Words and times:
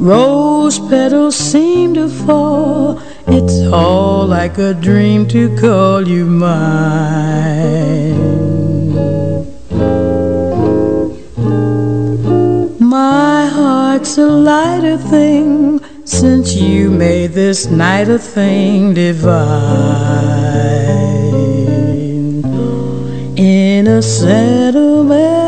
Rose 0.00 0.80
petals 0.88 1.36
seem 1.36 1.94
to 1.94 2.08
fall. 2.08 3.00
It's 3.28 3.60
all 3.72 4.26
like 4.26 4.58
a 4.58 4.74
dream 4.74 5.28
to 5.28 5.56
call 5.60 6.08
you 6.08 6.26
mine. 6.26 8.16
My 12.80 13.46
heart's 13.46 14.18
a 14.18 14.26
lighter 14.26 14.98
thing 14.98 15.65
since 16.46 16.62
you 16.62 16.90
made 16.90 17.32
this 17.32 17.66
night 17.66 18.08
a 18.08 18.18
thing 18.18 18.94
divine. 18.94 19.26
In 23.36 23.86
a 23.88 24.00
sentimental 24.00 25.45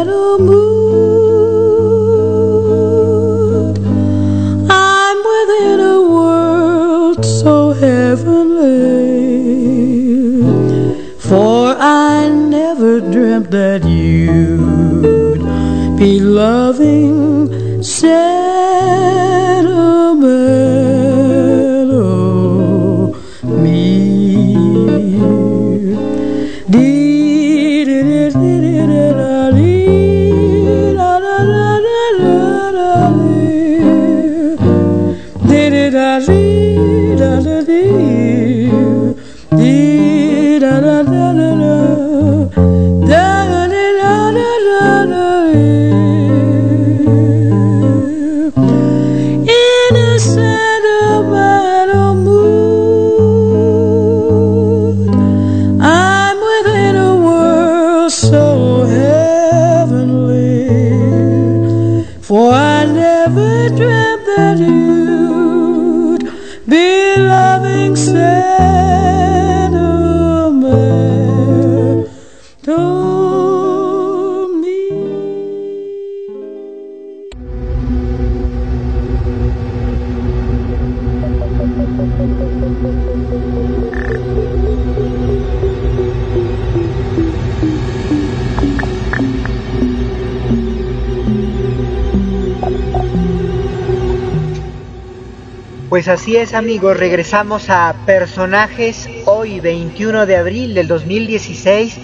Pues 96.09 96.23
así 96.23 96.39
es 96.39 96.55
amigos, 96.55 96.97
regresamos 96.97 97.69
a 97.69 97.95
Personajes 98.07 99.11
hoy 99.27 99.61
21 99.61 100.25
de 100.25 100.37
abril 100.37 100.73
del 100.73 100.89
2016, 100.89 101.99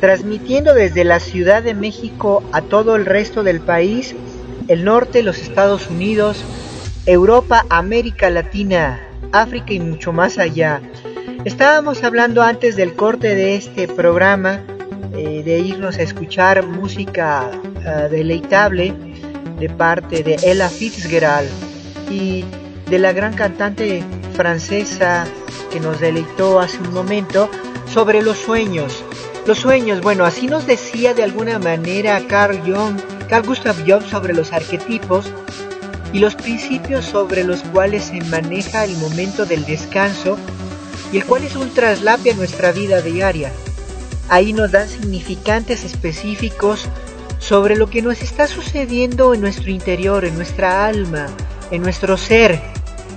transmitiendo 0.00 0.74
desde 0.74 1.04
la 1.04 1.20
Ciudad 1.20 1.62
de 1.62 1.72
México 1.72 2.42
a 2.50 2.62
todo 2.62 2.96
el 2.96 3.06
resto 3.06 3.44
del 3.44 3.60
país, 3.60 4.16
el 4.66 4.82
norte, 4.84 5.22
los 5.22 5.38
Estados 5.38 5.88
Unidos, 5.88 6.44
Europa, 7.06 7.64
América 7.70 8.28
Latina, 8.28 9.00
África 9.30 9.72
y 9.72 9.78
mucho 9.78 10.12
más 10.12 10.38
allá. 10.38 10.80
Estábamos 11.44 12.02
hablando 12.02 12.42
antes 12.42 12.74
del 12.74 12.94
corte 12.94 13.36
de 13.36 13.54
este 13.54 13.86
programa, 13.86 14.64
eh, 15.16 15.44
de 15.44 15.60
irnos 15.60 15.96
a 15.98 16.02
escuchar 16.02 16.66
música 16.66 17.52
ah, 17.86 18.08
deleitable 18.10 18.92
de 19.60 19.70
parte 19.70 20.24
de 20.24 20.38
Ella 20.42 20.68
Fitzgerald 20.68 21.48
y 22.10 22.44
de 22.88 22.98
la 22.98 23.12
gran 23.12 23.34
cantante 23.34 24.02
francesa 24.34 25.26
que 25.72 25.80
nos 25.80 26.00
deleitó 26.00 26.60
hace 26.60 26.78
un 26.78 26.92
momento 26.92 27.48
sobre 27.92 28.22
los 28.22 28.38
sueños. 28.38 29.04
Los 29.46 29.58
sueños, 29.58 30.00
bueno, 30.00 30.24
así 30.24 30.46
nos 30.46 30.66
decía 30.66 31.14
de 31.14 31.22
alguna 31.22 31.58
manera 31.58 32.20
Carl 32.26 32.60
Jung, 32.60 32.98
Carl 33.28 33.46
Gustav 33.46 33.76
Jung 33.86 34.02
sobre 34.02 34.34
los 34.34 34.52
arquetipos 34.52 35.26
y 36.12 36.18
los 36.18 36.34
principios 36.34 37.04
sobre 37.04 37.44
los 37.44 37.62
cuales 37.62 38.04
se 38.04 38.20
maneja 38.22 38.84
el 38.84 38.96
momento 38.98 39.46
del 39.46 39.64
descanso 39.64 40.38
y 41.12 41.18
el 41.18 41.24
cual 41.24 41.44
es 41.44 41.56
un 41.56 41.70
traslape 41.70 42.30
a 42.30 42.34
nuestra 42.34 42.72
vida 42.72 43.02
diaria. 43.02 43.52
Ahí 44.28 44.52
nos 44.52 44.72
dan 44.72 44.88
significantes 44.88 45.84
específicos 45.84 46.86
sobre 47.38 47.76
lo 47.76 47.90
que 47.90 48.00
nos 48.00 48.22
está 48.22 48.46
sucediendo 48.46 49.34
en 49.34 49.42
nuestro 49.42 49.70
interior, 49.70 50.24
en 50.24 50.34
nuestra 50.36 50.86
alma, 50.86 51.26
en 51.70 51.82
nuestro 51.82 52.16
ser. 52.16 52.60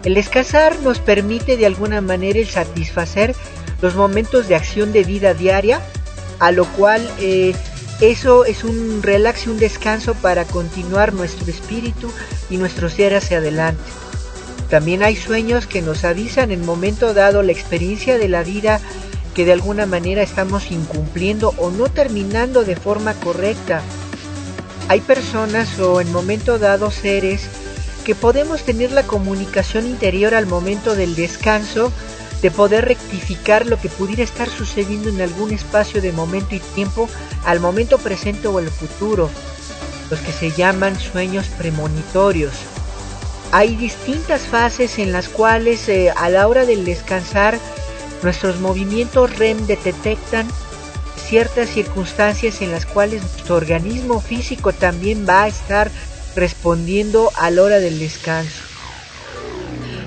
El 0.03 0.13
descansar 0.13 0.79
nos 0.79 0.99
permite 0.99 1.57
de 1.57 1.65
alguna 1.65 2.01
manera 2.01 2.39
el 2.39 2.47
satisfacer 2.47 3.35
los 3.81 3.95
momentos 3.95 4.47
de 4.47 4.55
acción 4.55 4.93
de 4.93 5.03
vida 5.03 5.33
diaria, 5.33 5.81
a 6.39 6.51
lo 6.51 6.65
cual 6.65 7.07
eh, 7.19 7.53
eso 7.99 8.45
es 8.45 8.63
un 8.63 9.01
relax 9.01 9.47
y 9.47 9.49
un 9.49 9.57
descanso 9.57 10.13
para 10.15 10.45
continuar 10.45 11.13
nuestro 11.13 11.49
espíritu 11.49 12.11
y 12.49 12.57
nuestro 12.57 12.89
ser 12.89 13.15
hacia 13.15 13.39
adelante. 13.39 13.83
También 14.69 15.01
hay 15.01 15.15
sueños 15.15 15.65
que 15.65 15.81
nos 15.81 16.03
avisan 16.03 16.51
en 16.51 16.65
momento 16.65 17.13
dado 17.13 17.41
la 17.41 17.53
experiencia 17.53 18.17
de 18.17 18.27
la 18.27 18.43
vida 18.43 18.81
que 19.33 19.45
de 19.45 19.53
alguna 19.53 19.85
manera 19.85 20.23
estamos 20.23 20.71
incumpliendo 20.71 21.53
o 21.57 21.71
no 21.71 21.89
terminando 21.89 22.63
de 22.63 22.75
forma 22.75 23.13
correcta. 23.13 23.81
Hay 24.89 25.01
personas 25.01 25.79
o 25.79 26.01
en 26.01 26.11
momento 26.11 26.59
dado 26.59 26.91
seres 26.91 27.47
que 28.07 28.15
podemos 28.15 28.63
tener 28.63 28.93
la 28.93 29.03
comunicación 29.03 29.85
interior 29.85 30.33
al 30.33 30.45
momento 30.45 30.95
del 30.95 31.13
descanso 31.13 31.91
de 32.41 32.49
poder 32.51 32.85
rectificar 32.85 33.65
lo 33.65 33.77
que 33.81 33.89
pudiera 33.89 34.23
estar 34.23 34.47
sucediendo 34.47 35.09
en 35.09 35.19
algún 35.19 35.51
espacio 35.51 36.01
de 36.01 36.13
momento 36.13 36.55
y 36.55 36.59
tiempo 36.59 37.09
al 37.43 37.59
momento 37.59 37.97
presente 37.97 38.47
o 38.47 38.59
el 38.59 38.69
futuro, 38.69 39.29
los 40.09 40.21
que 40.21 40.31
se 40.31 40.51
llaman 40.51 40.97
sueños 40.97 41.47
premonitorios. 41.57 42.53
Hay 43.51 43.75
distintas 43.75 44.43
fases 44.43 44.99
en 44.99 45.11
las 45.11 45.27
cuales 45.27 45.89
eh, 45.89 46.13
a 46.15 46.29
la 46.29 46.47
hora 46.47 46.65
del 46.65 46.85
descansar 46.85 47.59
nuestros 48.23 48.61
movimientos 48.61 49.37
REM 49.37 49.67
detectan 49.67 50.47
ciertas 51.17 51.67
circunstancias 51.67 52.61
en 52.61 52.71
las 52.71 52.85
cuales 52.85 53.21
nuestro 53.21 53.55
organismo 53.55 54.21
físico 54.21 54.71
también 54.71 55.25
va 55.27 55.43
a 55.43 55.47
estar 55.49 55.91
respondiendo 56.37 57.31
a 57.35 57.49
la 57.49 57.63
hora 57.63 57.79
del 57.79 57.99
descanso. 57.99 58.63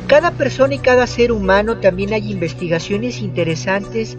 Cada 0.07 0.31
persona 0.31 0.75
y 0.75 0.79
cada 0.79 1.07
ser 1.07 1.33
humano 1.33 1.79
también 1.79 2.13
hay 2.13 2.31
investigaciones 2.31 3.19
interesantes 3.19 4.17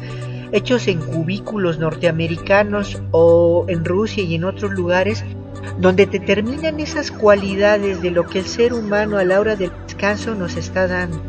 hechos 0.52 0.88
en 0.88 1.00
cubículos 1.00 1.80
norteamericanos 1.80 3.02
o 3.12 3.66
en 3.70 3.86
Rusia 3.86 4.24
y 4.24 4.36
en 4.36 4.44
otros 4.44 4.72
lugares 4.72 5.24
donde 5.80 6.06
determinan 6.06 6.80
esas 6.80 7.12
cualidades 7.12 8.02
de 8.02 8.12
lo 8.12 8.26
que 8.26 8.40
el 8.40 8.46
ser 8.46 8.74
humano 8.74 9.18
a 9.18 9.24
la 9.24 9.40
hora 9.40 9.56
del 9.56 9.72
descanso 9.88 10.36
nos 10.36 10.58
está 10.58 10.88
dando. 10.88 11.22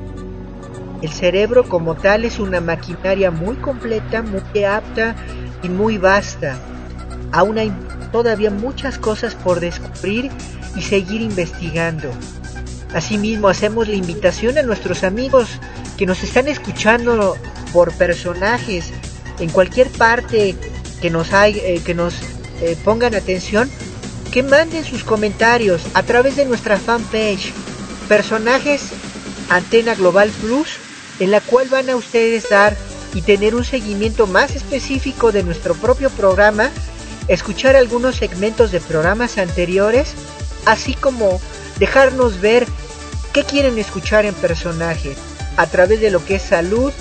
El 1.00 1.10
cerebro 1.10 1.64
como 1.64 1.94
tal 1.94 2.24
es 2.24 2.38
una 2.38 2.60
maquinaria 2.60 3.30
muy 3.30 3.56
completa, 3.56 4.22
muy 4.22 4.64
apta 4.64 5.14
y 5.62 5.68
muy 5.68 5.98
vasta. 5.98 6.58
Aún 7.32 7.58
hay 7.58 7.72
todavía 8.12 8.50
muchas 8.50 8.98
cosas 8.98 9.34
por 9.34 9.60
descubrir 9.60 10.30
y 10.76 10.82
seguir 10.82 11.20
investigando. 11.20 12.10
Asimismo, 12.94 13.48
hacemos 13.48 13.88
la 13.88 13.94
invitación 13.94 14.58
a 14.58 14.62
nuestros 14.62 15.02
amigos 15.02 15.48
que 15.96 16.06
nos 16.06 16.22
están 16.22 16.46
escuchando 16.46 17.36
por 17.72 17.92
personajes 17.92 18.92
en 19.38 19.48
cualquier 19.50 19.88
parte 19.88 20.54
que 21.00 21.10
nos, 21.10 21.32
hay, 21.32 21.58
eh, 21.58 21.82
que 21.84 21.94
nos 21.94 22.14
eh, 22.60 22.76
pongan 22.84 23.14
atención, 23.14 23.70
que 24.30 24.42
manden 24.42 24.84
sus 24.84 25.04
comentarios 25.04 25.82
a 25.94 26.02
través 26.02 26.36
de 26.36 26.44
nuestra 26.44 26.78
fanpage 26.78 27.52
Personajes 28.08 28.90
Antena 29.48 29.94
Global 29.94 30.30
Plus, 30.40 30.68
en 31.18 31.30
la 31.30 31.40
cual 31.40 31.68
van 31.68 31.88
a 31.90 31.96
ustedes 31.96 32.48
dar 32.48 32.76
y 33.14 33.22
tener 33.22 33.54
un 33.54 33.64
seguimiento 33.64 34.26
más 34.26 34.56
específico 34.56 35.32
de 35.32 35.42
nuestro 35.42 35.74
propio 35.74 36.10
programa, 36.10 36.70
escuchar 37.28 37.76
algunos 37.76 38.16
segmentos 38.16 38.72
de 38.72 38.80
programas 38.80 39.38
anteriores, 39.38 40.14
así 40.66 40.94
como 40.94 41.40
dejarnos 41.78 42.40
ver 42.40 42.66
qué 43.32 43.44
quieren 43.44 43.78
escuchar 43.78 44.24
en 44.24 44.34
personaje 44.34 45.14
a 45.56 45.66
través 45.66 46.00
de 46.00 46.10
lo 46.10 46.24
que 46.24 46.36
es 46.36 46.42
salud, 46.42 46.92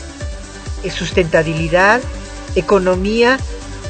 eh, 0.84 0.92
sustentabilidad, 0.92 2.02
economía, 2.56 3.40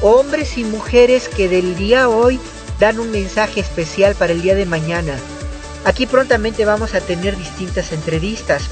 hombres 0.00 0.58
y 0.58 0.64
mujeres 0.64 1.28
que 1.28 1.48
del 1.48 1.76
día 1.76 2.08
hoy 2.08 2.38
dan 2.78 2.98
un 2.98 3.10
mensaje 3.10 3.60
especial 3.60 4.14
para 4.14 4.32
el 4.32 4.42
día 4.42 4.54
de 4.54 4.66
mañana. 4.66 5.14
Aquí 5.84 6.06
prontamente 6.06 6.64
vamos 6.64 6.94
a 6.94 7.00
tener 7.00 7.36
distintas 7.36 7.92
entrevistas. 7.92 8.68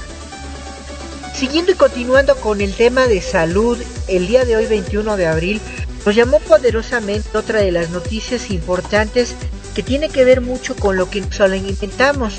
Siguiendo 1.35 1.73
y 1.73 1.75
continuando 1.75 2.37
con 2.37 2.61
el 2.61 2.75
tema 2.75 3.07
de 3.07 3.21
salud, 3.23 3.79
el 4.09 4.27
día 4.27 4.45
de 4.45 4.57
hoy 4.57 4.67
21 4.67 5.17
de 5.17 5.27
abril 5.27 5.61
nos 6.05 6.15
llamó 6.15 6.39
poderosamente 6.41 7.37
otra 7.37 7.61
de 7.61 7.73
las 7.73 7.91
noticias 7.91 8.51
importantes 8.51 9.35
que 9.75 9.83
tiene 9.83 10.09
que 10.09 10.25
ver 10.25 10.41
mucho 10.41 10.75
con 10.77 10.97
lo 10.97 11.11
que 11.11 11.21
nos 11.21 11.41
alimentamos. 11.41 12.35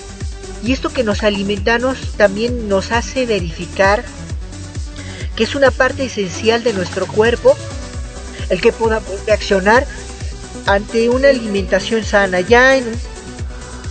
Y 0.63 0.73
esto 0.73 0.89
que 0.91 1.03
nos 1.03 1.23
alimentamos 1.23 1.97
también 2.17 2.67
nos 2.67 2.91
hace 2.91 3.25
verificar 3.25 4.03
que 5.35 5.43
es 5.43 5.55
una 5.55 5.71
parte 5.71 6.05
esencial 6.05 6.63
de 6.63 6.73
nuestro 6.73 7.07
cuerpo 7.07 7.55
el 8.49 8.61
que 8.61 8.71
podamos 8.71 9.25
reaccionar 9.25 9.87
ante 10.65 11.09
una 11.09 11.29
alimentación 11.29 12.03
sana. 12.03 12.41
Ya 12.41 12.75
en, 12.75 12.85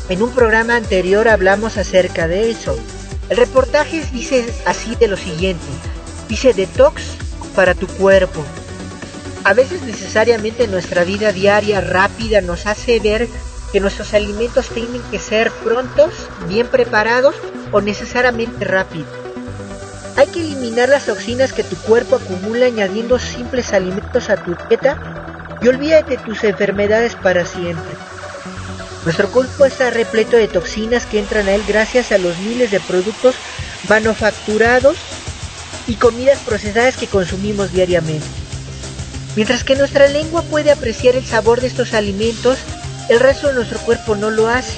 en 0.08 0.22
un 0.22 0.30
programa 0.30 0.76
anterior 0.76 1.28
hablamos 1.28 1.76
acerca 1.76 2.28
de 2.28 2.50
eso. 2.50 2.78
El 3.30 3.36
reportaje 3.36 4.04
dice 4.12 4.46
así 4.66 4.96
de 4.96 5.08
lo 5.08 5.16
siguiente. 5.16 5.64
Dice 6.28 6.52
detox 6.52 7.02
para 7.54 7.74
tu 7.74 7.86
cuerpo. 7.86 8.44
A 9.42 9.54
veces 9.54 9.82
necesariamente 9.82 10.68
nuestra 10.68 11.04
vida 11.04 11.32
diaria 11.32 11.80
rápida 11.80 12.42
nos 12.42 12.66
hace 12.66 13.00
ver 13.00 13.26
que 13.72 13.80
nuestros 13.80 14.12
alimentos 14.12 14.68
tienen 14.68 15.00
que 15.10 15.18
ser 15.18 15.50
prontos, 15.50 16.12
bien 16.46 16.66
preparados 16.66 17.34
o 17.72 17.80
necesariamente 17.80 18.64
rápidos. 18.64 19.08
Hay 20.16 20.26
que 20.26 20.40
eliminar 20.40 20.90
las 20.90 21.06
toxinas 21.06 21.54
que 21.54 21.64
tu 21.64 21.76
cuerpo 21.76 22.16
acumula 22.16 22.66
añadiendo 22.66 23.18
simples 23.18 23.72
alimentos 23.72 24.28
a 24.28 24.36
tu 24.36 24.54
dieta 24.68 24.98
y 25.62 25.68
olvídate 25.68 26.16
de 26.16 26.22
tus 26.22 26.44
enfermedades 26.44 27.14
para 27.14 27.46
siempre. 27.46 27.94
Nuestro 29.04 29.30
cuerpo 29.30 29.64
está 29.64 29.88
repleto 29.88 30.36
de 30.36 30.48
toxinas 30.48 31.06
que 31.06 31.18
entran 31.18 31.48
a 31.48 31.54
él 31.54 31.62
gracias 31.66 32.12
a 32.12 32.18
los 32.18 32.36
miles 32.38 32.70
de 32.70 32.80
productos 32.80 33.34
manufacturados 33.88 34.98
y 35.86 35.94
comidas 35.94 36.38
procesadas 36.40 36.98
que 36.98 37.06
consumimos 37.06 37.72
diariamente. 37.72 38.39
Mientras 39.36 39.64
que 39.64 39.76
nuestra 39.76 40.08
lengua 40.08 40.42
puede 40.42 40.70
apreciar 40.70 41.14
el 41.16 41.24
sabor 41.24 41.60
de 41.60 41.68
estos 41.68 41.94
alimentos, 41.94 42.58
el 43.08 43.20
resto 43.20 43.48
de 43.48 43.54
nuestro 43.54 43.78
cuerpo 43.80 44.16
no 44.16 44.30
lo 44.30 44.48
hace. 44.48 44.74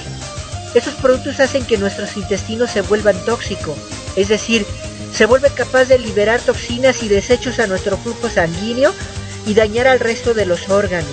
Estos 0.75 0.95
productos 0.95 1.41
hacen 1.41 1.65
que 1.65 1.79
nuestros 1.79 2.17
intestinos 2.17 2.71
se 2.71 2.83
vuelvan 2.83 3.23
tóxicos, 3.25 3.77
es 4.17 4.29
decir, 4.29 4.67
se 5.13 5.27
vuelve 5.27 5.51
capaz 5.51 5.85
de 5.85 5.99
liberar 5.99 6.41
toxinas 6.41 7.03
y 7.03 7.09
desechos 7.09 7.59
a 7.59 7.67
nuestro 7.67 7.99
flujo 7.99 8.31
sanguíneo 8.31 8.95
y 9.47 9.55
dañar 9.55 9.87
al 9.87 10.01
resto 10.01 10.33
de 10.33 10.47
los 10.47 10.71
órganos. 10.71 11.11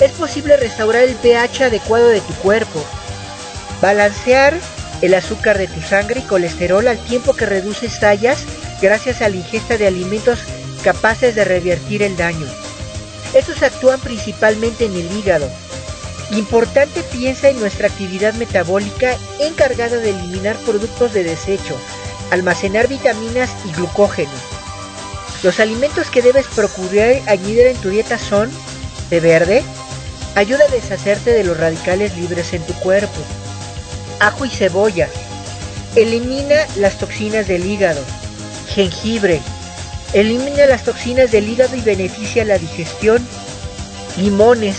Es 0.00 0.10
posible 0.12 0.56
restaurar 0.56 1.02
el 1.04 1.14
pH 1.14 1.64
adecuado 1.64 2.08
de 2.08 2.20
tu 2.20 2.34
cuerpo, 2.34 2.84
balancear 3.80 4.58
el 5.00 5.14
azúcar 5.14 5.58
de 5.58 5.68
tu 5.68 5.80
sangre 5.80 6.20
y 6.20 6.24
colesterol 6.24 6.88
al 6.88 6.98
tiempo 6.98 7.34
que 7.34 7.46
reduces 7.46 8.00
tallas 8.00 8.38
gracias 8.82 9.22
a 9.22 9.28
la 9.28 9.36
ingesta 9.36 9.76
de 9.76 9.86
alimentos 9.86 10.40
capaces 10.86 11.34
de 11.34 11.44
revertir 11.44 12.00
el 12.04 12.16
daño. 12.16 12.46
Estos 13.34 13.60
actúan 13.64 13.98
principalmente 13.98 14.84
en 14.84 14.94
el 14.94 15.10
hígado. 15.18 15.50
Importante 16.30 17.02
piensa 17.02 17.48
en 17.48 17.58
nuestra 17.58 17.88
actividad 17.88 18.34
metabólica 18.34 19.16
encargada 19.40 19.96
de 19.96 20.10
eliminar 20.10 20.54
productos 20.58 21.12
de 21.12 21.24
desecho, 21.24 21.76
almacenar 22.30 22.86
vitaminas 22.86 23.50
y 23.64 23.72
glucógeno. 23.72 24.30
Los 25.42 25.58
alimentos 25.58 26.08
que 26.08 26.22
debes 26.22 26.46
procurar 26.46 27.16
añadir 27.26 27.66
en 27.66 27.76
tu 27.78 27.90
dieta 27.90 28.16
son 28.16 28.48
de 29.10 29.18
verde, 29.18 29.64
ayuda 30.36 30.66
a 30.68 30.70
deshacerte 30.70 31.32
de 31.32 31.42
los 31.42 31.58
radicales 31.58 32.16
libres 32.16 32.52
en 32.52 32.62
tu 32.62 32.74
cuerpo. 32.74 33.20
Ajo 34.20 34.44
y 34.44 34.50
cebolla, 34.50 35.08
elimina 35.96 36.64
las 36.76 36.96
toxinas 36.96 37.48
del 37.48 37.66
hígado. 37.66 38.02
Jengibre, 38.68 39.42
elimina 40.12 40.66
las 40.66 40.84
toxinas 40.84 41.30
del 41.30 41.48
hígado 41.48 41.76
y 41.76 41.80
beneficia 41.80 42.44
la 42.44 42.58
digestión. 42.58 43.26
Limones, 44.16 44.76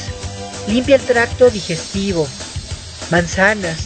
limpia 0.68 0.96
el 0.96 1.02
tracto 1.02 1.50
digestivo. 1.50 2.28
Manzanas, 3.12 3.78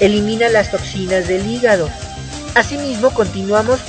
elimina 0.00 0.48
las 0.48 0.70
toxinas 0.70 1.28
del 1.28 1.46
hígado. 1.46 1.88
Asimismo, 2.54 3.12
continuamos 3.14 3.80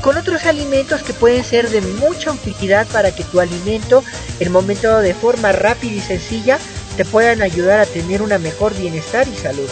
con 0.00 0.16
otros 0.16 0.46
alimentos 0.46 1.02
que 1.02 1.12
pueden 1.12 1.44
ser 1.44 1.70
de 1.70 1.80
mucha 1.80 2.32
utilidad 2.32 2.86
para 2.88 3.14
que 3.14 3.24
tu 3.24 3.40
alimento, 3.40 4.02
en 4.40 4.52
momento 4.52 4.98
de 4.98 5.14
forma 5.14 5.52
rápida 5.52 5.92
y 5.92 6.00
sencilla, 6.00 6.58
te 6.96 7.04
puedan 7.04 7.40
ayudar 7.40 7.80
a 7.80 7.86
tener 7.86 8.20
una 8.20 8.38
mejor 8.38 8.74
bienestar 8.76 9.26
y 9.28 9.36
salud. 9.36 9.68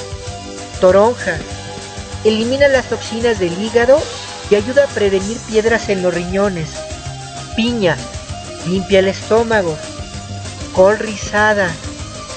Toronja. 0.80 1.36
Elimina 2.24 2.68
las 2.68 2.88
toxinas 2.88 3.38
del 3.38 3.60
hígado 3.60 4.00
y 4.50 4.56
ayuda 4.56 4.84
a 4.84 4.88
prevenir 4.88 5.36
piedras 5.48 5.88
en 5.88 6.02
los 6.02 6.12
riñones. 6.12 6.70
Piña. 7.56 7.96
Limpia 8.66 8.98
el 8.98 9.08
estómago. 9.08 9.76
Col 10.74 10.98
rizada. 10.98 11.70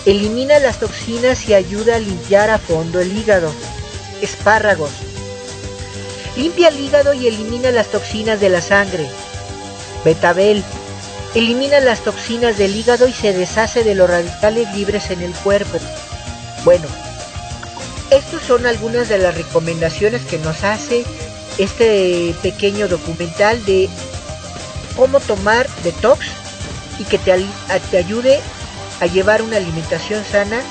Elimina 0.05 0.59
las 0.59 0.79
toxinas 0.79 1.47
y 1.49 1.53
ayuda 1.53 1.95
a 1.95 1.99
limpiar 1.99 2.49
a 2.49 2.59
fondo 2.59 2.99
el 2.99 3.17
hígado. 3.17 3.51
Espárragos 4.21 4.91
Limpia 6.35 6.69
el 6.69 6.79
hígado 6.79 7.13
y 7.13 7.27
elimina 7.27 7.71
las 7.71 7.87
toxinas 7.87 8.39
de 8.39 8.49
la 8.49 8.61
sangre. 8.61 9.07
Betabel. 10.03 10.63
Elimina 11.35 11.79
las 11.79 12.01
toxinas 12.01 12.57
del 12.57 12.75
hígado 12.75 13.07
y 13.07 13.13
se 13.13 13.33
deshace 13.33 13.83
de 13.83 13.95
los 13.95 14.09
radicales 14.09 14.71
libres 14.75 15.09
en 15.09 15.21
el 15.21 15.31
cuerpo. 15.31 15.79
Bueno, 16.63 16.85
estas 18.09 18.43
son 18.43 18.65
algunas 18.65 19.09
de 19.09 19.17
las 19.17 19.35
recomendaciones 19.35 20.21
que 20.23 20.37
nos 20.39 20.63
hace 20.63 21.03
este 21.57 22.35
pequeño 22.41 22.87
documental 22.87 23.63
de 23.65 23.89
cómo 24.95 25.19
tomar 25.19 25.69
detox 25.83 26.27
y 26.99 27.03
que 27.03 27.17
te, 27.17 27.45
te 27.91 27.97
ayude 27.97 28.39
a 28.99 29.05
llevar 29.05 29.41
una 29.41 29.57
alimentación 29.57 30.23
sana 30.23 30.61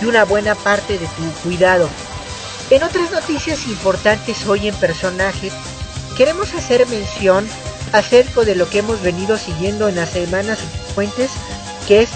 y 0.00 0.06
una 0.06 0.24
buena 0.24 0.54
parte 0.54 0.98
de 0.98 1.06
tu 1.06 1.22
cuidado. 1.42 1.88
En 2.70 2.82
otras 2.82 3.10
noticias 3.10 3.66
importantes 3.66 4.46
hoy 4.46 4.68
en 4.68 4.74
personaje, 4.74 5.50
queremos 6.16 6.52
hacer 6.54 6.86
mención 6.86 7.46
acerca 7.92 8.42
de 8.42 8.54
lo 8.54 8.68
que 8.68 8.80
hemos 8.80 9.00
venido 9.00 9.38
siguiendo 9.38 9.88
en 9.88 9.96
las 9.96 10.10
semanas 10.10 10.58
subsecuentes, 10.58 11.30
que 11.86 12.02
es 12.02 12.10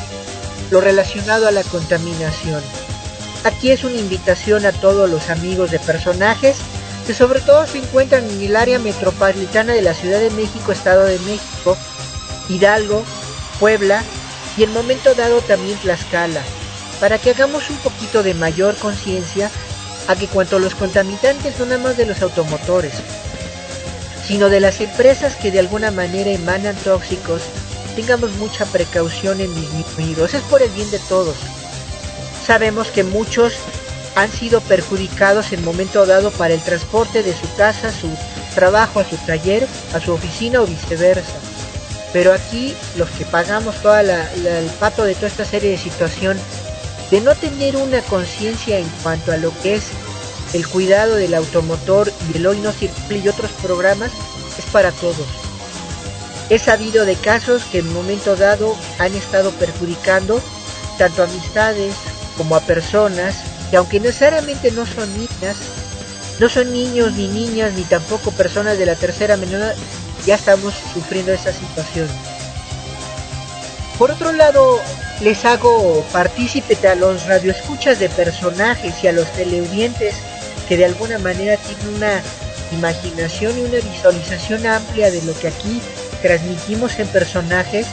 lo 0.71 0.81
relacionado 0.81 1.49
a 1.49 1.53
la 1.53 1.63
contaminación. 1.65 2.63
Aquí 3.45 3.71
es 3.71 3.85
una 3.85 3.97
invitación 3.97 4.67
a 4.67 4.73
todos 4.73 5.09
los 5.09 5.31
amigos 5.31 5.71
de 5.71 5.79
personajes 5.79 6.57
que 7.07 7.15
sobre 7.15 7.41
todo 7.41 7.67
se 7.67 7.79
encuentran 7.79 8.29
en 8.29 8.43
el 8.43 8.57
área 8.57 8.79
metropolitana 8.79 9.73
de 9.73 9.83
la 9.83 9.95
Ciudad 9.95 10.21
de 10.21 10.31
México, 10.31 10.73
Estado 10.73 11.05
de 11.05 11.19
México, 11.21 11.77
Hidalgo, 12.49 13.03
Puebla 13.59 14.03
y 14.57 14.63
en 14.63 14.73
momento 14.73 15.15
dado 15.15 15.41
también 15.41 15.79
Tlaxcala, 15.79 16.43
para 17.01 17.19
que 17.19 17.31
hagamos 17.31 17.71
un 17.71 17.77
poquito 17.77 18.23
de 18.23 18.35
mayor 18.35 18.77
conciencia 18.77 19.51
a 20.09 20.17
que 20.17 20.27
cuanto 20.27 20.59
los 20.59 20.75
contaminantes 20.75 21.59
no 21.59 21.67
nada 21.67 21.83
más 21.83 21.97
de 21.97 22.07
los 22.07 22.23
automotores, 22.23 22.93
sino 24.27 24.49
de 24.49 24.61
las 24.61 24.81
empresas 24.81 25.37
que 25.37 25.51
de 25.51 25.59
alguna 25.59 25.91
manera 25.91 26.31
emanan 26.31 26.77
tóxicos, 26.77 27.43
tengamos 27.97 28.33
mucha 28.33 28.65
precaución 28.67 29.41
en 29.41 29.55
disminuirlos. 29.55 30.35
Es 30.35 30.43
por 30.43 30.63
el 30.63 30.71
bien 30.71 30.91
de 30.91 30.99
todos. 31.01 31.37
Sabemos 32.47 32.89
que 32.89 33.05
muchos 33.05 33.55
han 34.15 34.31
sido 34.31 34.61
perjudicados 34.61 35.53
en 35.53 35.65
momento 35.65 36.05
dado 36.07 36.31
para 36.31 36.55
el 36.55 36.61
transporte 36.61 37.23
de 37.23 37.35
su 37.35 37.53
casa, 37.57 37.91
su 37.91 38.09
trabajo, 38.55 39.01
a 39.01 39.05
su 39.05 39.17
taller, 39.19 39.67
a 39.95 40.01
su 40.01 40.13
oficina 40.13 40.61
o 40.61 40.67
viceversa. 40.67 41.39
Pero 42.13 42.33
aquí 42.33 42.75
los 42.97 43.09
que 43.11 43.25
pagamos 43.25 43.77
todo 43.77 43.99
el 43.99 44.71
pato 44.79 45.05
de 45.05 45.15
toda 45.15 45.29
esta 45.29 45.45
serie 45.47 45.71
de 45.71 45.79
situación, 45.79 46.39
de 47.11 47.21
no 47.23 47.35
tener 47.35 47.77
una 47.77 48.03
conciencia 48.03 48.79
en 48.79 48.89
cuanto 49.03 49.33
a 49.33 49.39
lo 49.39 49.53
que 49.63 49.77
es 49.77 49.85
el 50.53 50.67
cuidado 50.69 51.15
del 51.15 51.35
automotor 51.35 52.13
y 52.33 52.37
el 52.37 52.47
hoy 52.47 52.59
no 52.59 52.73
circula 52.73 53.19
y 53.19 53.29
otros 53.29 53.51
programas, 53.63 54.11
es 54.59 54.65
para 54.67 54.93
todos. 54.93 55.27
He 56.51 56.59
sabido 56.59 57.07
de 57.07 57.17
casos 57.17 57.65
que 57.65 57.79
en 57.79 57.93
momento 57.95 58.37
dado 58.37 58.77
han 58.99 59.15
estado 59.15 59.51
perjudicando 59.53 60.43
tanto 60.99 61.23
a 61.23 61.25
amistades 61.25 61.95
como 62.37 62.57
a 62.57 62.61
personas 62.61 63.37
que 63.73 63.79
aunque 63.79 64.01
necesariamente 64.01 64.71
no 64.71 64.85
son 64.85 65.11
niñas, 65.15 65.57
no 66.39 66.51
son 66.51 66.75
niños 66.75 67.15
ni 67.15 67.27
niñas 67.27 67.73
ni 67.73 67.85
tampoco 67.85 68.31
personas 68.31 68.77
de 68.77 68.85
la 68.85 68.97
tercera 68.97 69.39
menor, 69.39 69.75
ya 70.27 70.35
estamos 70.35 70.75
sufriendo 70.93 71.33
esa 71.33 71.55
situación. 71.55 72.07
Por 73.99 74.11
otro 74.11 74.31
lado, 74.33 74.79
les 75.23 75.47
hago 75.47 76.05
partícipe 76.13 76.77
a 76.87 76.95
los 76.95 77.25
radioescuchas 77.25 77.99
de 77.99 78.11
personajes 78.11 78.93
y 79.03 79.07
a 79.07 79.13
los 79.13 79.27
teleaudientes 79.33 80.17
que 80.69 80.77
de 80.77 80.85
alguna 80.85 81.19
manera 81.19 81.57
tienen 81.57 81.97
una 81.97 82.21
imaginación 82.73 83.59
y 83.59 83.63
una 83.63 83.79
visualización 83.79 84.67
amplia 84.67 85.11
de 85.11 85.23
lo 85.23 85.33
que 85.39 85.49
aquí 85.49 85.81
transmitimos 86.21 86.99
en 86.99 87.09
personajes, 87.09 87.87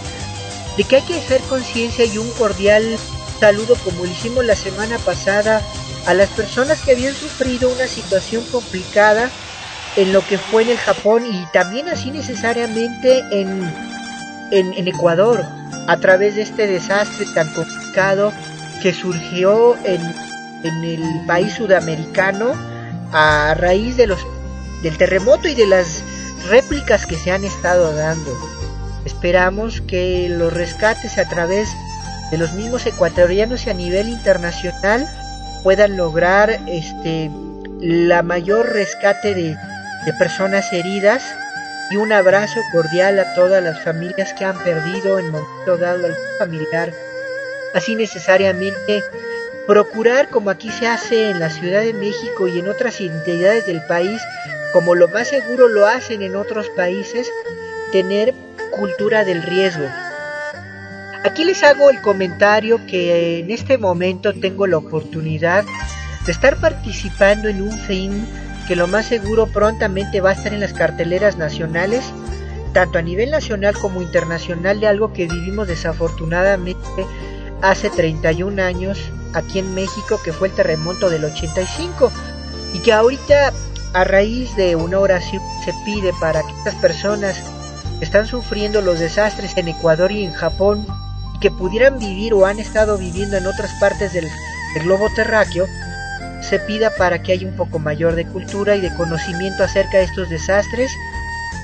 de 0.76 0.84
que 0.84 0.98
hay 0.98 1.04
que 1.04 1.20
hacer 1.20 1.40
conciencia 1.44 2.04
y 2.04 2.18
un 2.18 2.30
cordial 2.32 3.00
saludo 3.40 3.76
como 3.84 4.04
lo 4.04 4.12
hicimos 4.12 4.44
la 4.46 4.56
semana 4.56 4.98
pasada 5.00 5.62
a 6.06 6.14
las 6.14 6.30
personas 6.30 6.82
que 6.82 6.92
habían 6.92 7.14
sufrido 7.14 7.70
una 7.70 7.88
situación 7.88 8.44
complicada 8.52 9.30
en 9.96 10.14
lo 10.14 10.26
que 10.26 10.38
fue 10.38 10.64
en 10.64 10.70
el 10.70 10.78
Japón 10.78 11.24
y 11.26 11.46
también 11.52 11.88
así 11.90 12.12
necesariamente 12.12 13.24
en, 13.32 13.64
en, 14.52 14.88
Ecuador 14.88 15.46
a 15.88 15.98
través 15.98 16.36
de 16.36 16.44
este 16.44 16.68
desastre 16.68 17.26
tan 17.34 17.48
complicado 17.54 18.32
que 18.82 18.94
surgió 18.94 19.76
en, 19.86 20.02
en 20.64 20.84
el 20.84 21.26
país 21.26 21.54
sudamericano 21.54 22.54
a 23.12 23.56
raíz 23.56 23.98
de 23.98 24.08
los 24.08 24.20
del 24.84 24.98
terremoto 24.98 25.48
y 25.48 25.56
de 25.56 25.66
las 25.66 26.04
réplicas 26.50 27.06
que 27.06 27.16
se 27.16 27.32
han 27.32 27.44
estado 27.44 27.94
dando. 27.94 28.38
Esperamos 29.06 29.82
que 29.82 30.30
los 30.30 30.54
rescates 30.54 31.18
a 31.18 31.28
través 31.28 31.68
de 31.70 31.89
los 32.38 32.54
mismos 32.54 32.86
ecuatorianos 32.86 33.66
y 33.66 33.70
a 33.70 33.74
nivel 33.74 34.10
internacional 34.10 35.08
puedan 35.64 35.98
lograr 35.98 36.60
este 36.68 37.32
la 37.82 38.24
mayor 38.24 38.74
rescate 38.74 39.34
de, 39.34 39.56
de 40.06 40.14
personas 40.14 40.72
heridas 40.74 41.24
y 41.92 41.96
un 41.96 42.12
abrazo 42.12 42.60
cordial 42.72 43.20
a 43.20 43.34
todas 43.34 43.64
las 43.64 43.82
familias 43.84 44.34
que 44.34 44.46
han 44.46 44.58
perdido 44.60 45.18
en 45.18 45.32
momento 45.32 45.78
dado 45.78 46.06
algún 46.06 46.24
familiar. 46.38 46.94
Así 47.74 47.96
necesariamente 47.96 49.04
procurar, 49.66 50.30
como 50.30 50.50
aquí 50.50 50.72
se 50.72 50.88
hace 50.88 51.30
en 51.30 51.40
la 51.40 51.50
Ciudad 51.50 51.82
de 51.82 51.94
México 51.94 52.48
y 52.48 52.60
en 52.60 52.68
otras 52.68 53.00
entidades 53.02 53.66
del 53.66 53.82
país, 53.84 54.22
como 54.74 54.96
lo 54.96 55.08
más 55.08 55.30
seguro 55.30 55.68
lo 55.68 55.88
hacen 55.88 56.22
en 56.22 56.36
otros 56.36 56.70
países, 56.70 57.30
tener 57.92 58.34
cultura 58.72 59.26
del 59.26 59.42
riesgo. 59.42 59.86
Aquí 61.26 61.44
les 61.44 61.64
hago 61.64 61.90
el 61.90 62.02
comentario 62.02 62.86
que 62.88 63.40
en 63.40 63.52
este 63.52 63.78
momento 63.78 64.34
tengo 64.34 64.68
la 64.68 64.78
oportunidad 64.78 65.66
de 66.26 66.32
estar 66.32 66.56
participando 66.58 67.50
en 67.50 67.62
un 67.62 67.78
film 67.78 68.26
que 68.70 68.78
lo 68.78 68.88
más 68.88 69.08
seguro 69.08 69.48
prontamente 69.48 70.22
va 70.22 70.30
a 70.30 70.34
estar 70.34 70.54
en 70.54 70.62
las 70.62 70.72
carteleras 70.72 71.36
nacionales, 71.36 72.06
tanto 72.72 73.00
a 73.00 73.02
nivel 73.02 73.32
nacional 73.32 73.74
como 73.78 74.02
internacional, 74.02 74.80
de 74.80 74.88
algo 74.88 75.12
que 75.12 75.28
vivimos 75.28 75.68
desafortunadamente 75.68 77.06
hace 77.62 77.90
31 77.90 78.62
años 78.62 79.12
aquí 79.34 79.60
en 79.60 79.76
México, 79.76 80.22
que 80.24 80.32
fue 80.32 80.48
el 80.48 80.54
terremoto 80.54 81.10
del 81.10 81.26
85, 81.26 82.14
y 82.76 82.80
que 82.80 82.94
ahorita 82.94 83.52
a 83.94 84.04
raíz 84.06 84.56
de 84.56 84.78
una 84.78 85.00
oración 85.00 85.42
se 85.66 85.74
pide 85.84 86.14
para 86.22 86.44
que 86.44 86.52
estas 86.60 86.76
personas 86.76 87.44
que 87.98 88.06
están 88.06 88.26
sufriendo 88.26 88.82
los 88.82 89.00
desastres 89.00 89.58
en 89.58 89.68
Ecuador 89.68 90.14
y 90.14 90.24
en 90.24 90.32
Japón 90.32 90.86
que 91.40 91.52
pudieran 91.52 92.00
vivir 92.00 92.34
o 92.34 92.46
han 92.46 92.60
estado 92.60 92.98
viviendo 92.98 93.38
en 93.38 93.48
otras 93.48 93.72
partes 93.80 94.14
del, 94.14 94.28
globo 94.84 95.08
terráqueo, 95.16 95.68
se 96.42 96.60
pida 96.60 96.92
para 96.96 97.24
que 97.24 97.32
haya 97.32 97.48
un 97.48 97.56
poco 97.56 97.80
mayor 97.80 98.16
de 98.16 98.26
cultura 98.26 98.76
y 98.76 98.82
de 98.82 98.94
conocimiento 98.94 99.64
acerca 99.64 99.98
de 99.98 100.04
estos 100.04 100.30
desastres 100.30 100.92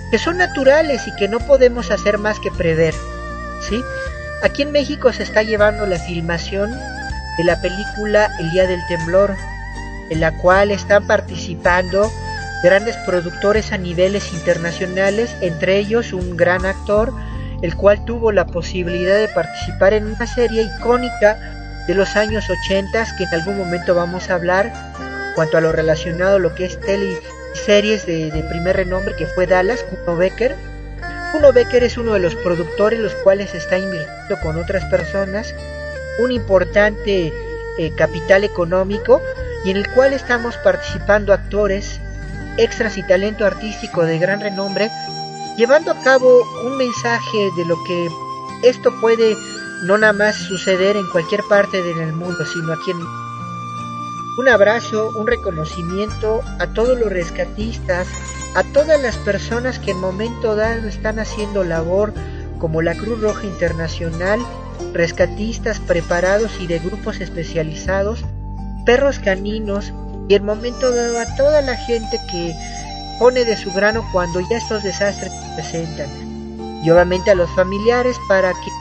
que 0.10 0.18
son 0.18 0.38
naturales 0.38 1.08
y 1.08 1.16
que 1.16 1.28
no 1.28 1.40
podemos 1.40 1.92
hacer 1.92 2.18
más 2.18 2.40
que 2.40 2.52
prever. 2.52 2.96
¿sí? 3.62 3.80
Aquí 4.42 4.64
en 4.64 4.72
México 4.72 5.14
se 5.14 5.24
está 5.24 5.44
llevando 5.44 5.86
la 5.86 6.00
filmación 6.00 6.72
de 7.38 7.44
la 7.44 7.62
película 7.62 8.32
El 8.40 8.52
Día 8.52 8.68
del 8.68 8.86
Temblor, 8.88 9.36
en 10.10 10.20
la 10.20 10.36
cual 10.38 10.72
están 10.72 11.06
participando 11.06 12.12
grandes 12.64 12.98
productores 12.98 13.72
a 13.72 13.78
niveles 13.78 14.34
internacionales, 14.34 15.36
entre 15.42 15.78
ellos 15.78 16.14
un 16.14 16.36
gran 16.36 16.66
actor, 16.66 17.14
el 17.62 17.76
cual 17.76 18.04
tuvo 18.06 18.32
la 18.32 18.46
posibilidad 18.46 19.18
de 19.18 19.28
participar 19.28 19.94
en 19.94 20.08
una 20.08 20.28
serie 20.28 20.64
icónica 20.64 21.38
de 21.88 21.94
los 21.94 22.16
años 22.16 22.46
80 22.50 23.06
que 23.18 23.24
en 23.24 23.34
algún 23.34 23.58
momento 23.58 23.96
vamos 23.96 24.30
a 24.30 24.36
hablar 24.36 24.72
cuanto 25.36 25.58
a 25.58 25.62
lo 25.62 25.72
relacionado 25.72 26.38
a 26.38 26.40
lo 26.40 26.56
que 26.56 26.66
es 26.66 26.80
tele 26.80 27.20
series 27.54 28.06
de, 28.06 28.46
primer 28.50 28.76
renombre 28.76 29.16
que 29.16 29.28
fue 29.28 29.48
Dallas, 29.48 29.84
Kuno 29.84 30.18
Becker. 30.18 30.56
Kuno 31.32 31.54
Becker 31.54 31.84
es 31.84 31.98
uno 31.98 32.14
de 32.14 32.20
los 32.20 32.36
productores 32.36 33.00
los 33.00 33.14
cuales 33.16 33.54
está 33.56 33.78
invirtiendo 33.78 34.40
con 34.42 34.58
otras 34.58 34.86
personas 34.86 35.56
un 36.20 36.32
importante 36.32 37.34
eh, 37.78 37.92
capital 37.96 38.44
económico 38.44 39.22
y 39.66 39.72
en 39.72 39.78
el 39.78 39.90
cual 39.90 40.14
estamos 40.14 40.58
participando 40.58 41.34
actores, 41.34 42.00
extras 42.58 42.98
y 42.98 43.04
talento 43.04 43.46
artístico 43.46 44.06
de 44.06 44.18
gran 44.18 44.40
renombre 44.40 44.90
llevando 45.58 45.92
a 45.92 46.00
cabo 46.02 46.44
un 46.64 46.78
mensaje 46.78 47.52
de 47.56 47.66
lo 47.66 47.76
que 47.84 48.10
esto 48.64 48.94
puede 49.00 49.36
no 49.84 49.98
nada 49.98 50.14
más 50.14 50.36
suceder 50.36 50.98
en 50.98 51.08
cualquier 51.12 51.44
parte 51.44 51.82
del 51.82 52.14
mundo, 52.14 52.46
sino 52.46 52.74
aquí 52.74 52.92
en 52.92 53.00
un 54.38 54.50
abrazo, 54.50 55.12
un 55.16 55.28
reconocimiento 55.28 56.42
a 56.60 56.68
todos 56.68 57.00
los 57.00 57.10
rescatistas, 57.10 58.08
a 58.56 58.64
todas 58.64 59.02
las 59.02 59.16
personas 59.18 59.80
que 59.80 59.92
en 59.92 60.00
momento 60.00 60.56
dado 60.56 60.88
están 60.88 61.20
haciendo 61.20 61.64
labor 61.64 62.14
como 62.60 62.82
la 62.82 62.96
Cruz 62.96 63.22
Roja 63.22 63.46
Internacional, 63.46 64.40
rescatistas 64.94 65.80
preparados 65.80 66.52
y 66.60 66.68
de 66.68 66.80
grupos 66.80 67.22
especializados, 67.22 68.26
perros 68.86 69.20
caninos 69.20 69.94
y 70.28 70.36
en 70.36 70.44
momento 70.44 70.92
dado 70.92 71.20
a 71.20 71.36
toda 71.38 71.62
la 71.62 71.78
gente 71.78 72.20
que 72.30 72.54
pone 73.20 73.46
de 73.46 73.58
su 73.58 73.72
grano 73.72 74.08
cuando 74.12 74.40
ya 74.42 74.58
estos 74.58 74.84
desastres 74.84 75.32
se 75.32 75.56
presentan. 75.56 76.10
Y 76.84 76.90
obviamente 76.90 77.32
a 77.32 77.36
los 77.36 77.50
familiares 77.52 78.18
para 78.28 78.52
que 78.54 78.72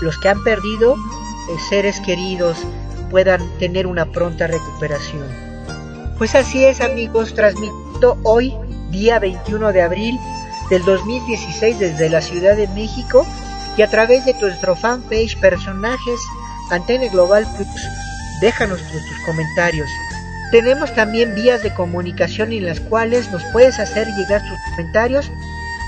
los 0.00 0.18
que 0.18 0.28
han 0.28 0.42
perdido 0.42 0.94
eh, 0.94 1.56
seres 1.68 2.00
queridos 2.00 2.58
puedan 3.10 3.46
tener 3.58 3.86
una 3.86 4.06
pronta 4.06 4.46
recuperación. 4.46 5.26
Pues 6.18 6.34
así 6.34 6.64
es 6.64 6.80
amigos, 6.80 7.34
transmito 7.34 8.18
hoy, 8.24 8.54
día 8.90 9.18
21 9.18 9.72
de 9.72 9.82
abril 9.82 10.18
del 10.70 10.84
2016 10.84 11.78
desde 11.78 12.08
la 12.08 12.20
Ciudad 12.20 12.56
de 12.56 12.68
México, 12.68 13.26
y 13.76 13.82
a 13.82 13.88
través 13.88 14.24
de 14.24 14.34
nuestro 14.34 14.76
fanpage 14.76 15.38
Personajes 15.40 16.20
Antena 16.70 17.08
Global 17.08 17.46
Plus. 17.56 17.68
Déjanos 18.40 18.80
tus, 18.80 19.02
comentarios. 19.24 19.88
Tenemos 20.52 20.94
también 20.94 21.34
vías 21.34 21.62
de 21.62 21.72
comunicación 21.72 22.52
en 22.52 22.66
las 22.66 22.78
cuales 22.78 23.32
nos 23.32 23.42
puedes 23.52 23.78
hacer 23.78 24.06
llegar 24.18 24.42
tus 24.42 24.58
comentarios, 24.70 25.30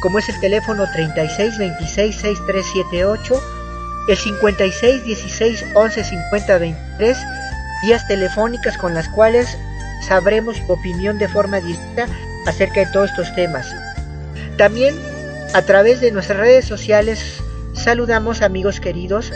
como 0.00 0.18
es 0.18 0.26
el 0.30 0.40
teléfono 0.40 0.86
3626-6378, 0.86 3.42
el 4.08 4.16
5616-115023, 4.16 7.16
vías 7.82 8.08
telefónicas 8.08 8.78
con 8.78 8.94
las 8.94 9.06
cuales 9.10 9.58
sabremos 10.08 10.56
opinión 10.68 11.18
de 11.18 11.28
forma 11.28 11.60
directa 11.60 12.06
acerca 12.46 12.80
de 12.80 12.86
todos 12.86 13.10
estos 13.10 13.34
temas. 13.34 13.66
También 14.56 14.98
a 15.52 15.60
través 15.60 16.00
de 16.00 16.10
nuestras 16.10 16.38
redes 16.38 16.64
sociales 16.64 17.42
saludamos 17.74 18.40
amigos 18.40 18.80
queridos 18.80 19.30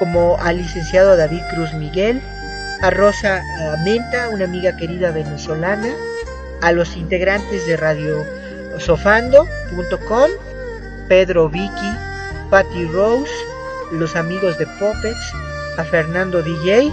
como 0.00 0.36
al 0.40 0.58
licenciado 0.58 1.16
David 1.16 1.42
Cruz 1.52 1.72
Miguel, 1.74 2.20
a 2.84 2.90
Rosa 2.90 3.42
Menta, 3.82 4.28
una 4.28 4.44
amiga 4.44 4.76
querida 4.76 5.10
venezolana, 5.10 5.88
a 6.60 6.70
los 6.70 6.96
integrantes 6.96 7.66
de 7.66 7.78
Radio 7.78 8.26
Sofando.com, 8.78 10.30
Pedro 11.08 11.48
Vicky, 11.48 11.96
Patty 12.50 12.84
Rose, 12.88 13.32
los 13.90 14.14
amigos 14.16 14.58
de 14.58 14.66
Puppets, 14.66 15.32
a 15.78 15.84
Fernando 15.84 16.42
DJ, 16.42 16.92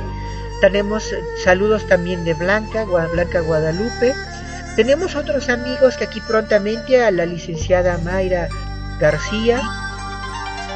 tenemos 0.61 1.13
saludos 1.43 1.85
también 1.87 2.23
de 2.23 2.35
Blanca, 2.35 2.85
Blanca 2.85 3.41
Guadalupe, 3.41 4.15
tenemos 4.77 5.17
otros 5.17 5.49
amigos 5.49 5.97
que 5.97 6.05
aquí 6.05 6.21
prontamente 6.21 7.03
a 7.03 7.11
la 7.11 7.25
licenciada 7.25 7.97
Mayra 7.97 8.47
García, 8.97 9.61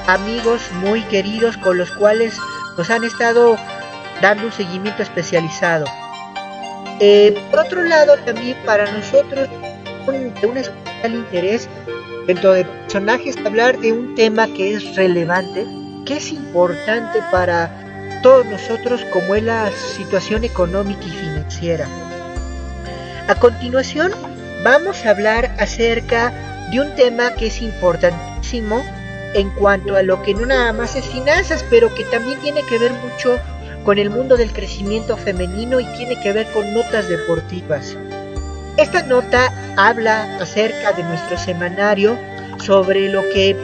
amigos 0.08 0.62
muy 0.74 1.04
queridos 1.04 1.56
con 1.56 1.78
los 1.78 1.90
cuales 1.92 2.38
nos 2.78 2.90
han 2.90 3.06
estado 3.06 3.58
dando 4.22 4.46
un 4.46 4.52
seguimiento 4.52 5.04
especializado. 5.04 5.86
Eh, 7.00 7.38
por 7.52 7.60
otro 7.60 7.84
lado, 7.84 8.16
también 8.26 8.58
para 8.66 8.92
nosotros 8.92 9.50
de 10.42 10.48
un 10.48 10.58
especial 10.58 11.14
interés 11.14 11.68
dentro 12.28 12.54
de 12.54 12.66
personajes 12.66 13.36
hablar 13.46 13.78
de 13.80 13.92
un 13.92 14.16
tema 14.16 14.48
que 14.48 14.76
es 14.76 14.96
relevante, 14.96 15.66
que 16.06 16.18
es 16.18 16.32
importante 16.32 17.20
para 17.32 18.20
todos 18.22 18.46
nosotros 18.46 19.06
como 19.12 19.36
es 19.36 19.44
la 19.44 19.70
situación 19.72 20.44
económica 20.44 21.04
y 21.06 21.12
financiera. 21.12 21.88
A 23.28 23.36
continuación 23.36 24.12
vamos 24.64 25.06
a 25.06 25.12
hablar 25.12 25.56
acerca 25.60 26.32
de 26.72 26.80
un 26.80 26.96
tema 26.96 27.32
que 27.36 27.48
es 27.48 27.62
importantísimo 27.62 28.84
en 29.34 29.50
cuanto 29.52 29.96
a 29.96 30.02
lo 30.02 30.22
que 30.22 30.34
no 30.34 30.46
nada 30.46 30.72
más 30.74 30.96
es 30.96 31.06
finanzas, 31.06 31.66
pero 31.70 31.94
que 31.94 32.04
también 32.06 32.40
tiene 32.40 32.62
que 32.68 32.80
ver 32.80 32.92
mucho 32.94 33.38
con 33.38 33.55
el 33.94 34.10
mundo 34.10 34.38
del 34.38 34.52
crecimiento 34.52 35.16
femenino 35.16 35.80
y 35.80 35.86
tiene 35.98 36.20
que 36.22 36.34
ver 36.34 36.48
con 36.54 36.74
notas 36.74 37.08
deportivas. 37.08 37.96
Esta 38.78 39.04
nota 39.04 39.54
habla 39.78 40.38
acerca 40.42 40.92
de 40.94 41.04
nuestro 41.04 41.38
semanario 41.38 42.18
sobre 42.58 43.10
lo 43.10 43.22
que 43.30 43.56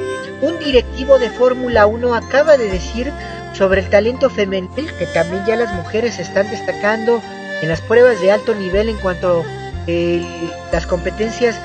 un 0.41 0.57
directivo 0.59 1.19
de 1.19 1.29
Fórmula 1.29 1.85
1 1.85 2.15
acaba 2.15 2.57
de 2.57 2.69
decir 2.69 3.11
sobre 3.53 3.81
el 3.81 3.89
talento 3.89 4.29
femenil, 4.29 4.91
que 4.98 5.05
también 5.07 5.43
ya 5.46 5.55
las 5.55 5.74
mujeres 5.74 6.19
están 6.19 6.50
destacando 6.50 7.22
en 7.61 7.69
las 7.69 7.81
pruebas 7.81 8.22
de 8.22 8.31
alto 8.31 8.55
nivel 8.55 8.89
en 8.89 8.98
cuanto 8.98 9.41
a 9.41 9.43
eh, 9.87 10.25
las 10.72 10.87
competencias 10.87 11.59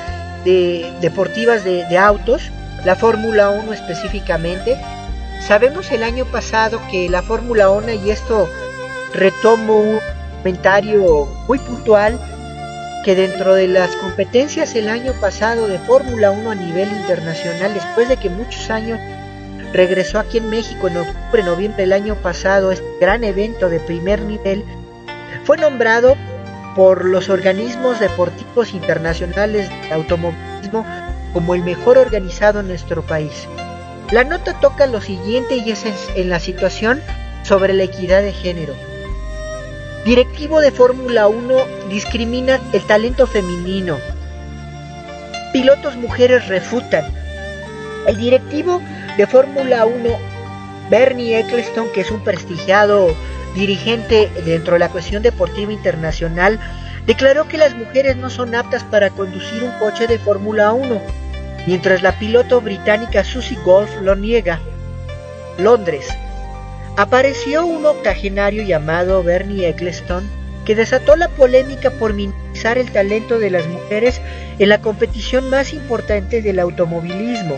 deportivas 0.45 1.65
de, 1.65 1.99
autos, 1.99 2.51
la 2.85 2.95
Fórmula 2.95 3.51
1 3.51 3.73
específicamente. 3.73 4.77
Sabemos 5.47 5.93
el 5.93 6.03
año 6.03 6.25
pasado 6.25 6.81
que 6.91 7.09
la 7.09 7.23
Fórmula 7.23 7.71
1, 7.71 7.93
y 8.05 8.11
esto 8.11 8.49
retomo 9.15 9.79
un 9.79 10.01
comentario 10.39 11.29
muy 11.47 11.61
puntual, 11.61 12.19
que 13.05 13.15
dentro 13.15 13.55
de 13.55 13.69
las 13.69 13.95
competencias 13.95 14.75
el 14.75 14.89
año 14.89 15.13
pasado 15.21 15.69
de 15.69 15.79
Fórmula 15.79 16.33
1 16.33 16.51
a 16.51 16.55
nivel 16.57 16.89
internacional, 16.89 17.75
después 17.75 18.09
de 18.09 18.17
que 18.17 18.29
muchos 18.29 18.69
años 18.71 18.99
regresó 19.73 20.19
aquí 20.19 20.39
en 20.39 20.51
México 20.51 20.89
en 20.89 20.97
octubre, 20.97 21.45
noviembre 21.45 21.83
del 21.85 21.93
año 21.93 22.17
pasado, 22.17 22.73
este 22.73 22.85
gran 23.01 23.23
evento 23.23 23.69
de 23.69 23.79
primer 23.79 24.23
nivel, 24.23 24.65
fue 25.45 25.57
nombrado 25.59 26.17
por 26.75 27.05
los 27.05 27.29
organismos 27.29 28.01
deportivos 28.01 28.75
internacionales 28.75 29.71
de 29.71 29.95
automovilismo 29.95 30.85
como 31.33 31.55
el 31.55 31.63
mejor 31.63 31.99
organizado 31.99 32.59
en 32.59 32.67
nuestro 32.67 33.03
país. 33.03 33.47
La 34.13 34.23
nota 34.23 34.61
toca 34.61 34.87
lo 34.87 35.01
siguiente 35.01 35.57
y 35.57 35.73
es 35.73 35.85
en 36.15 36.31
la 36.31 36.39
situación 36.39 37.03
sobre 37.43 37.73
la 37.73 37.83
equidad 37.83 38.23
de 38.23 38.33
género. 38.33 38.75
Directivo 40.05 40.61
de 40.61 40.71
Fórmula 40.71 41.27
1 41.27 41.89
discrimina 41.91 42.61
el 42.73 42.87
talento 42.87 43.27
femenino. 43.27 43.99
Pilotos 45.53 45.97
mujeres 45.97 46.47
refutan. 46.47 47.05
El 48.07 48.17
directivo 48.17 48.81
de 49.17 49.27
Fórmula 49.27 49.85
1, 49.85 50.19
Bernie 50.89 51.41
Eccleston, 51.41 51.89
que 51.93 52.03
es 52.03 52.13
un 52.13 52.23
prestigiado 52.23 53.13
dirigente 53.57 54.31
dentro 54.45 54.75
de 54.75 54.79
la 54.79 54.91
cuestión 54.91 55.25
deportiva 55.25 55.73
internacional, 55.73 56.61
declaró 57.07 57.49
que 57.49 57.59
las 57.59 57.75
mujeres 57.75 58.17
no 58.17 58.31
son 58.31 58.55
aptas 58.55 58.85
para 58.85 59.11
conducir 59.11 59.65
un 59.65 59.73
coche 59.81 60.07
de 60.07 60.21
Fórmula 60.21 60.73
1, 60.73 61.01
mientras 61.67 62.03
la 62.03 62.19
piloto 62.19 62.61
británica 62.61 63.25
Susie 63.25 63.59
Golf 63.65 63.91
lo 64.01 64.17
niega. 64.17 64.61
Londres. 65.59 66.07
Apareció 66.97 67.67
un 67.67 67.85
octogenario 67.85 68.63
llamado 68.63 69.23
Bernie 69.23 69.69
Eccleston 69.69 70.29
que 70.65 70.75
desató 70.75 71.17
la 71.17 71.29
polémica 71.29 71.91
por 71.91 72.13
minimizar 72.13 72.77
el 72.79 72.91
talento 72.91 73.39
de 73.39 73.51
las 73.51 73.67
mujeres 73.67 74.21
en 74.59 74.69
la 74.69 74.81
competición 74.81 75.49
más 75.49 75.73
importante 75.73 76.43
del 76.43 76.59
automovilismo. 76.59 77.57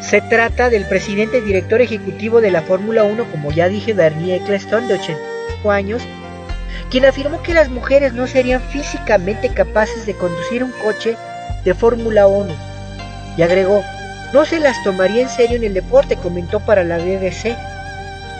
Se 0.00 0.20
trata 0.20 0.70
del 0.70 0.86
presidente 0.86 1.40
director 1.40 1.80
ejecutivo 1.80 2.40
de 2.40 2.52
la 2.52 2.62
Fórmula 2.62 3.02
1, 3.02 3.24
como 3.30 3.50
ya 3.50 3.68
dije, 3.68 3.92
Bernie 3.92 4.36
Eccleston, 4.36 4.86
de 4.86 4.94
85 4.94 5.70
años, 5.70 6.02
quien 6.90 7.06
afirmó 7.06 7.42
que 7.42 7.54
las 7.54 7.70
mujeres 7.70 8.12
no 8.12 8.28
serían 8.28 8.60
físicamente 8.60 9.48
capaces 9.48 10.06
de 10.06 10.14
conducir 10.14 10.62
un 10.62 10.70
coche 10.72 11.16
de 11.64 11.74
Fórmula 11.74 12.28
1. 12.28 12.75
Y 13.36 13.42
agregó, 13.42 13.82
no 14.32 14.44
se 14.44 14.60
las 14.60 14.82
tomaría 14.82 15.22
en 15.22 15.28
serio 15.28 15.56
en 15.56 15.64
el 15.64 15.74
deporte, 15.74 16.16
comentó 16.16 16.60
para 16.60 16.84
la 16.84 16.98
BBC. 16.98 17.56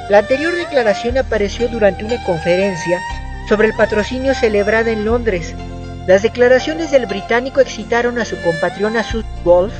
La 0.08 0.18
anterior 0.18 0.54
declaración 0.54 1.18
apareció 1.18 1.68
durante 1.68 2.04
una 2.04 2.22
conferencia 2.24 3.00
sobre 3.48 3.68
el 3.68 3.74
patrocinio 3.74 4.34
celebrada 4.34 4.90
en 4.90 5.04
Londres. 5.04 5.54
Las 6.06 6.22
declaraciones 6.22 6.90
del 6.90 7.06
británico 7.06 7.60
excitaron 7.60 8.18
a 8.18 8.24
su 8.24 8.40
compatriona 8.42 9.02
Sue 9.02 9.24
Wolf, 9.44 9.74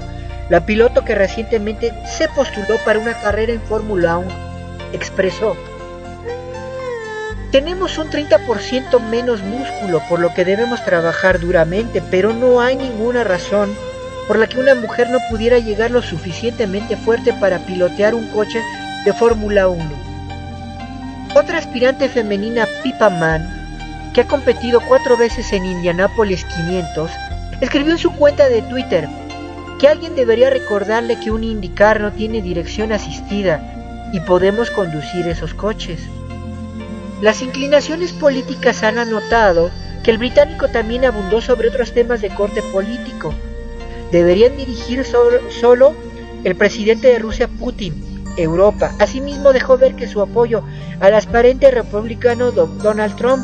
la 0.49 0.67
piloto 0.67 1.05
que 1.05 1.15
recientemente 1.15 1.93
se 2.07 2.29
postuló 2.29 2.77
para 2.85 2.99
una 2.99 3.15
carrera 3.21 3.53
en 3.53 3.61
Fórmula 3.63 4.19
1 4.19 4.47
expresó, 4.93 5.57
tenemos 7.51 7.97
un 7.97 8.11
30% 8.11 9.01
menos 9.09 9.41
músculo 9.43 10.03
por 10.09 10.19
lo 10.19 10.35
que 10.35 10.45
debemos 10.45 10.85
trabajar 10.85 11.41
duramente, 11.41 12.03
pero 12.11 12.33
no 12.33 12.61
hay 12.61 12.77
ninguna 12.77 13.25
razón 13.25 13.75
por 14.27 14.39
la 14.39 14.47
que 14.47 14.59
una 14.59 14.75
mujer 14.75 15.11
no 15.11 15.19
pudiera 15.31 15.59
llegar 15.59 15.91
lo 15.91 16.03
suficientemente 16.03 16.97
fuerte 16.97 17.33
para 17.33 17.61
pilotear 17.61 18.15
un 18.15 18.29
coche 18.29 18.63
de 19.05 19.13
Fórmula 19.13 19.69
1. 19.69 19.85
Otra 21.35 21.59
aspirante 21.59 22.09
femenina, 22.09 22.67
Pipa 22.83 23.11
Mann, 23.11 24.11
que 24.13 24.23
ha 24.23 24.27
competido 24.27 24.81
cuatro 24.81 25.17
veces 25.17 25.53
en 25.53 25.65
Indianapolis 25.65 26.45
500, 26.45 27.11
escribió 27.61 27.93
en 27.93 27.99
su 27.99 28.11
cuenta 28.13 28.49
de 28.49 28.63
Twitter, 28.63 29.09
que 29.79 29.89
alguien 29.89 30.15
debería 30.15 30.51
recordarle 30.51 31.21
que 31.21 31.31
un 31.31 31.45
indicar 31.45 32.01
no 32.01 32.13
tiene 32.13 32.41
dirección 32.41 32.93
asistida 32.93 33.61
y 34.13 34.21
podemos 34.21 34.71
conducir 34.71 35.29
esos 35.29 35.53
coches. 35.55 36.01
Las 37.21 37.43
inclinaciones 37.43 38.13
políticas 38.13 38.83
han 38.83 38.99
anotado 38.99 39.71
que 40.03 40.11
el 40.11 40.19
británico 40.19 40.69
también 40.69 41.05
abundó 41.05 41.41
sobre 41.41 41.69
otros 41.69 41.93
temas 41.93 42.21
de 42.21 42.31
corte 42.31 42.63
político. 42.73 43.35
Deberían 44.13 44.57
dirigir 44.57 45.05
solo 45.05 45.95
el 46.45 46.55
presidente 46.57 47.09
de 47.09 47.19
Rusia, 47.19 47.49
Putin, 47.49 47.95
Europa. 48.37 48.95
Asimismo 48.99 49.53
dejó 49.53 49.79
ver 49.79 49.95
que 49.95 50.07
su 50.07 50.21
apoyo 50.21 50.63
al 51.01 51.15
aspirante 51.15 51.71
republicano 51.71 52.53
Donald 52.53 53.17
Trump 53.17 53.43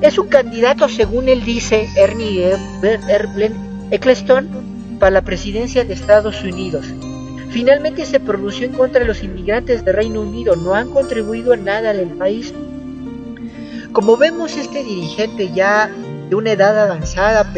es 0.00 0.18
un 0.18 0.28
candidato, 0.28 0.88
según 0.88 1.28
él 1.28 1.44
dice, 1.44 1.88
Ernie 1.96 2.54
Eccleston, 3.90 4.48
para 4.98 5.10
la 5.10 5.22
presidencia 5.22 5.84
de 5.84 5.94
Estados 5.94 6.42
Unidos. 6.42 6.86
Finalmente 7.50 8.04
se 8.04 8.20
pronunció 8.20 8.66
en 8.66 8.74
contra 8.74 9.00
de 9.00 9.06
los 9.06 9.22
inmigrantes 9.22 9.84
de 9.84 9.92
Reino 9.92 10.20
Unido, 10.20 10.54
no 10.54 10.74
han 10.74 10.90
contribuido 10.90 11.54
en 11.54 11.64
nada 11.64 11.90
al 11.90 12.00
país. 12.18 12.52
Como 13.92 14.16
vemos, 14.16 14.56
este 14.56 14.84
dirigente 14.84 15.50
ya 15.52 15.90
de 16.28 16.36
una 16.36 16.52
edad 16.52 16.78
avanzada 16.78 17.52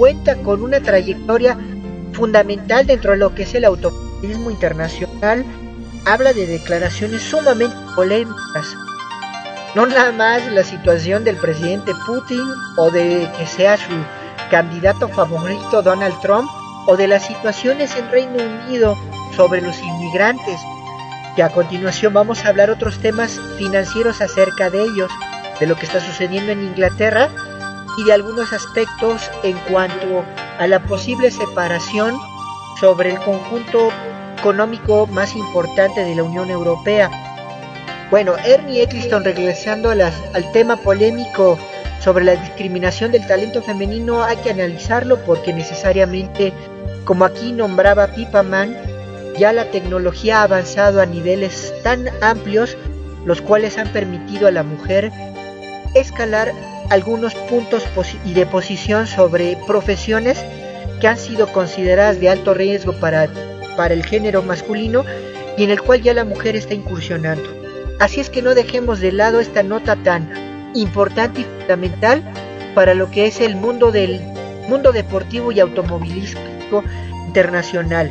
cuenta 0.00 0.36
con 0.36 0.62
una 0.62 0.80
trayectoria 0.80 1.58
fundamental 2.14 2.86
dentro 2.86 3.10
de 3.10 3.18
lo 3.18 3.34
que 3.34 3.42
es 3.42 3.54
el 3.54 3.66
automovilismo 3.66 4.50
internacional 4.50 5.44
habla 6.06 6.32
de 6.32 6.46
declaraciones 6.46 7.20
sumamente 7.20 7.76
polémicas. 7.94 8.74
No 9.74 9.84
nada 9.84 10.10
más 10.12 10.50
la 10.52 10.64
situación 10.64 11.22
del 11.22 11.36
presidente 11.36 11.92
Putin 12.06 12.40
o 12.78 12.90
de 12.90 13.28
que 13.36 13.46
sea 13.46 13.76
su 13.76 13.92
candidato 14.50 15.06
favorito 15.06 15.82
Donald 15.82 16.18
Trump 16.22 16.48
o 16.86 16.96
de 16.96 17.06
las 17.06 17.26
situaciones 17.26 17.94
en 17.94 18.10
Reino 18.10 18.38
Unido 18.42 18.96
sobre 19.36 19.60
los 19.60 19.78
inmigrantes, 19.82 20.58
que 21.36 21.42
a 21.42 21.50
continuación 21.50 22.14
vamos 22.14 22.42
a 22.42 22.48
hablar 22.48 22.70
otros 22.70 23.00
temas 23.00 23.38
financieros 23.58 24.22
acerca 24.22 24.70
de 24.70 24.80
ellos, 24.80 25.12
de 25.60 25.66
lo 25.66 25.76
que 25.76 25.84
está 25.84 26.00
sucediendo 26.00 26.52
en 26.52 26.62
Inglaterra 26.62 27.28
y 27.96 28.04
de 28.04 28.12
algunos 28.12 28.52
aspectos 28.52 29.30
en 29.42 29.56
cuanto 29.70 30.24
a 30.58 30.66
la 30.66 30.82
posible 30.82 31.30
separación 31.30 32.18
sobre 32.80 33.10
el 33.10 33.18
conjunto 33.18 33.90
económico 34.38 35.06
más 35.06 35.36
importante 35.36 36.04
de 36.04 36.14
la 36.14 36.22
Unión 36.22 36.50
Europea. 36.50 37.10
Bueno, 38.10 38.34
Ernie 38.44 38.82
Eccleston, 38.82 39.22
regresando 39.22 39.90
al 39.90 40.52
tema 40.52 40.76
polémico 40.76 41.58
sobre 42.00 42.24
la 42.24 42.36
discriminación 42.36 43.12
del 43.12 43.26
talento 43.26 43.62
femenino, 43.62 44.24
hay 44.24 44.38
que 44.38 44.50
analizarlo 44.50 45.18
porque 45.24 45.52
necesariamente, 45.52 46.52
como 47.04 47.24
aquí 47.24 47.52
nombraba 47.52 48.08
Pipaman, 48.08 48.76
ya 49.38 49.52
la 49.52 49.66
tecnología 49.66 50.40
ha 50.40 50.44
avanzado 50.44 51.00
a 51.00 51.06
niveles 51.06 51.72
tan 51.84 52.08
amplios, 52.20 52.76
los 53.24 53.40
cuales 53.42 53.78
han 53.78 53.88
permitido 53.88 54.48
a 54.48 54.50
la 54.50 54.62
mujer 54.62 55.12
escalar 55.94 56.52
algunos 56.90 57.34
puntos 57.34 57.84
y 58.24 58.34
de 58.34 58.46
posición 58.46 59.06
sobre 59.06 59.56
profesiones 59.66 60.44
que 61.00 61.08
han 61.08 61.16
sido 61.16 61.46
consideradas 61.52 62.20
de 62.20 62.28
alto 62.28 62.52
riesgo 62.52 62.92
para, 62.92 63.28
para 63.76 63.94
el 63.94 64.04
género 64.04 64.42
masculino 64.42 65.04
y 65.56 65.64
en 65.64 65.70
el 65.70 65.80
cual 65.80 66.02
ya 66.02 66.12
la 66.12 66.24
mujer 66.24 66.56
está 66.56 66.74
incursionando. 66.74 67.48
Así 67.98 68.20
es 68.20 68.28
que 68.28 68.42
no 68.42 68.54
dejemos 68.54 69.00
de 69.00 69.12
lado 69.12 69.40
esta 69.40 69.62
nota 69.62 69.96
tan 69.96 70.70
importante 70.74 71.42
y 71.42 71.44
fundamental 71.44 72.22
para 72.74 72.94
lo 72.94 73.10
que 73.10 73.26
es 73.26 73.40
el 73.40 73.56
mundo 73.56 73.92
del 73.92 74.20
mundo 74.68 74.92
deportivo 74.92 75.52
y 75.52 75.60
automovilístico 75.60 76.84
internacional. 77.26 78.10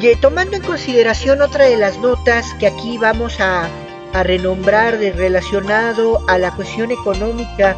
Y, 0.00 0.14
tomando 0.16 0.56
en 0.56 0.62
consideración 0.62 1.42
otra 1.42 1.64
de 1.64 1.76
las 1.76 1.98
notas 1.98 2.54
que 2.60 2.66
aquí 2.66 2.98
vamos 2.98 3.40
a, 3.40 3.68
a 4.12 4.22
renombrar 4.22 4.98
de 4.98 5.12
relacionado 5.12 6.20
a 6.28 6.38
la 6.38 6.54
cuestión 6.54 6.90
económica 6.90 7.76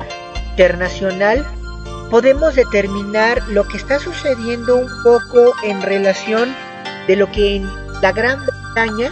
internacional, 0.51 1.47
podemos 2.11 2.55
determinar 2.55 3.43
lo 3.49 3.67
que 3.67 3.77
está 3.77 3.99
sucediendo 3.99 4.77
un 4.77 4.89
poco 5.03 5.55
en 5.63 5.81
relación 5.83 6.55
de 7.07 7.17
lo 7.17 7.31
que 7.31 7.57
en 7.57 7.71
la 8.03 8.13
Gran 8.13 8.41
Bretaña 8.45 9.11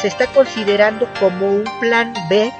se 0.00 0.08
está 0.08 0.26
considerando 0.28 1.08
como 1.18 1.52
un 1.52 1.64
plan 1.80 2.14
B 2.28 2.52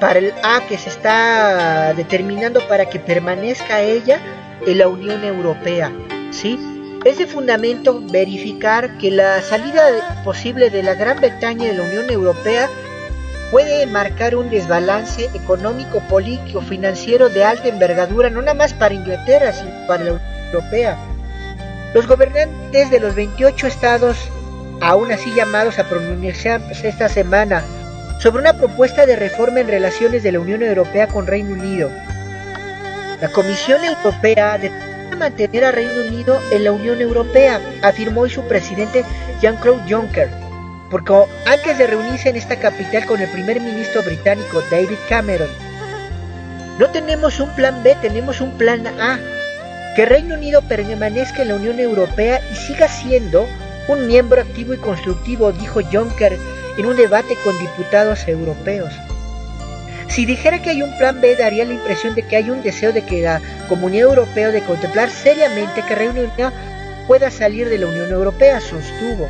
para 0.00 0.18
el 0.18 0.32
A 0.42 0.60
que 0.68 0.76
se 0.76 0.90
está 0.90 1.94
determinando 1.94 2.66
para 2.68 2.90
que 2.90 2.98
permanezca 2.98 3.80
ella 3.80 4.20
en 4.66 4.78
la 4.78 4.88
Unión 4.88 5.24
Europea, 5.24 5.92
¿sí? 6.30 6.58
Es 7.04 7.18
de 7.18 7.26
fundamento 7.26 8.02
verificar 8.10 8.96
que 8.98 9.10
la 9.10 9.40
salida 9.42 10.22
posible 10.24 10.70
de 10.70 10.82
la 10.82 10.94
Gran 10.94 11.18
Bretaña 11.18 11.66
de 11.66 11.74
la 11.74 11.82
Unión 11.82 12.10
Europea 12.10 12.68
puede 13.54 13.86
marcar 13.86 14.34
un 14.34 14.50
desbalance 14.50 15.26
económico, 15.32 16.00
político, 16.08 16.60
financiero 16.60 17.28
de 17.28 17.44
alta 17.44 17.68
envergadura, 17.68 18.28
no 18.28 18.40
nada 18.40 18.54
más 18.54 18.74
para 18.74 18.94
Inglaterra, 18.94 19.52
sino 19.52 19.70
para 19.86 20.02
la 20.02 20.12
Unión 20.14 20.28
Europea. 20.46 20.96
Los 21.94 22.08
gobernantes 22.08 22.90
de 22.90 22.98
los 22.98 23.14
28 23.14 23.68
estados, 23.68 24.28
aún 24.80 25.12
así 25.12 25.32
llamados 25.34 25.78
a 25.78 25.88
pronunciarse 25.88 26.88
esta 26.88 27.08
semana, 27.08 27.62
sobre 28.18 28.42
una 28.42 28.54
propuesta 28.54 29.06
de 29.06 29.14
reforma 29.14 29.60
en 29.60 29.68
relaciones 29.68 30.24
de 30.24 30.32
la 30.32 30.40
Unión 30.40 30.64
Europea 30.64 31.06
con 31.06 31.28
Reino 31.28 31.52
Unido. 31.52 31.92
La 33.20 33.28
Comisión 33.28 33.84
Europea 33.84 34.58
de 34.58 34.72
mantener 35.16 35.64
a 35.64 35.70
Reino 35.70 36.00
Unido 36.08 36.40
en 36.50 36.64
la 36.64 36.72
Unión 36.72 37.00
Europea, 37.00 37.60
afirmó 37.82 38.22
hoy 38.22 38.30
su 38.30 38.42
presidente 38.48 39.04
Jean-Claude 39.40 39.84
Juncker 39.88 40.43
porque 40.94 41.12
antes 41.46 41.76
de 41.76 41.88
reunirse 41.88 42.28
en 42.28 42.36
esta 42.36 42.54
capital 42.54 43.04
con 43.06 43.20
el 43.20 43.28
primer 43.28 43.60
ministro 43.60 44.00
británico 44.04 44.62
David 44.70 44.94
Cameron, 45.08 45.48
no 46.78 46.88
tenemos 46.90 47.40
un 47.40 47.52
plan 47.56 47.82
B, 47.82 47.96
tenemos 48.00 48.40
un 48.40 48.56
plan 48.56 48.86
A, 48.86 49.18
que 49.96 50.06
Reino 50.06 50.36
Unido 50.36 50.62
permanezca 50.62 51.42
en 51.42 51.48
la 51.48 51.56
Unión 51.56 51.80
Europea 51.80 52.40
y 52.52 52.54
siga 52.54 52.86
siendo 52.86 53.44
un 53.88 54.06
miembro 54.06 54.40
activo 54.40 54.72
y 54.72 54.76
constructivo, 54.76 55.50
dijo 55.50 55.80
Juncker 55.82 56.38
en 56.78 56.86
un 56.86 56.94
debate 56.94 57.34
con 57.42 57.58
diputados 57.58 58.28
europeos. 58.28 58.94
Si 60.06 60.26
dijera 60.26 60.62
que 60.62 60.70
hay 60.70 60.82
un 60.82 60.96
plan 60.96 61.20
B, 61.20 61.34
daría 61.34 61.64
la 61.64 61.74
impresión 61.74 62.14
de 62.14 62.22
que 62.22 62.36
hay 62.36 62.50
un 62.50 62.62
deseo 62.62 62.92
de 62.92 63.02
que 63.02 63.20
la 63.20 63.40
Comunidad 63.68 64.10
Europea 64.10 64.52
de 64.52 64.62
contemplar 64.62 65.10
seriamente 65.10 65.82
que 65.82 65.96
Reino 65.96 66.20
Unido 66.20 66.52
pueda 67.08 67.32
salir 67.32 67.68
de 67.68 67.78
la 67.78 67.86
Unión 67.86 68.12
Europea, 68.12 68.60
sostuvo. 68.60 69.28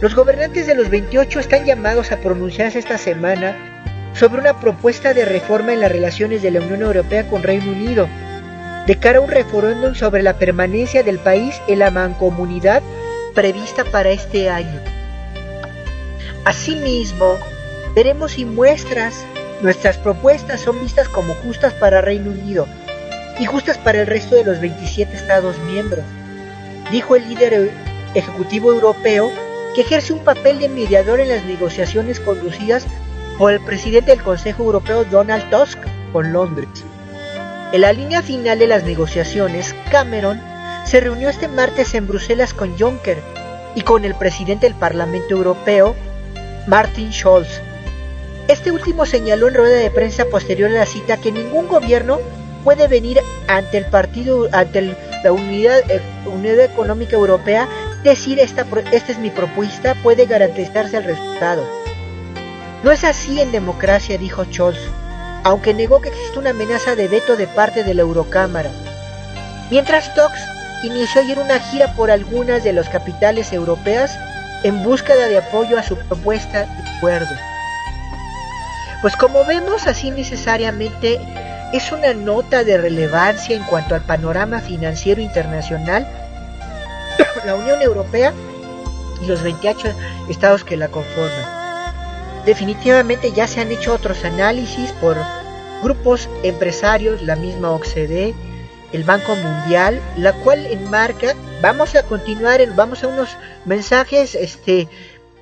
Los 0.00 0.14
gobernantes 0.14 0.66
de 0.66 0.74
los 0.74 0.88
28 0.88 1.40
están 1.40 1.66
llamados 1.66 2.10
a 2.10 2.16
pronunciarse 2.16 2.78
esta 2.78 2.96
semana 2.96 3.54
sobre 4.14 4.40
una 4.40 4.58
propuesta 4.58 5.12
de 5.12 5.26
reforma 5.26 5.74
en 5.74 5.80
las 5.80 5.92
relaciones 5.92 6.40
de 6.40 6.50
la 6.50 6.60
Unión 6.60 6.80
Europea 6.80 7.28
con 7.28 7.42
Reino 7.42 7.70
Unido, 7.70 8.08
de 8.86 8.98
cara 8.98 9.18
a 9.18 9.20
un 9.20 9.30
referéndum 9.30 9.94
sobre 9.94 10.22
la 10.22 10.38
permanencia 10.38 11.02
del 11.02 11.18
país 11.18 11.60
en 11.68 11.80
la 11.80 11.90
mancomunidad 11.90 12.82
prevista 13.34 13.84
para 13.84 14.08
este 14.08 14.48
año. 14.48 14.80
Asimismo, 16.46 17.36
veremos 17.94 18.32
si 18.32 18.46
muestras 18.46 19.26
nuestras 19.60 19.98
propuestas 19.98 20.62
son 20.62 20.80
vistas 20.80 21.10
como 21.10 21.34
justas 21.34 21.74
para 21.74 22.00
Reino 22.00 22.30
Unido 22.30 22.66
y 23.38 23.44
justas 23.44 23.76
para 23.76 24.00
el 24.00 24.06
resto 24.06 24.34
de 24.34 24.44
los 24.44 24.62
27 24.62 25.14
Estados 25.14 25.58
miembros, 25.70 26.06
dijo 26.90 27.16
el 27.16 27.28
líder 27.28 27.70
ejecutivo 28.14 28.72
europeo 28.72 29.30
que 29.74 29.82
ejerce 29.82 30.12
un 30.12 30.24
papel 30.24 30.58
de 30.58 30.68
mediador 30.68 31.20
en 31.20 31.28
las 31.28 31.44
negociaciones 31.44 32.20
conducidas 32.20 32.86
por 33.38 33.52
el 33.52 33.60
presidente 33.60 34.10
del 34.10 34.22
Consejo 34.22 34.64
Europeo 34.64 35.04
Donald 35.04 35.48
Tusk 35.50 35.78
con 36.12 36.32
Londres. 36.32 36.68
En 37.72 37.82
la 37.82 37.92
línea 37.92 38.20
final 38.22 38.58
de 38.58 38.66
las 38.66 38.84
negociaciones, 38.84 39.74
Cameron 39.90 40.40
se 40.84 41.00
reunió 41.00 41.28
este 41.28 41.48
martes 41.48 41.94
en 41.94 42.08
Bruselas 42.08 42.52
con 42.52 42.76
Juncker 42.76 43.18
y 43.74 43.82
con 43.82 44.04
el 44.04 44.14
presidente 44.14 44.66
del 44.66 44.74
Parlamento 44.74 45.36
Europeo, 45.36 45.94
Martin 46.66 47.10
Schulz. 47.12 47.60
Este 48.48 48.72
último 48.72 49.06
señaló 49.06 49.46
en 49.46 49.54
rueda 49.54 49.76
de 49.76 49.90
prensa 49.90 50.24
posterior 50.24 50.70
a 50.70 50.80
la 50.80 50.86
cita 50.86 51.16
que 51.18 51.30
ningún 51.30 51.68
gobierno 51.68 52.18
puede 52.64 52.88
venir 52.88 53.20
ante 53.46 53.78
el 53.78 53.86
partido, 53.86 54.48
ante 54.52 54.96
la 55.22 55.32
unidad, 55.32 55.78
eh, 55.88 56.00
unidad 56.26 56.60
Económica 56.60 57.14
Europea 57.14 57.68
decir 58.02 58.38
esta, 58.38 58.66
esta 58.92 59.12
es 59.12 59.18
mi 59.18 59.30
propuesta 59.30 59.94
puede 60.02 60.26
garantizarse 60.26 60.96
el 60.96 61.04
resultado. 61.04 61.64
No 62.82 62.90
es 62.90 63.04
así 63.04 63.40
en 63.40 63.52
democracia, 63.52 64.16
dijo 64.16 64.44
Scholz, 64.44 64.78
aunque 65.44 65.74
negó 65.74 66.00
que 66.00 66.08
existe 66.08 66.38
una 66.38 66.50
amenaza 66.50 66.94
de 66.94 67.08
veto 67.08 67.36
de 67.36 67.46
parte 67.46 67.84
de 67.84 67.94
la 67.94 68.02
Eurocámara. 68.02 68.70
Mientras 69.70 70.14
Tox 70.14 70.32
inició 70.82 71.20
ayer 71.20 71.38
una 71.38 71.60
gira 71.60 71.94
por 71.94 72.10
algunas 72.10 72.64
de 72.64 72.72
las 72.72 72.88
capitales 72.88 73.52
europeas 73.52 74.18
en 74.64 74.82
búsqueda 74.82 75.26
de 75.28 75.38
apoyo 75.38 75.78
a 75.78 75.82
su 75.82 75.96
propuesta 75.96 76.66
de 76.66 76.96
acuerdo. 76.96 77.34
Pues 79.02 79.16
como 79.16 79.44
vemos 79.44 79.86
así 79.86 80.10
necesariamente 80.10 81.20
es 81.72 81.92
una 81.92 82.12
nota 82.14 82.64
de 82.64 82.76
relevancia 82.76 83.56
en 83.56 83.62
cuanto 83.64 83.94
al 83.94 84.02
panorama 84.02 84.60
financiero 84.60 85.20
internacional 85.22 86.06
la 87.44 87.54
Unión 87.54 87.80
Europea 87.82 88.32
y 89.22 89.26
los 89.26 89.42
28 89.42 89.88
estados 90.28 90.64
que 90.64 90.76
la 90.76 90.88
conforman. 90.88 91.60
Definitivamente 92.44 93.32
ya 93.32 93.46
se 93.46 93.60
han 93.60 93.70
hecho 93.70 93.94
otros 93.94 94.24
análisis 94.24 94.92
por 94.92 95.16
grupos 95.82 96.28
empresarios, 96.42 97.22
la 97.22 97.36
misma 97.36 97.70
OCDE, 97.72 98.34
el 98.92 99.04
Banco 99.04 99.36
Mundial, 99.36 100.00
la 100.16 100.32
cual 100.32 100.66
enmarca, 100.66 101.34
vamos 101.62 101.94
a 101.94 102.02
continuar, 102.02 102.60
vamos 102.74 103.04
a 103.04 103.08
unos 103.08 103.36
mensajes 103.64 104.34
este, 104.34 104.88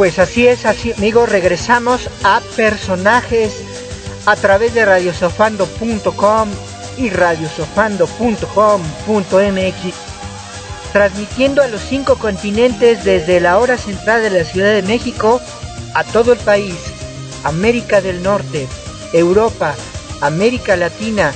Pues 0.00 0.18
así 0.18 0.48
es, 0.48 0.64
así 0.64 0.92
amigos, 0.92 1.28
regresamos 1.28 2.08
a 2.24 2.40
personajes 2.56 3.52
a 4.24 4.34
través 4.34 4.72
de 4.72 4.86
radiosofando.com 4.86 6.48
y 6.96 7.10
radiosofando.com.mx, 7.10 9.94
transmitiendo 10.94 11.60
a 11.60 11.68
los 11.68 11.82
cinco 11.82 12.16
continentes 12.16 13.04
desde 13.04 13.40
la 13.40 13.58
hora 13.58 13.76
central 13.76 14.22
de 14.22 14.30
la 14.30 14.44
Ciudad 14.44 14.72
de 14.72 14.80
México 14.80 15.38
a 15.92 16.02
todo 16.02 16.32
el 16.32 16.38
país, 16.38 16.76
América 17.44 18.00
del 18.00 18.22
Norte, 18.22 18.68
Europa, 19.12 19.74
América 20.22 20.76
Latina 20.76 21.34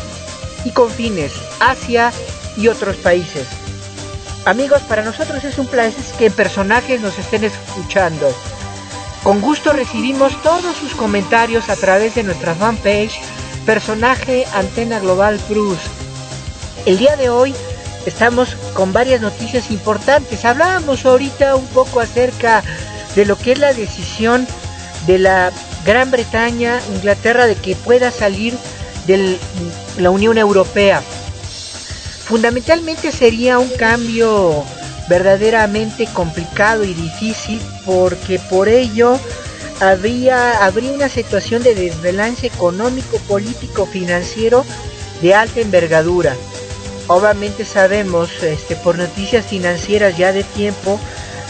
y 0.65 0.71
confines, 0.71 1.35
Asia 1.61 2.15
y 2.57 2.69
otros 2.69 2.97
países. 2.97 3.47
Amigos, 4.47 4.81
para 4.83 5.03
nosotros 5.03 5.43
es 5.45 5.59
un 5.59 5.67
placer 5.67 6.03
que 6.19 6.31
personajes 6.31 7.03
nos 7.03 7.19
estén 7.19 7.45
escuchando. 7.45 8.35
Con 9.25 9.41
gusto 9.41 9.73
recibimos 9.73 10.41
todos 10.43 10.77
sus 10.77 10.93
comentarios 10.93 11.71
a 11.71 11.77
través 11.77 12.15
de 12.15 12.25
nuestra 12.25 12.55
fanpage 12.55 13.19
Personaje 13.65 14.45
Antena 14.53 15.01
Global 15.01 15.41
Cruz. 15.49 15.79
El 16.85 16.99
día 16.99 17.17
de 17.17 17.31
hoy 17.31 17.55
estamos 18.05 18.55
con 18.75 18.93
varias 18.93 19.23
noticias 19.23 19.71
importantes. 19.71 20.45
Hablábamos 20.45 21.07
ahorita 21.07 21.57
un 21.57 21.65
poco 21.69 22.01
acerca 22.01 22.63
de 23.17 23.25
lo 23.25 23.39
que 23.39 23.53
es 23.53 23.59
la 23.59 23.73
decisión 23.73 24.47
de 25.07 25.19
la 25.19 25.53
Gran 25.87 26.11
Bretaña, 26.11 26.79
Inglaterra, 26.95 27.47
de 27.47 27.55
que 27.55 27.77
pueda 27.77 28.11
salir 28.11 28.55
de 29.07 29.39
la 29.97 30.11
Unión 30.11 30.37
Europea. 30.37 31.03
Fundamentalmente 32.27 33.11
sería 33.11 33.59
un 33.59 33.71
cambio 33.71 34.65
verdaderamente 35.09 36.07
complicado 36.07 36.85
y 36.85 36.95
difícil 36.95 37.61
porque 37.85 38.39
por 38.39 38.69
ello 38.69 39.19
habría, 39.81 40.65
habría 40.65 40.93
una 40.93 41.09
situación 41.09 41.63
de 41.63 41.75
desbalance 41.75 42.47
económico, 42.47 43.19
político, 43.29 43.87
financiero 43.87 44.65
de 45.21 45.35
alta 45.35 45.61
envergadura. 45.61 46.35
Obviamente 47.07 47.65
sabemos 47.65 48.43
este, 48.43 48.77
por 48.77 48.97
noticias 48.97 49.45
financieras 49.45 50.17
ya 50.17 50.33
de 50.33 50.43
tiempo 50.43 50.99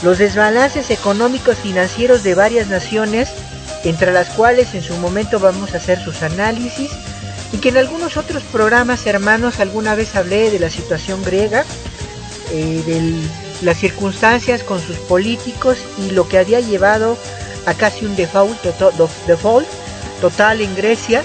los 0.02 0.18
desbalances 0.18 0.90
económicos 0.90 1.56
financieros 1.56 2.22
de 2.22 2.34
varias 2.34 2.68
naciones, 2.68 3.30
entre 3.84 4.12
las 4.12 4.28
cuales 4.30 4.74
en 4.74 4.82
su 4.82 4.94
momento 4.96 5.38
vamos 5.38 5.72
a 5.72 5.78
hacer 5.78 6.02
sus 6.02 6.22
análisis, 6.22 6.90
y 7.52 7.58
que 7.58 7.68
en 7.68 7.76
algunos 7.76 8.16
otros 8.16 8.42
programas 8.42 9.06
hermanos 9.06 9.60
alguna 9.60 9.94
vez 9.94 10.16
hablé 10.16 10.50
de 10.50 10.58
la 10.58 10.70
situación 10.70 11.22
griega, 11.22 11.64
eh, 12.50 12.82
de 12.84 13.43
las 13.62 13.78
circunstancias 13.78 14.62
con 14.62 14.80
sus 14.80 14.96
políticos 14.96 15.78
y 15.98 16.10
lo 16.10 16.28
que 16.28 16.38
había 16.38 16.60
llevado 16.60 17.16
a 17.66 17.74
casi 17.74 18.04
un 18.04 18.16
default, 18.16 18.58
total 20.20 20.60
en 20.60 20.74
Grecia, 20.74 21.22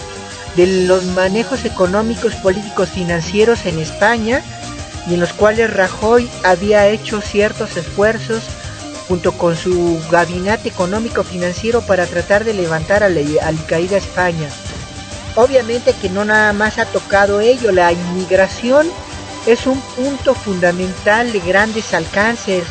de 0.56 0.86
los 0.86 1.06
manejos 1.06 1.66
económicos, 1.66 2.36
políticos, 2.36 2.90
financieros 2.90 3.66
en 3.66 3.80
España 3.80 4.42
y 5.08 5.14
en 5.14 5.20
los 5.20 5.34
cuales 5.34 5.74
Rajoy 5.74 6.30
había 6.44 6.88
hecho 6.88 7.22
ciertos 7.22 7.78
esfuerzos 7.78 8.44
junto 9.08 9.32
con 9.32 9.56
su 9.56 10.00
gabinete 10.12 10.70
económico 10.70 11.24
financiero 11.24 11.82
para 11.82 12.06
tratar 12.06 12.46
de 12.46 12.54
levantar 12.54 13.04
a 13.04 13.10
la 13.10 13.22
caída 13.68 13.98
España. 13.98 14.50
Obviamente 15.36 15.94
que 15.94 16.10
no 16.10 16.26
nada 16.26 16.54
más 16.54 16.78
ha 16.78 16.86
tocado 16.86 17.40
ello, 17.40 17.72
la 17.72 17.92
inmigración 17.92 18.88
es 19.46 19.66
un 19.68 19.80
punto 19.96 20.36
fundamental 20.36 21.32
de 21.32 21.40
grandes 21.40 21.94
alcances, 21.94 22.64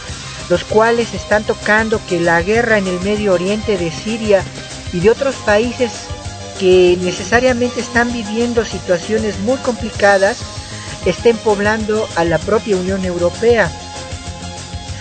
los 0.49 0.65
cuales 0.65 1.15
están 1.15 1.45
tocando 1.45 2.01
que 2.07 2.21
la 2.21 2.43
guerra 2.43 2.79
en 2.79 2.87
el 2.87 3.01
Medio 3.01 3.35
Oriente 3.35 3.77
de 3.77 3.91
Siria 3.91 4.43
y 4.93 5.01
de 5.01 5.11
otros 5.11 5.35
países 5.37 5.93
que 6.59 6.99
necesariamente 7.01 7.81
están 7.81 8.13
viviendo 8.13 8.65
situaciones 8.65 9.39
muy 9.41 9.59
complicadas 9.59 10.39
estén 11.07 11.37
poblando 11.39 12.09
a 12.17 12.25
la 12.25 12.39
propia 12.39 12.77
Unión 12.77 13.05
Europea. 13.05 13.71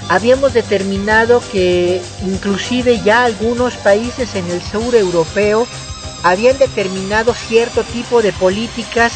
Habíamos 0.10 0.54
determinado 0.54 1.42
que 1.52 2.02
inclusive 2.26 3.02
ya 3.04 3.26
algunos 3.26 3.76
países 3.76 4.36
en 4.36 4.50
el 4.50 4.62
sur 4.62 4.96
europeo 4.96 5.68
habían 6.24 6.58
determinado 6.58 7.34
cierto 7.34 7.84
tipo 7.84 8.22
de 8.22 8.32
políticas 8.34 9.14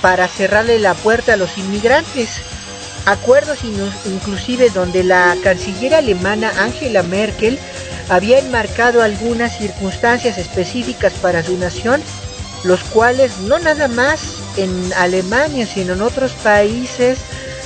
para 0.00 0.28
cerrarle 0.28 0.78
la 0.78 0.94
puerta 0.94 1.34
a 1.34 1.36
los 1.36 1.58
inmigrantes. 1.58 2.40
Acuerdos 3.06 3.60
inclusive 4.04 4.70
donde 4.70 5.02
la 5.02 5.36
canciller 5.42 5.94
alemana 5.94 6.52
Angela 6.58 7.02
Merkel 7.02 7.58
había 8.08 8.38
enmarcado 8.38 9.02
algunas 9.02 9.56
circunstancias 9.56 10.38
específicas 10.38 11.12
para 11.14 11.42
su 11.42 11.56
nación, 11.56 12.02
los 12.64 12.80
cuales 12.84 13.38
no 13.38 13.58
nada 13.58 13.88
más 13.88 14.20
en 14.56 14.92
Alemania, 14.94 15.66
sino 15.66 15.94
en 15.94 16.02
otros 16.02 16.32
países 16.32 17.18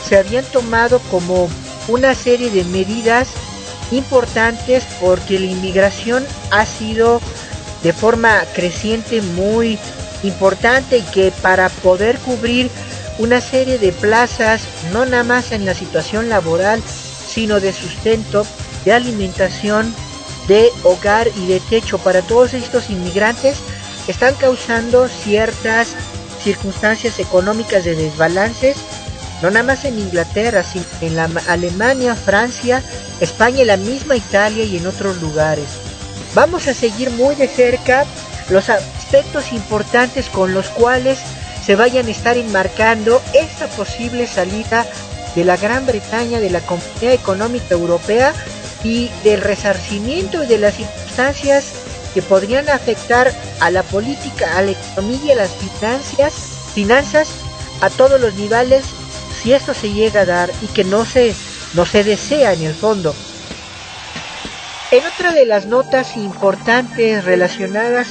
se 0.08 0.16
habían 0.18 0.44
tomado 0.44 1.00
como 1.10 1.48
una 1.88 2.14
serie 2.14 2.50
de 2.50 2.64
medidas 2.64 3.28
importantes 3.90 4.84
porque 5.00 5.38
la 5.38 5.46
inmigración 5.46 6.24
ha 6.50 6.66
sido 6.66 7.20
de 7.82 7.92
forma 7.92 8.40
creciente 8.54 9.20
muy 9.20 9.78
importante 10.22 11.02
que 11.12 11.32
para 11.42 11.68
poder 11.68 12.18
cubrir 12.18 12.70
una 13.18 13.40
serie 13.40 13.78
de 13.78 13.92
plazas, 13.92 14.62
no 14.92 15.04
nada 15.04 15.24
más 15.24 15.52
en 15.52 15.64
la 15.64 15.74
situación 15.74 16.28
laboral, 16.28 16.82
sino 16.82 17.60
de 17.60 17.72
sustento, 17.72 18.46
de 18.84 18.92
alimentación, 18.92 19.94
de 20.48 20.70
hogar 20.82 21.28
y 21.36 21.46
de 21.46 21.60
techo 21.60 21.98
para 21.98 22.22
todos 22.22 22.54
estos 22.54 22.90
inmigrantes, 22.90 23.58
están 24.08 24.34
causando 24.34 25.08
ciertas 25.08 25.94
circunstancias 26.42 27.20
económicas 27.20 27.84
de 27.84 27.94
desbalances 27.94 28.76
no 29.42 29.50
nada 29.50 29.64
más 29.64 29.84
en 29.84 29.98
Inglaterra, 29.98 30.62
sino 30.62 30.84
en 31.00 31.16
la 31.16 31.28
Alemania, 31.48 32.14
Francia, 32.14 32.82
España, 33.20 33.64
la 33.64 33.76
misma 33.76 34.16
Italia 34.16 34.64
y 34.64 34.76
en 34.76 34.86
otros 34.86 35.20
lugares. 35.20 35.66
Vamos 36.34 36.68
a 36.68 36.74
seguir 36.74 37.10
muy 37.10 37.34
de 37.34 37.48
cerca 37.48 38.06
los 38.48 38.70
aspectos 39.12 39.52
importantes 39.52 40.30
con 40.30 40.54
los 40.54 40.70
cuales 40.70 41.18
se 41.62 41.76
vayan 41.76 42.06
a 42.06 42.10
estar 42.10 42.38
enmarcando 42.38 43.20
esta 43.34 43.66
posible 43.66 44.26
salida 44.26 44.86
de 45.34 45.44
la 45.44 45.58
Gran 45.58 45.84
Bretaña 45.84 46.40
de 46.40 46.48
la 46.48 46.62
Comunidad 46.62 47.12
Económica 47.12 47.74
Europea 47.74 48.32
y 48.82 49.10
del 49.22 49.42
resarcimiento 49.42 50.42
y 50.42 50.46
de 50.46 50.56
las 50.56 50.76
circunstancias 50.76 51.72
que 52.14 52.22
podrían 52.22 52.70
afectar 52.70 53.30
a 53.60 53.70
la 53.70 53.82
política, 53.82 54.56
a 54.56 54.62
la 54.62 54.70
economía 54.70 55.20
y 55.22 55.30
a 55.32 55.36
las 55.36 55.50
finanzas, 55.50 56.32
finanzas 56.74 57.28
a 57.82 57.90
todos 57.90 58.18
los 58.18 58.32
niveles 58.36 58.86
si 59.42 59.52
esto 59.52 59.74
se 59.74 59.92
llega 59.92 60.22
a 60.22 60.26
dar 60.26 60.50
y 60.62 60.68
que 60.68 60.84
no 60.84 61.04
se, 61.04 61.34
no 61.74 61.84
se 61.84 62.02
desea 62.02 62.54
en 62.54 62.62
el 62.62 62.74
fondo. 62.74 63.14
En 64.90 65.04
otra 65.04 65.32
de 65.32 65.44
las 65.44 65.66
notas 65.66 66.16
importantes 66.16 67.26
relacionadas 67.26 68.08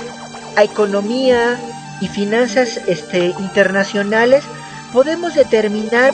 a 0.55 0.63
economía 0.63 1.59
y 1.99 2.07
finanzas 2.07 2.79
este, 2.87 3.27
internacionales, 3.39 4.43
podemos 4.91 5.35
determinar 5.35 6.13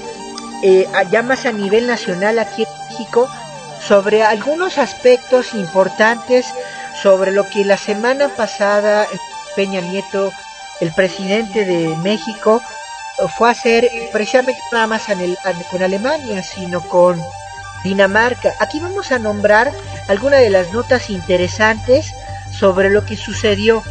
eh, 0.63 0.87
ya 1.11 1.21
más 1.21 1.45
a 1.45 1.51
nivel 1.51 1.87
nacional 1.87 2.39
aquí 2.39 2.63
en 2.63 2.87
México 2.89 3.29
sobre 3.87 4.23
algunos 4.23 4.77
aspectos 4.77 5.53
importantes 5.53 6.45
sobre 7.01 7.31
lo 7.31 7.47
que 7.47 7.63
la 7.63 7.77
semana 7.77 8.29
pasada 8.29 9.07
Peña 9.55 9.81
Nieto, 9.81 10.31
el 10.81 10.91
presidente 10.93 11.65
de 11.65 11.95
México, 11.97 12.61
fue 13.37 13.47
a 13.49 13.51
hacer 13.51 13.89
precisamente 14.11 14.61
nada 14.71 14.87
más 14.87 15.03
con 15.71 15.81
Alemania, 15.81 16.43
sino 16.43 16.81
con 16.81 17.19
Dinamarca. 17.83 18.53
Aquí 18.59 18.79
vamos 18.79 19.11
a 19.11 19.19
nombrar 19.19 19.71
algunas 20.07 20.41
de 20.41 20.49
las 20.49 20.71
notas 20.71 21.09
interesantes 21.09 22.13
sobre 22.51 22.89
lo 22.89 23.05
que 23.05 23.15
sucedió. 23.15 23.83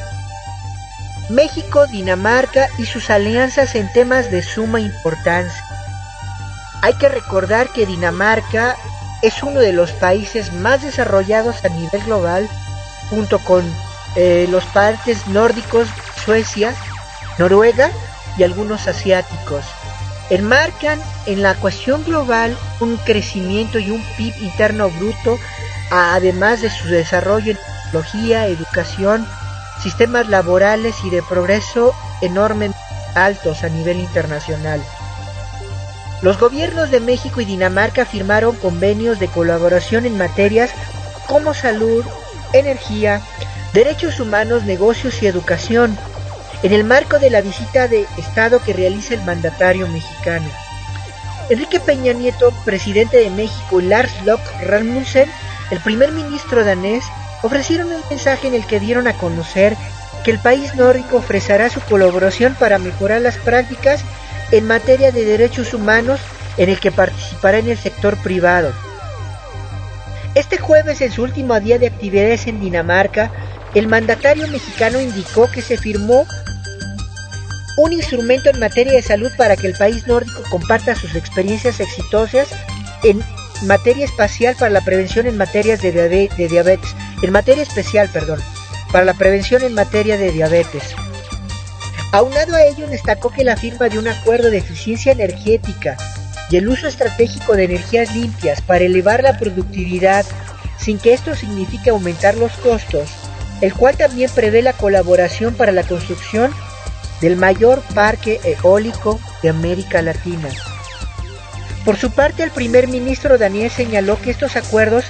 México, 1.28 1.86
Dinamarca 1.88 2.68
y 2.78 2.86
sus 2.86 3.10
alianzas 3.10 3.74
en 3.74 3.92
temas 3.92 4.30
de 4.30 4.42
suma 4.42 4.80
importancia. 4.80 5.64
Hay 6.82 6.94
que 6.94 7.08
recordar 7.08 7.68
que 7.70 7.86
Dinamarca 7.86 8.76
es 9.22 9.42
uno 9.42 9.58
de 9.58 9.72
los 9.72 9.90
países 9.92 10.52
más 10.52 10.82
desarrollados 10.82 11.64
a 11.64 11.68
nivel 11.68 12.02
global, 12.04 12.48
junto 13.10 13.38
con 13.40 13.64
eh, 14.14 14.46
los 14.50 14.64
países 14.66 15.26
nórdicos, 15.26 15.88
Suecia, 16.24 16.74
Noruega 17.38 17.90
y 18.38 18.44
algunos 18.44 18.86
asiáticos. 18.86 19.64
Enmarcan 20.30 21.00
en 21.26 21.42
la 21.42 21.52
ecuación 21.52 22.04
global 22.04 22.56
un 22.80 22.96
crecimiento 22.98 23.78
y 23.78 23.90
un 23.90 24.02
PIB 24.16 24.34
interno 24.42 24.90
bruto, 24.90 25.38
además 25.90 26.62
de 26.62 26.70
su 26.70 26.88
desarrollo 26.88 27.52
en 27.52 27.58
tecnología, 27.84 28.46
educación, 28.46 29.26
sistemas 29.82 30.28
laborales 30.28 30.96
y 31.04 31.10
de 31.10 31.22
progreso 31.22 31.94
enormemente 32.20 32.78
altos 33.14 33.64
a 33.64 33.68
nivel 33.68 33.98
internacional. 33.98 34.82
Los 36.22 36.38
gobiernos 36.38 36.90
de 36.90 37.00
México 37.00 37.40
y 37.40 37.44
Dinamarca 37.44 38.04
firmaron 38.04 38.56
convenios 38.56 39.18
de 39.18 39.28
colaboración 39.28 40.06
en 40.06 40.16
materias 40.16 40.70
como 41.26 41.54
salud, 41.54 42.04
energía, 42.52 43.20
derechos 43.72 44.20
humanos, 44.20 44.64
negocios 44.64 45.22
y 45.22 45.26
educación, 45.26 45.96
en 46.62 46.72
el 46.72 46.84
marco 46.84 47.18
de 47.18 47.30
la 47.30 47.42
visita 47.42 47.88
de 47.88 48.06
Estado 48.16 48.62
que 48.62 48.72
realiza 48.72 49.14
el 49.14 49.22
mandatario 49.22 49.86
mexicano. 49.88 50.48
Enrique 51.50 51.80
Peña 51.80 52.12
Nieto, 52.12 52.52
presidente 52.64 53.18
de 53.18 53.30
México, 53.30 53.80
y 53.80 53.84
Lars 53.84 54.12
Lok 54.24 54.40
Rasmussen, 54.62 55.30
el 55.70 55.80
primer 55.80 56.12
ministro 56.12 56.64
danés, 56.64 57.04
ofrecieron 57.42 57.92
un 57.92 58.02
mensaje 58.10 58.48
en 58.48 58.54
el 58.54 58.66
que 58.66 58.80
dieron 58.80 59.06
a 59.06 59.16
conocer 59.16 59.76
que 60.24 60.30
el 60.30 60.38
país 60.38 60.74
nórdico 60.74 61.18
ofrecerá 61.18 61.70
su 61.70 61.80
colaboración 61.80 62.56
para 62.58 62.78
mejorar 62.78 63.20
las 63.20 63.36
prácticas 63.36 64.00
en 64.50 64.66
materia 64.66 65.12
de 65.12 65.24
derechos 65.24 65.74
humanos 65.74 66.20
en 66.56 66.68
el 66.68 66.80
que 66.80 66.90
participará 66.90 67.58
en 67.58 67.68
el 67.68 67.78
sector 67.78 68.16
privado. 68.16 68.72
Este 70.34 70.58
jueves, 70.58 71.00
en 71.00 71.12
su 71.12 71.22
último 71.22 71.58
día 71.60 71.78
de 71.78 71.86
actividades 71.86 72.46
en 72.46 72.60
Dinamarca, 72.60 73.30
el 73.74 73.86
mandatario 73.86 74.46
mexicano 74.48 75.00
indicó 75.00 75.50
que 75.50 75.62
se 75.62 75.76
firmó 75.76 76.26
un 77.76 77.92
instrumento 77.92 78.50
en 78.50 78.58
materia 78.58 78.94
de 78.94 79.02
salud 79.02 79.30
para 79.36 79.56
que 79.56 79.66
el 79.66 79.74
país 79.74 80.06
nórdico 80.06 80.42
comparta 80.50 80.94
sus 80.94 81.14
experiencias 81.14 81.80
exitosas 81.80 82.48
en 83.02 83.22
materia 83.62 84.04
espacial 84.04 84.54
para 84.58 84.70
la 84.70 84.80
prevención 84.82 85.26
en 85.26 85.38
de, 85.38 86.30
de 86.36 86.48
diabetes, 86.48 86.94
en 87.22 87.32
materia 87.32 87.62
especial, 87.62 88.08
perdón, 88.12 88.40
para 88.92 89.04
la 89.04 89.14
prevención 89.14 89.62
en 89.62 89.74
materia 89.74 90.16
de 90.16 90.32
diabetes. 90.32 90.94
Aunado 92.12 92.54
a 92.54 92.62
ello, 92.62 92.86
destacó 92.86 93.30
que 93.30 93.44
la 93.44 93.56
firma 93.56 93.88
de 93.88 93.98
un 93.98 94.08
acuerdo 94.08 94.50
de 94.50 94.58
eficiencia 94.58 95.12
energética 95.12 95.96
y 96.50 96.56
el 96.56 96.68
uso 96.68 96.86
estratégico 96.86 97.54
de 97.54 97.64
energías 97.64 98.14
limpias 98.14 98.60
para 98.62 98.84
elevar 98.84 99.22
la 99.22 99.38
productividad 99.38 100.24
sin 100.78 100.98
que 100.98 101.12
esto 101.14 101.34
signifique 101.34 101.90
aumentar 101.90 102.36
los 102.36 102.52
costos, 102.52 103.08
el 103.60 103.74
cual 103.74 103.96
también 103.96 104.30
prevé 104.34 104.62
la 104.62 104.72
colaboración 104.72 105.54
para 105.54 105.72
la 105.72 105.82
construcción 105.82 106.52
del 107.20 107.36
mayor 107.36 107.80
parque 107.94 108.40
eólico 108.44 109.18
de 109.42 109.48
América 109.48 110.02
Latina. 110.02 110.48
Por 111.86 111.96
su 111.96 112.10
parte, 112.10 112.42
el 112.42 112.50
primer 112.50 112.88
ministro 112.88 113.38
Daniel 113.38 113.70
señaló 113.70 114.20
que 114.20 114.32
estos 114.32 114.56
acuerdos 114.56 115.04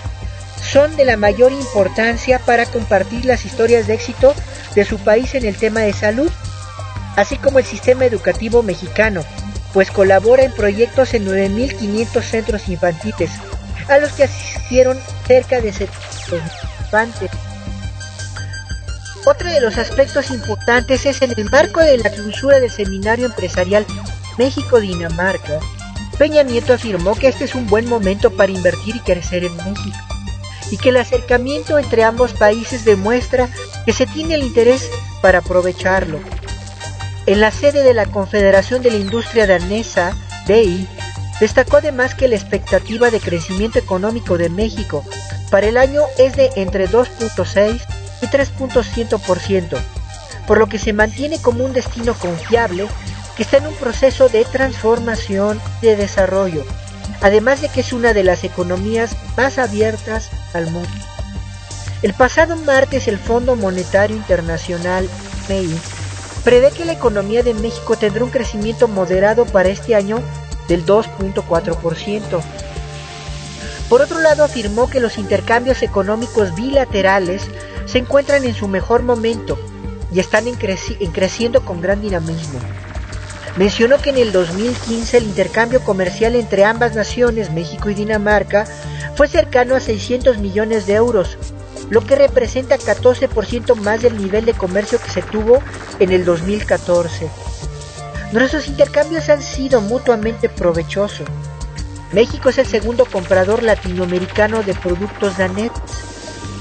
son 0.63 0.95
de 0.95 1.07
la 1.07 1.17
mayor 1.17 1.51
importancia 1.51 2.39
para 2.39 2.67
compartir 2.67 3.25
las 3.25 3.47
historias 3.47 3.87
de 3.87 3.95
éxito 3.95 4.35
de 4.75 4.85
su 4.85 4.99
país 4.99 5.35
en 5.35 5.47
el 5.47 5.57
tema 5.57 5.81
de 5.81 5.95
salud, 5.95 6.31
así 7.17 7.39
como 7.39 7.59
el 7.59 7.65
sistema 7.65 8.05
educativo 8.05 8.63
mexicano, 8.63 9.25
pues 9.73 9.91
colabora 9.91 10.43
en 10.43 10.53
proyectos 10.53 11.15
en 11.15 11.27
9.500 11.27 12.23
centros 12.23 12.69
infantiles, 12.69 13.31
a 13.89 13.97
los 13.97 14.13
que 14.13 14.25
asistieron 14.25 14.99
cerca 15.27 15.63
de 15.63 15.73
700 15.73 16.43
infantes. 16.81 17.31
Otro 19.25 19.49
de 19.49 19.63
los 19.63 19.79
aspectos 19.79 20.31
importantes 20.31 21.07
es 21.07 21.23
en 21.23 21.33
el 21.39 21.49
marco 21.49 21.81
de 21.81 21.97
la 21.97 22.11
clausura 22.11 22.61
del 22.61 22.71
seminario 22.71 23.25
empresarial 23.25 23.87
México-Dinamarca. 24.37 25.59
Peña 26.19 26.43
Nieto 26.43 26.73
afirmó 26.73 27.15
que 27.15 27.29
este 27.29 27.45
es 27.45 27.55
un 27.55 27.67
buen 27.67 27.89
momento 27.89 28.31
para 28.31 28.53
invertir 28.53 28.97
y 28.97 29.01
crecer 29.01 29.45
en 29.45 29.57
México 29.57 29.99
y 30.71 30.79
que 30.79 30.89
el 30.89 30.97
acercamiento 30.97 31.79
entre 31.79 32.05
ambos 32.05 32.33
países 32.33 32.85
demuestra 32.85 33.49
que 33.85 33.93
se 33.93 34.07
tiene 34.07 34.35
el 34.35 34.43
interés 34.43 34.91
para 35.21 35.39
aprovecharlo. 35.39 36.19
En 37.27 37.41
la 37.41 37.51
sede 37.51 37.83
de 37.83 37.95
la 37.95 38.07
Confederación 38.07 38.83
de 38.83 38.91
la 38.91 38.99
Industria 38.99 39.47
Danesa, 39.47 40.17
DEI, 40.47 40.89
destacó 41.41 41.77
además 41.79 42.15
que 42.15 42.29
la 42.29 42.37
expectativa 42.37 43.11
de 43.11 43.21
crecimiento 43.21 43.79
económico 43.79 44.39
de 44.39 44.49
México 44.49 45.05
para 45.51 45.67
el 45.67 45.77
año 45.77 46.03
es 46.19 46.35
de 46.37 46.51
entre 46.57 46.89
2.6 46.89 47.81
y 48.23 48.27
3.1%, 48.27 49.79
por 50.47 50.59
lo 50.59 50.67
que 50.67 50.79
se 50.79 50.93
mantiene 50.93 51.41
como 51.41 51.65
un 51.65 51.73
destino 51.73 52.15
confiable 52.15 52.89
que 53.37 53.43
está 53.43 53.59
en 53.59 53.67
un 53.67 53.75
proceso 53.75 54.29
de 54.29 54.45
transformación 54.45 55.61
y 55.83 55.87
de 55.87 55.97
desarrollo, 55.97 56.65
además 57.21 57.61
de 57.61 57.69
que 57.69 57.81
es 57.81 57.93
una 57.93 58.13
de 58.15 58.25
las 58.25 58.45
economías 58.45 59.17
más 59.37 59.59
abiertas 59.59 60.31
al 60.55 60.71
mundo. 60.71 60.89
El 62.03 62.15
pasado 62.15 62.57
martes 62.57 63.09
el 63.09 63.19
Fondo 63.19 63.57
Monetario 63.57 64.17
Internacional, 64.17 65.09
MEI, 65.49 65.79
prevé 66.45 66.71
que 66.71 66.85
la 66.85 66.93
economía 66.93 67.43
de 67.43 67.55
México 67.55 67.97
tendrá 67.97 68.25
un 68.25 68.31
crecimiento 68.31 68.89
moderado 68.89 69.47
para 69.47 69.69
este 69.69 69.95
año 69.95 70.21
del 70.69 70.85
2.4%. 70.85 72.43
Por 73.89 74.03
otro 74.03 74.21
lado, 74.21 74.45
afirmó 74.45 74.89
que 74.91 75.01
los 75.01 75.17
intercambios 75.19 75.83
económicos 75.83 76.55
bilaterales 76.55 77.43
se 77.87 77.99
encuentran 77.99 78.45
en 78.45 78.55
su 78.55 78.69
mejor 78.69 79.03
momento 79.03 79.59
y 80.13 80.21
están 80.21 80.47
en, 80.49 80.57
creciendo 80.57 81.65
con 81.65 81.81
gran 81.81 82.01
dinamismo. 82.01 82.59
Mencionó 83.57 83.99
que 83.99 84.11
en 84.11 84.19
el 84.19 84.33
2015 84.33 85.17
el 85.17 85.25
intercambio 85.25 85.83
comercial 85.83 86.35
entre 86.35 86.65
ambas 86.65 86.95
naciones, 86.95 87.51
México 87.53 87.89
y 87.89 87.95
Dinamarca, 87.95 88.67
fue 89.15 89.29
cercano 89.29 89.75
a 89.75 89.81
600 89.81 90.39
millones 90.39 90.87
de 90.87 90.95
euros, 90.95 91.39
lo 91.89 92.03
que 92.05 92.17
representa 92.17 92.77
14% 92.77 93.75
más 93.77 94.03
del 94.03 94.19
nivel 94.19 94.45
de 94.45 94.53
comercio 94.53 95.01
que 95.01 95.11
se 95.11 95.23
tuvo 95.23 95.63
en 95.99 96.13
el 96.13 96.25
2014. 96.27 97.31
Nuestros 98.33 98.69
intercambios 98.69 99.31
han 99.31 99.43
sido 99.43 99.81
mutuamente 99.81 100.49
provechosos. 100.51 101.27
México 102.13 102.51
es 102.51 102.59
el 102.59 102.67
segundo 102.67 103.07
comprador 103.07 103.63
latinoamericano 103.63 104.63
de 104.63 104.75
productos 104.75 105.39
daneses 105.39 105.73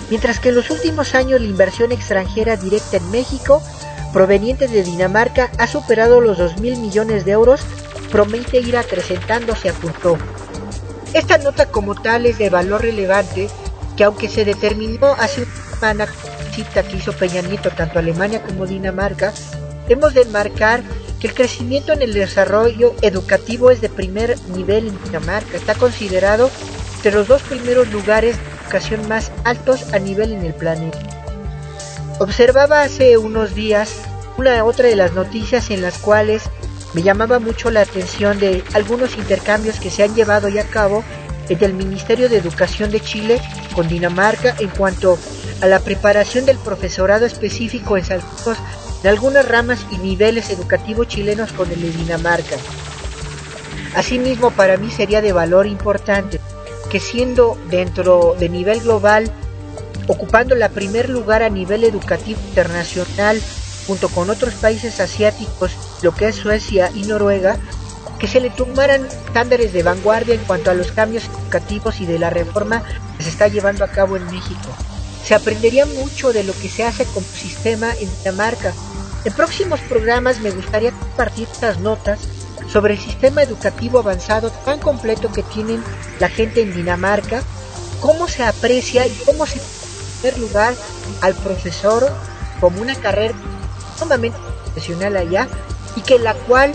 mientras 0.09 0.39
que 0.39 0.49
en 0.49 0.55
los 0.55 0.69
últimos 0.69 1.15
años 1.15 1.41
la 1.41 1.47
inversión 1.47 1.91
extranjera 1.91 2.55
directa 2.55 2.97
en 2.97 3.11
México 3.11 3.61
proveniente 4.15 4.69
de 4.69 4.81
Dinamarca 4.81 5.51
ha 5.57 5.67
superado 5.67 6.21
los 6.21 6.37
2 6.37 6.61
mil 6.61 6.77
millones 6.77 7.25
de 7.25 7.31
euros, 7.31 7.59
promete 8.13 8.61
ir 8.61 8.77
acrecentándose, 8.77 9.67
apuntó. 9.67 10.17
Esta 11.13 11.37
nota 11.37 11.65
como 11.65 11.95
tal 11.95 12.25
es 12.25 12.37
de 12.37 12.49
valor 12.49 12.81
relevante 12.81 13.49
que 13.97 14.05
aunque 14.05 14.29
se 14.29 14.45
determinó 14.45 15.07
hace 15.19 15.41
una 15.41 15.75
semana 15.75 16.07
cita 16.53 16.83
que 16.83 16.95
hizo 16.95 17.11
Peña 17.11 17.41
Nieto 17.41 17.71
tanto 17.71 17.99
Alemania 17.99 18.41
como 18.41 18.65
Dinamarca, 18.65 19.33
hemos 19.89 20.13
de 20.13 20.23
marcar 20.23 20.81
que 21.19 21.27
el 21.27 21.33
crecimiento 21.33 21.91
en 21.91 22.01
el 22.01 22.13
desarrollo 22.13 22.95
educativo 23.01 23.69
es 23.69 23.81
de 23.81 23.89
primer 23.89 24.39
nivel 24.51 24.87
en 24.87 25.03
Dinamarca. 25.03 25.57
Está 25.57 25.75
considerado 25.75 26.49
entre 26.95 27.11
los 27.11 27.27
dos 27.27 27.41
primeros 27.41 27.91
lugares 27.91 28.37
educación 28.61 29.09
más 29.09 29.33
altos 29.43 29.93
a 29.93 29.99
nivel 29.99 30.31
en 30.31 30.45
el 30.45 30.53
planeta. 30.53 31.24
Observaba 32.17 32.83
hace 32.83 33.17
unos 33.17 33.55
días 33.55 33.93
una 34.37 34.63
otra 34.63 34.87
de 34.87 34.95
las 34.95 35.13
noticias 35.13 35.69
en 35.69 35.81
las 35.81 35.97
cuales 35.97 36.43
me 36.93 37.03
llamaba 37.03 37.39
mucho 37.39 37.71
la 37.71 37.81
atención 37.81 38.39
de 38.39 38.63
algunos 38.73 39.17
intercambios 39.17 39.81
que 39.81 39.89
se 39.89 40.03
han 40.03 40.15
llevado 40.15 40.47
a 40.47 40.63
cabo 40.63 41.03
entre 41.49 41.67
el 41.67 41.73
Ministerio 41.73 42.29
de 42.29 42.37
Educación 42.37 42.89
de 42.89 43.01
Chile 43.01 43.41
con 43.73 43.89
Dinamarca 43.89 44.55
en 44.59 44.69
cuanto 44.69 45.19
a 45.61 45.67
la 45.67 45.81
preparación 45.81 46.45
del 46.45 46.57
profesorado 46.57 47.25
específico 47.25 47.97
en 47.97 48.05
saltos 48.05 48.57
de 49.03 49.09
algunas 49.09 49.45
ramas 49.45 49.85
y 49.91 49.97
niveles 49.97 50.49
educativos 50.49 51.09
chilenos 51.09 51.51
con 51.51 51.69
el 51.69 51.81
de 51.81 51.91
Dinamarca. 51.91 52.55
Asimismo, 53.93 54.51
para 54.51 54.77
mí 54.77 54.89
sería 54.89 55.21
de 55.21 55.33
valor 55.33 55.67
importante 55.67 56.39
que 56.89 57.01
siendo 57.01 57.57
dentro 57.69 58.35
de 58.39 58.47
nivel 58.47 58.79
global, 58.81 59.31
ocupando 60.07 60.55
la 60.55 60.69
primer 60.69 61.09
lugar 61.09 61.43
a 61.43 61.49
nivel 61.49 61.83
educativo 61.83 62.39
internacional, 62.47 63.41
junto 63.87 64.09
con 64.09 64.29
otros 64.29 64.53
países 64.55 64.99
asiáticos, 64.99 65.71
lo 66.01 66.13
que 66.13 66.27
es 66.27 66.35
Suecia 66.35 66.91
y 66.93 67.03
Noruega, 67.03 67.57
que 68.19 68.27
se 68.27 68.39
le 68.39 68.49
tomaran 68.49 69.05
estándares 69.05 69.73
de 69.73 69.83
vanguardia 69.83 70.35
en 70.35 70.43
cuanto 70.45 70.71
a 70.71 70.73
los 70.73 70.91
cambios 70.91 71.25
educativos 71.25 71.99
y 72.01 72.05
de 72.05 72.19
la 72.19 72.29
reforma 72.29 72.83
que 73.17 73.23
se 73.23 73.29
está 73.29 73.47
llevando 73.47 73.83
a 73.83 73.89
cabo 73.89 74.15
en 74.17 74.25
México. 74.25 74.69
Se 75.23 75.35
aprendería 75.35 75.85
mucho 75.85 76.31
de 76.33 76.43
lo 76.43 76.53
que 76.53 76.69
se 76.69 76.83
hace 76.83 77.05
como 77.05 77.25
sistema 77.25 77.91
en 77.99 78.09
Dinamarca. 78.19 78.73
En 79.25 79.33
próximos 79.33 79.79
programas 79.81 80.39
me 80.39 80.51
gustaría 80.51 80.91
compartir 80.91 81.47
estas 81.51 81.79
notas 81.79 82.19
sobre 82.71 82.93
el 82.93 82.99
sistema 82.99 83.43
educativo 83.43 83.99
avanzado 83.99 84.51
tan 84.65 84.79
completo 84.79 85.31
que 85.31 85.43
tienen 85.43 85.83
la 86.19 86.29
gente 86.29 86.61
en 86.61 86.73
Dinamarca, 86.73 87.41
cómo 88.01 88.27
se 88.27 88.43
aprecia 88.43 89.07
y 89.07 89.11
cómo 89.25 89.45
se 89.45 89.59
dar 90.25 90.37
lugar 90.39 90.73
al 91.21 91.33
profesor 91.35 92.11
como 92.59 92.81
una 92.81 92.95
carrera 92.95 93.33
sumamente 93.97 94.37
profesional 94.63 95.17
allá 95.17 95.47
y 95.95 96.01
que 96.01 96.19
la 96.19 96.33
cual 96.33 96.73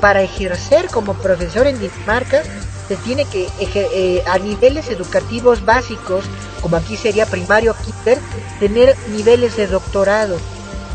para 0.00 0.22
ejercer 0.22 0.88
como 0.88 1.14
profesor 1.14 1.66
en 1.66 1.78
Dinamarca 1.78 2.42
se 2.88 2.96
tiene 2.96 3.24
que 3.26 3.48
eh, 3.60 4.22
a 4.26 4.38
niveles 4.38 4.88
educativos 4.90 5.64
básicos 5.64 6.24
como 6.60 6.76
aquí 6.76 6.96
sería 6.96 7.26
primario 7.26 7.74
kinder 7.84 8.18
tener 8.58 8.96
niveles 9.08 9.56
de 9.56 9.66
doctorado 9.66 10.36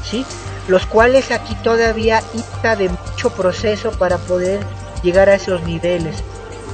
sí 0.04 0.26
los 0.68 0.86
cuales 0.86 1.32
aquí 1.32 1.56
todavía 1.56 2.22
está 2.34 2.76
de 2.76 2.90
mucho 2.90 3.30
proceso 3.32 3.92
para 3.92 4.18
poder 4.18 4.60
llegar 5.02 5.30
a 5.30 5.36
esos 5.36 5.64
niveles. 5.64 6.24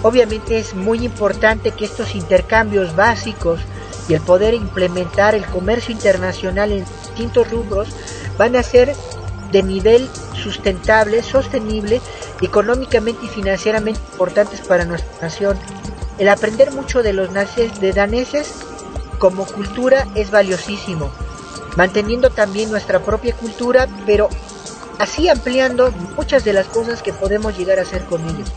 Obviamente 0.02 0.58
es 0.58 0.74
muy 0.74 1.06
importante 1.06 1.72
que 1.72 1.86
estos 1.86 2.16
intercambios 2.16 2.96
básicos 2.96 3.60
y 4.08 4.14
el 4.14 4.22
poder 4.22 4.54
implementar 4.54 5.36
el 5.36 5.46
comercio 5.46 5.94
internacional 5.94 6.72
en 6.72 6.86
distintos 6.86 7.50
rubros 7.50 7.90
van 8.38 8.56
a 8.56 8.64
ser 8.64 8.96
de 9.52 9.64
nivel 9.64 10.10
sustentable, 10.36 11.22
sostenible, 11.22 12.02
económicamente 12.42 13.26
y 13.26 13.30
financieramente 13.30 14.02
importantes 14.12 14.62
para 14.62 14.84
nuestra 14.84 15.12
nación. 15.22 15.58
El 16.18 16.30
aprender 16.30 16.72
mucho 16.72 17.04
de 17.04 17.14
los 17.14 17.30
de 17.34 17.94
daneses 17.94 18.52
como 19.20 19.46
cultura 19.46 20.08
es 20.16 20.32
valiosísimo, 20.32 21.12
manteniendo 21.78 22.30
también 22.30 22.72
nuestra 22.72 23.00
propia 23.00 23.36
cultura, 23.36 23.88
pero 24.06 24.30
así 25.00 25.30
ampliando 25.30 25.92
muchas 26.18 26.44
de 26.44 26.54
las 26.54 26.68
cosas 26.68 27.02
que 27.02 27.14
podemos 27.14 27.58
llegar 27.58 27.80
a 27.80 27.84
hacer 27.84 28.04
con 28.06 28.28
ellos. 28.28 28.52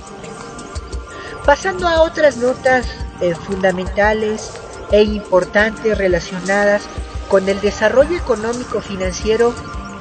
Pasando 1.44 1.86
a 1.86 2.02
otras 2.02 2.38
notas 2.38 2.86
eh, 3.20 3.34
fundamentales 3.34 4.50
e 4.90 5.02
importantes 5.02 5.96
relacionadas 5.96 6.82
con 7.28 7.48
el 7.48 7.60
desarrollo 7.60 8.16
económico 8.16 8.80
financiero 8.80 9.54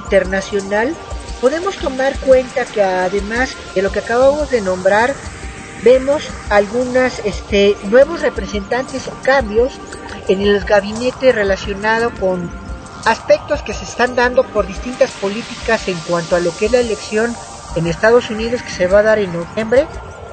internacional, 0.03 0.95
podemos 1.41 1.75
tomar 1.77 2.17
cuenta 2.19 2.65
que 2.65 2.83
además 2.83 3.55
de 3.73 3.81
lo 3.81 3.91
que 3.91 3.99
acabamos 3.99 4.51
de 4.51 4.61
nombrar, 4.61 5.13
vemos 5.83 6.23
algunos 6.49 7.19
este, 7.25 7.75
nuevos 7.86 8.21
representantes 8.21 9.07
o 9.07 9.13
cambios 9.23 9.73
en 10.27 10.41
el 10.41 10.63
gabinete 10.63 11.31
relacionado 11.31 12.11
con 12.19 12.49
aspectos 13.05 13.61
que 13.61 13.73
se 13.73 13.83
están 13.83 14.15
dando 14.15 14.43
por 14.43 14.65
distintas 14.65 15.11
políticas 15.11 15.88
en 15.88 15.97
cuanto 15.99 16.36
a 16.36 16.39
lo 16.39 16.55
que 16.55 16.65
es 16.65 16.71
la 16.71 16.79
elección 16.79 17.36
en 17.75 17.88
Estados 17.88 18.29
Unidos 18.29 18.61
que 18.63 18.71
se 18.71 18.88
va 18.88 18.99
a 18.99 19.03
dar 19.03 19.19
en 19.19 19.33
noviembre, 19.33 19.86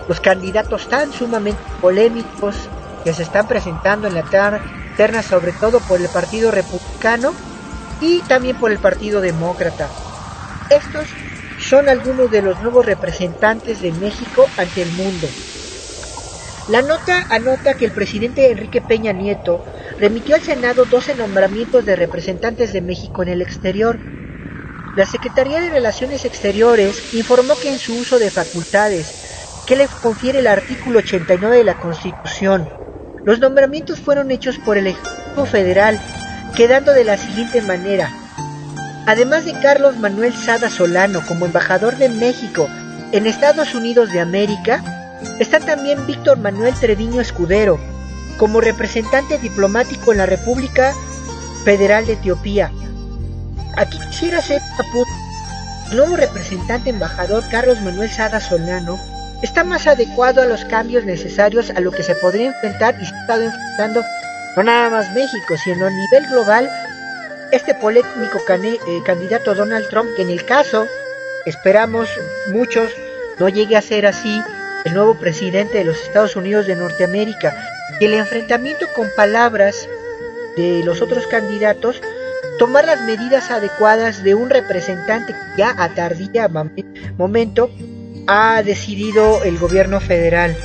los 0.09 0.20
candidatos 0.20 0.88
tan 0.88 1.12
sumamente 1.12 1.61
polémicos 1.80 2.57
que 3.05 3.12
se 3.12 3.22
están 3.22 3.46
presentando 3.48 4.07
en 4.07 4.14
la 4.14 4.22
terna, 4.96 5.22
sobre 5.22 5.53
todo 5.53 5.80
por 5.80 6.00
el 6.00 6.09
Partido 6.09 6.50
Republicano 6.50 7.32
y 8.00 8.20
también 8.22 8.57
por 8.57 8.70
el 8.70 8.78
Partido 8.78 9.20
Demócrata. 9.20 9.88
Estos 10.70 11.09
son 11.59 11.88
algunos 11.88 12.30
de 12.30 12.42
los 12.42 12.61
nuevos 12.61 12.84
representantes 12.84 13.80
de 13.80 13.92
México 13.92 14.46
ante 14.57 14.82
el 14.82 14.90
mundo. 14.92 15.28
La 16.68 16.82
nota 16.82 17.26
anota 17.30 17.74
que 17.74 17.84
el 17.84 17.92
presidente 17.92 18.50
Enrique 18.50 18.80
Peña 18.80 19.12
Nieto 19.12 19.64
remitió 19.98 20.36
al 20.36 20.42
Senado 20.42 20.84
12 20.84 21.16
nombramientos 21.16 21.84
de 21.84 21.96
representantes 21.96 22.72
de 22.72 22.80
México 22.80 23.22
en 23.22 23.28
el 23.30 23.42
exterior. 23.42 23.98
La 24.96 25.07
Secretaría 25.07 25.61
de 25.61 25.70
Relaciones 25.70 26.24
Exteriores 26.24 27.14
informó 27.14 27.57
que 27.57 27.72
en 27.72 27.78
su 27.78 27.94
uso 27.94 28.18
de 28.18 28.30
facultades 28.30 29.62
que 29.66 29.76
le 29.76 29.88
confiere 29.88 30.40
el 30.40 30.46
artículo 30.46 30.98
89 30.98 31.57
de 31.57 31.64
la 31.64 31.74
Constitución, 31.74 32.68
los 33.25 33.39
nombramientos 33.39 34.01
fueron 34.01 34.31
hechos 34.31 34.59
por 34.59 34.79
el 34.79 34.89
Ejecutivo 34.89 35.47
Federal, 35.47 36.01
quedando 36.57 36.93
de 36.93 37.05
la 37.05 37.16
siguiente 37.16 37.62
manera. 37.62 38.11
Además 39.07 39.45
de 39.45 39.53
Carlos 39.55 39.97
Manuel 39.97 40.33
Sada 40.35 40.70
Solano 40.70 41.25
como 41.27 41.47
embajador 41.47 41.97
de 41.97 42.09
México 42.09 42.68
en 43.12 43.27
Estados 43.27 43.75
Unidos 43.75 44.12
de 44.12 44.20
América, 44.20 44.83
está 45.39 45.61
también 45.61 46.07
Víctor 46.07 46.39
Manuel 46.39 46.75
Treviño 46.75 47.20
Escudero 47.20 47.79
como 48.39 48.61
representante 48.61 49.39
diplomático 49.39 50.12
en 50.12 50.18
la 50.18 50.27
República 50.27 50.93
Federal 51.64 52.07
de 52.07 52.14
Etiopía. 52.14 52.73
Aquí 53.77 53.99
quisiera 54.11 54.39
hacer 54.39 54.61
el 55.91 55.97
nuevo 55.97 56.16
representante 56.16 56.91
embajador 56.91 57.45
Carlos 57.51 57.81
Manuel 57.83 58.11
Sada 58.11 58.41
Solano 58.41 58.99
está 59.43 59.64
más 59.64 59.86
adecuado 59.86 60.43
a 60.43 60.47
los 60.47 60.64
cambios 60.64 61.05
necesarios 61.05 61.70
a 61.70 61.80
lo 61.80 61.90
que 61.90 62.03
se 62.03 62.14
podría 62.14 62.49
enfrentar 62.49 62.97
y 63.01 63.07
se 63.07 63.14
ha 63.14 63.20
estado 63.20 63.43
enfrentando 63.43 64.03
no 64.57 64.62
nada 64.62 64.90
más 64.90 65.12
México, 65.12 65.57
sino 65.57 65.86
a 65.86 65.90
nivel 65.90 66.26
global 66.30 66.70
este 67.53 67.74
polémico 67.74 68.40
eh, 68.49 69.03
candidato 69.05 69.55
Donald 69.55 69.88
Trump, 69.88 70.11
que 70.16 70.22
en 70.22 70.30
el 70.30 70.45
caso, 70.45 70.86
esperamos 71.45 72.09
muchos, 72.49 72.90
no 73.38 73.49
llegue 73.49 73.76
a 73.76 73.82
ser 73.82 74.07
así 74.07 74.43
el 74.84 74.95
nuevo 74.95 75.14
presidente 75.14 75.78
de 75.78 75.84
los 75.84 76.01
Estados 76.03 76.34
Unidos 76.34 76.66
de 76.66 76.76
Norteamérica, 76.76 77.55
y 78.01 78.07
el 78.07 78.14
enfrentamiento 78.14 78.86
con 78.95 79.11
palabras 79.14 79.88
de 80.57 80.82
los 80.84 81.03
otros 81.03 81.26
candidatos, 81.26 82.01
tomar 82.59 82.86
las 82.86 83.03
medidas 83.03 83.51
adecuadas 83.51 84.22
de 84.22 84.34
un 84.34 84.51
representante 84.51 85.34
que 85.34 85.59
ya 85.59 85.74
a 85.76 85.90
tardía 85.90 86.49
momento 87.16 87.70
ha 88.27 88.62
decidido 88.62 89.43
el 89.43 89.59
gobierno 89.59 90.01
federal. 90.01 90.57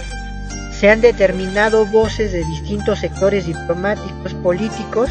Se 0.72 0.90
han 0.90 1.02
determinado 1.02 1.86
voces 1.86 2.32
de 2.32 2.44
distintos 2.46 3.00
sectores 3.00 3.48
diplomáticos, 3.48 4.34
políticos, 4.36 5.10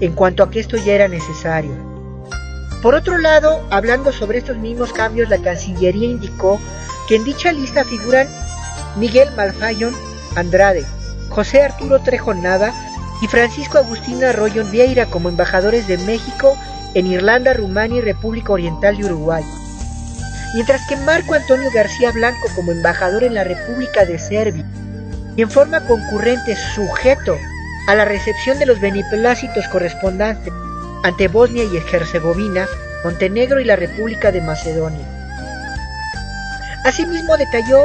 en 0.00 0.12
cuanto 0.12 0.42
a 0.42 0.50
que 0.50 0.60
esto 0.60 0.76
ya 0.76 0.94
era 0.94 1.08
necesario. 1.08 1.72
Por 2.82 2.94
otro 2.94 3.18
lado, 3.18 3.66
hablando 3.70 4.12
sobre 4.12 4.38
estos 4.38 4.56
mismos 4.56 4.92
cambios, 4.92 5.28
la 5.28 5.38
Cancillería 5.38 6.08
indicó 6.08 6.60
que 7.08 7.16
en 7.16 7.24
dicha 7.24 7.52
lista 7.52 7.84
figuran 7.84 8.26
Miguel 8.96 9.28
Malfayón 9.36 9.94
Andrade, 10.36 10.84
José 11.28 11.62
Arturo 11.62 12.00
Trejonada 12.00 12.72
y 13.20 13.26
Francisco 13.26 13.78
Agustín 13.78 14.24
Arroyo 14.24 14.64
Vieira 14.64 15.06
como 15.06 15.28
embajadores 15.28 15.86
de 15.86 15.98
México 15.98 16.56
en 16.94 17.06
Irlanda, 17.06 17.52
Rumania 17.52 17.98
y 17.98 18.00
República 18.00 18.52
Oriental 18.52 18.96
de 18.96 19.04
Uruguay. 19.04 19.44
Mientras 20.54 20.80
que 20.88 20.96
Marco 20.96 21.34
Antonio 21.34 21.70
García 21.72 22.10
Blanco 22.10 22.48
como 22.56 22.72
embajador 22.72 23.22
en 23.22 23.34
la 23.34 23.44
República 23.44 24.04
de 24.04 24.18
Serbia 24.18 24.64
y 25.36 25.42
en 25.42 25.50
forma 25.50 25.86
concurrente 25.86 26.56
sujeto 26.74 27.36
a 27.86 27.94
la 27.94 28.04
recepción 28.04 28.58
de 28.58 28.66
los 28.66 28.80
beneplácitos 28.80 29.68
correspondantes 29.68 30.52
ante 31.02 31.28
Bosnia 31.28 31.64
y 31.64 31.76
Herzegovina, 31.76 32.68
Montenegro 33.04 33.60
y 33.60 33.64
la 33.64 33.76
República 33.76 34.32
de 34.32 34.40
Macedonia. 34.40 35.06
Asimismo 36.84 37.36
detalló 37.36 37.84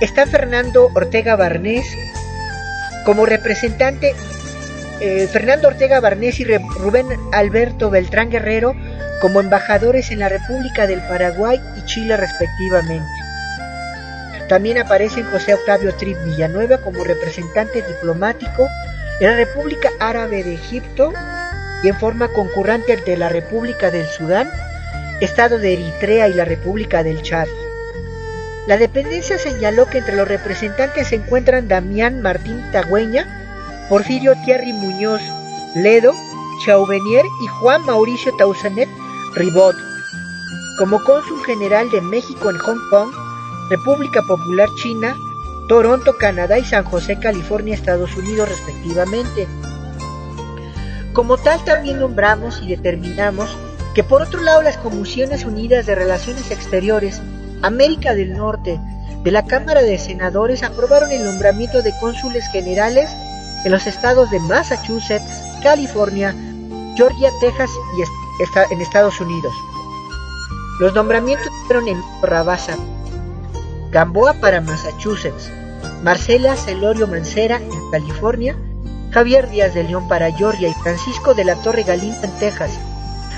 está 0.00 0.26
Fernando 0.26 0.90
Ortega 0.94 1.36
Barnés 1.36 1.86
como 3.04 3.24
representante 3.24 4.14
eh, 5.00 5.28
Fernando 5.30 5.68
Ortega 5.68 6.00
Barnés 6.00 6.40
y 6.40 6.44
Rubén 6.44 7.06
Alberto 7.32 7.90
Beltrán 7.90 8.30
Guerrero 8.30 8.74
como 9.20 9.40
embajadores 9.40 10.10
en 10.10 10.20
la 10.20 10.28
República 10.28 10.86
del 10.86 11.00
Paraguay 11.02 11.60
y 11.76 11.84
Chile 11.84 12.16
respectivamente. 12.16 13.06
También 14.48 14.78
aparecen 14.78 15.24
José 15.30 15.54
Octavio 15.54 15.94
Trip 15.94 16.16
Villanueva 16.24 16.78
como 16.78 17.02
representante 17.02 17.82
diplomático 17.82 18.68
en 19.20 19.30
la 19.30 19.36
República 19.36 19.90
Árabe 19.98 20.44
de 20.44 20.54
Egipto 20.54 21.12
y 21.82 21.88
en 21.88 21.96
forma 21.96 22.28
concurrente 22.28 22.92
ante 22.92 23.16
la 23.16 23.28
República 23.28 23.90
del 23.90 24.06
Sudán, 24.06 24.48
Estado 25.20 25.58
de 25.58 25.72
Eritrea 25.72 26.28
y 26.28 26.34
la 26.34 26.44
República 26.44 27.02
del 27.02 27.22
Chad. 27.22 27.48
La 28.66 28.76
dependencia 28.76 29.38
señaló 29.38 29.86
que 29.86 29.98
entre 29.98 30.16
los 30.16 30.28
representantes 30.28 31.08
se 31.08 31.16
encuentran 31.16 31.68
Damián 31.68 32.20
Martín 32.20 32.62
Tagüeña, 32.72 33.45
Porfirio 33.88 34.34
Thierry 34.44 34.72
Muñoz 34.72 35.22
Ledo, 35.76 36.12
Chauvenier 36.64 37.24
y 37.40 37.46
Juan 37.46 37.84
Mauricio 37.86 38.34
Tausanet 38.36 38.88
Ribot. 39.34 39.76
Como 40.78 41.02
cónsul 41.04 41.44
general 41.44 41.88
de 41.90 42.00
México 42.00 42.50
en 42.50 42.58
Hong 42.58 42.80
Kong, 42.90 43.10
República 43.70 44.22
Popular 44.22 44.68
China, 44.74 45.16
Toronto, 45.68 46.16
Canadá 46.18 46.58
y 46.58 46.64
San 46.64 46.84
José, 46.84 47.18
California, 47.20 47.74
Estados 47.74 48.16
Unidos 48.16 48.48
respectivamente. 48.48 49.46
Como 51.12 51.36
tal 51.36 51.64
también 51.64 52.00
nombramos 52.00 52.60
y 52.62 52.68
determinamos 52.68 53.56
que 53.94 54.02
por 54.02 54.20
otro 54.20 54.40
lado 54.42 54.62
las 54.62 54.78
Comisiones 54.78 55.44
Unidas 55.44 55.86
de 55.86 55.94
Relaciones 55.94 56.50
Exteriores 56.50 57.22
América 57.62 58.14
del 58.14 58.36
Norte 58.36 58.80
de 59.22 59.30
la 59.30 59.44
Cámara 59.44 59.82
de 59.82 59.98
Senadores 59.98 60.62
aprobaron 60.62 61.10
el 61.12 61.24
nombramiento 61.24 61.82
de 61.82 61.92
cónsules 62.00 62.48
generales 62.50 63.10
en 63.66 63.72
los 63.72 63.88
estados 63.88 64.30
de 64.30 64.38
Massachusetts, 64.38 65.42
California, 65.60 66.32
Georgia, 66.96 67.30
Texas 67.40 67.68
y 67.98 68.72
en 68.72 68.80
Estados 68.80 69.20
Unidos. 69.20 69.52
Los 70.78 70.94
nombramientos 70.94 71.48
fueron 71.66 71.88
en 71.88 72.00
Rabasa, 72.22 72.76
Gamboa 73.90 74.34
para 74.34 74.60
Massachusetts, 74.60 75.50
Marcela 76.04 76.56
Celorio 76.56 77.08
Mancera 77.08 77.56
en 77.56 77.90
California, 77.90 78.56
Javier 79.10 79.50
Díaz 79.50 79.74
de 79.74 79.82
León 79.82 80.06
para 80.06 80.30
Georgia 80.30 80.68
y 80.68 80.74
Francisco 80.74 81.34
de 81.34 81.44
la 81.44 81.56
Torre 81.56 81.82
Galindo 81.82 82.22
en 82.22 82.30
Texas, 82.38 82.70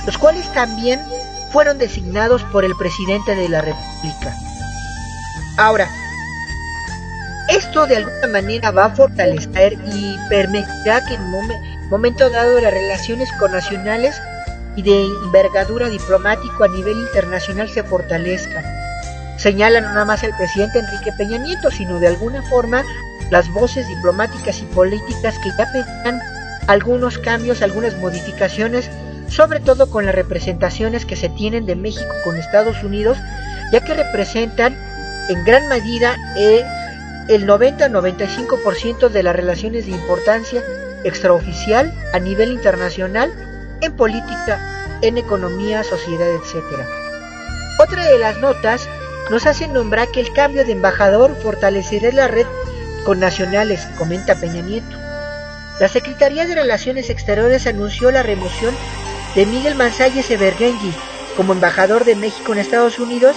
los 0.04 0.18
cuales 0.18 0.52
también 0.52 1.00
fueron 1.52 1.78
designados 1.78 2.42
por 2.52 2.66
el 2.66 2.76
presidente 2.76 3.34
de 3.34 3.48
la 3.48 3.62
República. 3.62 4.36
Ahora, 5.56 5.88
esto 7.48 7.86
de 7.86 7.96
alguna 7.96 8.28
manera 8.28 8.70
va 8.70 8.86
a 8.86 8.90
fortalecer 8.90 9.74
y 9.92 10.16
permitirá 10.28 11.04
que 11.06 11.14
en 11.14 11.22
un 11.22 11.48
momento 11.90 12.28
dado 12.30 12.60
las 12.60 12.72
relaciones 12.72 13.28
con 13.38 13.52
nacionales 13.52 14.20
y 14.76 14.82
de 14.82 15.04
envergadura 15.24 15.88
diplomático 15.88 16.64
a 16.64 16.68
nivel 16.68 16.98
internacional 16.98 17.68
se 17.68 17.82
fortalezcan. 17.82 18.64
Señala 19.38 19.80
no 19.80 19.88
nada 19.88 20.04
más 20.04 20.22
el 20.22 20.34
presidente 20.36 20.80
Enrique 20.80 21.12
Peña 21.16 21.38
Nieto, 21.38 21.70
sino 21.70 21.98
de 21.98 22.08
alguna 22.08 22.42
forma 22.42 22.84
las 23.30 23.48
voces 23.52 23.86
diplomáticas 23.88 24.60
y 24.60 24.64
políticas 24.66 25.38
que 25.38 25.50
ya 25.56 25.70
pedían 25.72 26.20
algunos 26.66 27.18
cambios, 27.18 27.62
algunas 27.62 27.96
modificaciones 27.98 28.90
sobre 29.28 29.60
todo 29.60 29.90
con 29.90 30.06
las 30.06 30.14
representaciones 30.14 31.04
que 31.04 31.16
se 31.16 31.28
tienen 31.28 31.66
de 31.66 31.76
México 31.76 32.12
con 32.24 32.36
Estados 32.36 32.82
Unidos, 32.82 33.18
ya 33.72 33.80
que 33.80 33.94
representan 33.94 34.76
en 35.28 35.44
gran 35.44 35.68
medida 35.68 36.16
eh, 36.36 36.64
el 37.28 37.46
90-95% 37.46 39.08
de 39.08 39.22
las 39.22 39.36
relaciones 39.36 39.86
de 39.86 39.92
importancia 39.92 40.64
extraoficial 41.04 41.92
a 42.12 42.18
nivel 42.18 42.52
internacional 42.52 43.32
en 43.80 43.92
política, 43.92 44.98
en 45.02 45.18
economía, 45.18 45.84
sociedad, 45.84 46.28
etc. 46.28 46.64
Otra 47.78 48.04
de 48.06 48.18
las 48.18 48.38
notas 48.38 48.88
nos 49.30 49.46
hace 49.46 49.68
nombrar 49.68 50.08
que 50.08 50.20
el 50.20 50.32
cambio 50.32 50.64
de 50.64 50.72
embajador 50.72 51.36
fortalecerá 51.36 52.10
la 52.12 52.28
red 52.28 52.46
con 53.04 53.20
nacionales, 53.20 53.86
comenta 53.96 54.34
Peña 54.34 54.62
Nieto. 54.62 54.96
La 55.80 55.88
Secretaría 55.88 56.46
de 56.46 56.54
Relaciones 56.54 57.08
Exteriores 57.10 57.66
anunció 57.66 58.10
la 58.10 58.22
remoción 58.22 58.74
de 59.34 59.46
Miguel 59.46 59.76
Manzalles 59.76 60.30
Evergengi 60.30 60.92
como 61.36 61.52
embajador 61.52 62.04
de 62.04 62.16
México 62.16 62.52
en 62.52 62.58
Estados 62.58 62.98
Unidos 62.98 63.36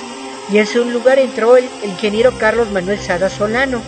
y 0.49 0.57
en 0.57 0.67
su 0.67 0.83
lugar 0.85 1.19
entró 1.19 1.57
el, 1.57 1.69
ingeniero 1.83 2.37
Carlos 2.37 2.71
Manuel 2.71 2.99
Sada 2.99 3.29
Solano. 3.29 3.81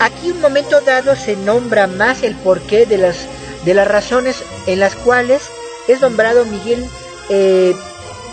Aquí 0.00 0.30
un 0.30 0.40
momento 0.40 0.80
dado 0.80 1.16
se 1.16 1.36
nombra 1.36 1.86
más 1.86 2.22
el 2.22 2.34
porqué 2.36 2.86
de 2.86 2.98
las, 2.98 3.26
de 3.64 3.74
las 3.74 3.88
razones 3.88 4.42
en 4.66 4.80
las 4.80 4.94
cuales 4.94 5.42
es 5.88 6.00
nombrado 6.00 6.44
Miguel, 6.44 6.86
eh, 7.30 7.74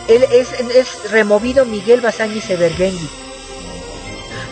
es, 0.07 0.53
es, 0.75 1.11
removido 1.11 1.65
Miguel 1.65 2.01
Basáñez 2.01 2.49
Evergengi. 2.49 3.09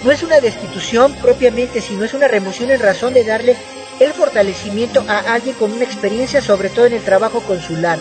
No 0.04 0.12
es 0.12 0.24
una 0.24 0.40
destitución 0.40 1.16
propiamente, 1.22 1.82
sino 1.82 2.04
es 2.04 2.14
una 2.14 2.28
remoción 2.28 2.72
en 2.72 2.80
razón 2.80 3.14
de 3.14 3.24
darle 3.24 3.58
el 4.00 4.12
fortalecimiento 4.14 5.04
a 5.08 5.20
alguien 5.34 5.56
con 5.56 5.72
una 5.72 5.86
experiencia, 5.86 6.42
sobre 6.42 6.70
todo 6.70 6.86
en 6.88 6.94
el 6.94 7.04
trabajo 7.04 7.42
consular, 7.42 8.00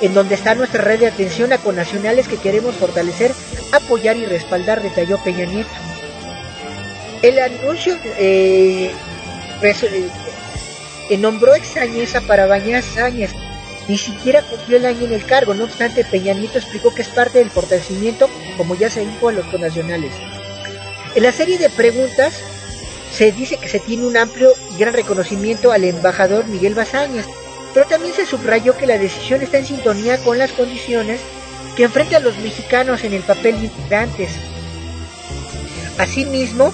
en 0.00 0.14
donde 0.14 0.34
está 0.34 0.54
nuestra 0.54 0.82
red 0.82 1.00
de 1.00 1.06
atención 1.06 1.52
a 1.52 1.58
connacionales 1.58 2.28
que 2.28 2.36
queremos 2.36 2.74
fortalecer, 2.74 3.32
apoyar 3.72 4.16
y 4.16 4.26
respaldar, 4.26 4.82
detalló 4.82 5.22
Peña 5.22 5.46
Nieto. 5.46 5.70
El 7.22 7.38
anuncio 7.38 7.96
eh, 8.18 8.92
eh, 9.62 11.16
nombró 11.18 11.54
extrañeza 11.54 12.20
para 12.20 12.46
Bañas 12.46 12.84
Sáñez, 12.84 13.30
ni 13.88 13.98
siquiera 13.98 14.42
cumplió 14.42 14.78
el 14.78 14.86
año 14.86 15.06
en 15.06 15.12
el 15.12 15.24
cargo, 15.24 15.54
no 15.54 15.64
obstante 15.64 16.04
Peña 16.04 16.34
Nieto 16.34 16.58
explicó 16.58 16.94
que 16.94 17.02
es 17.02 17.08
parte 17.08 17.38
del 17.38 17.50
fortalecimiento, 17.50 18.28
como 18.56 18.74
ya 18.74 18.90
se 18.90 19.06
dijo 19.06 19.28
a 19.28 19.32
los 19.32 19.46
connacionales. 19.46 20.12
En 21.14 21.22
la 21.22 21.32
serie 21.32 21.58
de 21.58 21.70
preguntas 21.70 22.34
se 23.12 23.30
dice 23.30 23.56
que 23.58 23.68
se 23.68 23.78
tiene 23.78 24.06
un 24.06 24.16
amplio 24.16 24.52
y 24.74 24.78
gran 24.78 24.92
reconocimiento 24.92 25.70
al 25.70 25.84
embajador 25.84 26.46
Miguel 26.46 26.74
Bazañas, 26.74 27.26
pero 27.74 27.86
también 27.86 28.14
se 28.14 28.24
subrayó 28.24 28.76
que 28.78 28.86
la 28.86 28.98
decisión 28.98 29.42
está 29.42 29.58
en 29.58 29.66
sintonía 29.66 30.16
con 30.18 30.38
las 30.38 30.52
condiciones 30.52 31.20
que 31.76 31.82
enfrentan 31.82 32.22
los 32.22 32.38
mexicanos 32.38 33.02
en 33.02 33.12
el 33.12 33.22
papel 33.22 33.60
de 33.60 33.66
inmigrantes. 33.66 34.30
Asimismo, 35.98 36.72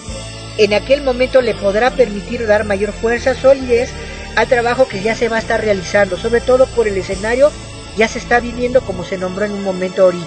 en 0.58 0.74
aquel 0.74 1.02
momento 1.02 1.40
le 1.40 1.54
podrá 1.54 1.90
permitir 1.90 2.46
dar 2.46 2.64
mayor 2.64 2.92
fuerza, 2.92 3.34
solidez 3.34 3.90
al 4.36 4.46
trabajo 4.46 4.86
que 4.86 5.00
ya 5.00 5.14
se 5.14 5.30
va 5.30 5.36
a 5.36 5.40
estar 5.40 5.60
realizando, 5.62 6.18
sobre 6.18 6.42
todo 6.42 6.66
por 6.66 6.86
el 6.86 6.98
escenario 6.98 7.50
ya 7.96 8.06
se 8.06 8.18
está 8.18 8.38
viviendo 8.40 8.82
como 8.82 9.02
se 9.02 9.16
nombró 9.16 9.46
en 9.46 9.52
un 9.52 9.64
momento 9.64 10.04
ahorita. 10.04 10.26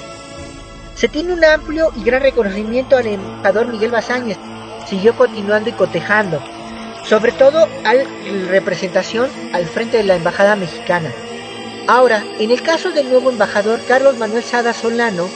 Se 0.95 1.07
tiene 1.07 1.33
un 1.33 1.43
amplio 1.43 1.91
y 1.95 2.03
gran 2.03 2.21
reconocimiento 2.21 2.97
al 2.97 3.07
embajador 3.07 3.67
Miguel 3.67 3.91
Bazañez, 3.91 4.37
siguió 4.87 5.15
continuando 5.15 5.69
y 5.69 5.73
cotejando, 5.73 6.41
sobre 7.05 7.31
todo 7.31 7.67
al 7.83 8.05
representación 8.47 9.29
al 9.53 9.65
frente 9.67 9.97
de 9.97 10.03
la 10.03 10.15
embajada 10.15 10.55
mexicana. 10.55 11.11
Ahora, 11.87 12.23
en 12.39 12.51
el 12.51 12.61
caso 12.61 12.91
del 12.91 13.09
nuevo 13.09 13.29
embajador 13.29 13.81
Carlos 13.87 14.17
Manuel 14.17 14.43
Sada 14.43 14.73
Solano, 14.73 15.27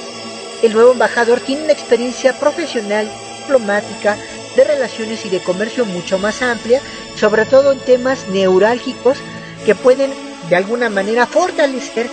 el 0.63 0.74
nuevo 0.74 0.93
embajador 0.93 1.39
tiene 1.39 1.63
una 1.63 1.74
experiencia 1.74 2.34
profesional, 2.34 3.09
diplomática, 3.39 4.18
de 4.55 4.63
relaciones 4.63 5.26
y 5.26 5.30
de 5.30 5.39
comercio 5.39 5.86
mucho 5.86 6.18
más 6.18 6.41
amplia, 6.41 6.82
sobre 7.15 7.45
todo 7.45 7.72
en 7.72 7.80
temas 7.80 8.28
neurálgicos 8.30 9.18
que 9.65 9.76
pueden 9.76 10.11
de 10.49 10.55
alguna 10.55 10.89
manera 10.89 11.28
fortalecer 11.28 12.09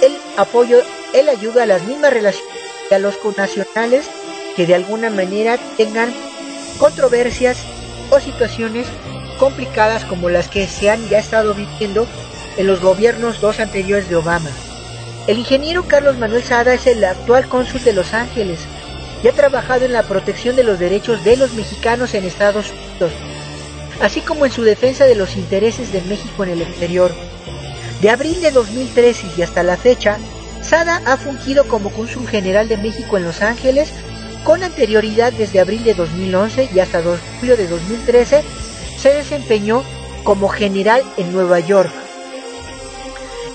el 0.00 0.16
apoyo, 0.36 0.78
el 1.12 1.28
ayuda 1.28 1.64
a 1.64 1.66
las 1.66 1.82
mismas 1.84 2.12
relaciones 2.12 2.62
a 2.94 2.98
los 2.98 3.16
connacionales 3.16 4.06
que 4.56 4.66
de 4.66 4.74
alguna 4.74 5.10
manera 5.10 5.58
tengan 5.76 6.12
controversias 6.78 7.58
o 8.12 8.20
situaciones 8.20 8.86
complicadas 9.38 10.04
como 10.04 10.28
las 10.28 10.48
que 10.48 10.66
se 10.66 10.90
han 10.90 11.08
ya 11.08 11.18
estado 11.18 11.54
viviendo 11.54 12.06
en 12.56 12.66
los 12.66 12.80
gobiernos 12.80 13.40
dos 13.40 13.58
anteriores 13.58 14.08
de 14.08 14.16
Obama. 14.16 14.50
El 15.26 15.38
ingeniero 15.38 15.84
Carlos 15.88 16.18
Manuel 16.18 16.42
Sada 16.42 16.74
es 16.74 16.86
el 16.86 17.02
actual 17.04 17.48
cónsul 17.48 17.82
de 17.82 17.92
Los 17.92 18.12
Ángeles 18.12 18.60
y 19.22 19.28
ha 19.28 19.32
trabajado 19.32 19.84
en 19.84 19.92
la 19.92 20.02
protección 20.02 20.56
de 20.56 20.64
los 20.64 20.78
derechos 20.78 21.24
de 21.24 21.36
los 21.36 21.54
mexicanos 21.54 22.12
en 22.14 22.24
Estados 22.24 22.70
Unidos, 22.70 23.12
así 24.00 24.20
como 24.20 24.44
en 24.44 24.52
su 24.52 24.62
defensa 24.62 25.04
de 25.04 25.14
los 25.14 25.36
intereses 25.36 25.92
de 25.92 26.02
México 26.02 26.44
en 26.44 26.50
el 26.50 26.62
exterior. 26.62 27.12
De 28.00 28.10
abril 28.10 28.42
de 28.42 28.50
2013 28.50 29.28
y 29.38 29.42
hasta 29.42 29.62
la 29.62 29.76
fecha, 29.76 30.18
Sada 30.60 31.00
ha 31.06 31.16
fungido 31.16 31.66
como 31.66 31.90
cónsul 31.90 32.28
general 32.28 32.68
de 32.68 32.76
México 32.76 33.16
en 33.16 33.24
Los 33.24 33.42
Ángeles 33.42 33.92
con 34.44 34.62
anterioridad 34.62 35.32
desde 35.32 35.60
abril 35.60 35.84
de 35.84 35.94
2011 35.94 36.70
y 36.74 36.78
hasta 36.80 37.02
julio 37.38 37.56
de 37.56 37.68
2013 37.68 38.42
se 38.98 39.14
desempeñó 39.14 39.82
como 40.24 40.48
general 40.48 41.02
en 41.16 41.32
Nueva 41.32 41.60
York. 41.60 41.90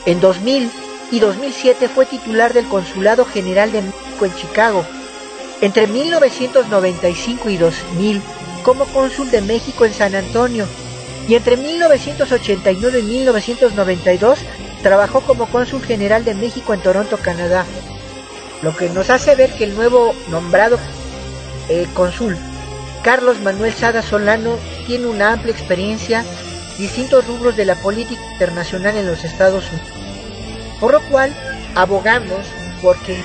En 0.05 0.19
2000 0.19 0.71
y 1.11 1.19
2007 1.19 1.89
fue 1.89 2.05
titular 2.05 2.53
del 2.53 2.67
Consulado 2.67 3.25
General 3.25 3.71
de 3.71 3.81
México 3.81 4.25
en 4.25 4.35
Chicago. 4.35 4.85
Entre 5.61 5.87
1995 5.87 7.49
y 7.49 7.57
2000 7.57 8.21
como 8.63 8.85
cónsul 8.85 9.31
de 9.31 9.41
México 9.41 9.85
en 9.85 9.93
San 9.93 10.15
Antonio 10.15 10.65
y 11.27 11.35
entre 11.35 11.57
1989 11.57 12.99
y 12.99 13.03
1992 13.03 14.39
trabajó 14.83 15.21
como 15.21 15.47
cónsul 15.47 15.81
general 15.81 16.23
de 16.23 16.35
México 16.35 16.73
en 16.73 16.81
Toronto, 16.81 17.17
Canadá 17.17 17.65
lo 18.61 18.75
que 18.75 18.89
nos 18.89 19.09
hace 19.09 19.35
ver 19.35 19.51
que 19.53 19.65
el 19.65 19.75
nuevo 19.75 20.13
nombrado 20.29 20.79
eh, 21.69 21.87
cónsul 21.93 22.37
Carlos 23.03 23.39
Manuel 23.39 23.73
Sada 23.73 24.01
Solano 24.01 24.57
tiene 24.85 25.07
una 25.07 25.31
amplia 25.31 25.53
experiencia 25.53 26.25
en 26.77 26.77
distintos 26.77 27.25
rubros 27.25 27.55
de 27.55 27.65
la 27.65 27.75
política 27.75 28.21
internacional 28.33 28.97
en 28.97 29.07
los 29.07 29.23
Estados 29.23 29.65
Unidos. 29.71 29.87
Por 30.79 30.91
lo 30.91 31.01
cual, 31.09 31.33
abogamos 31.75 32.45
porque 32.81 33.17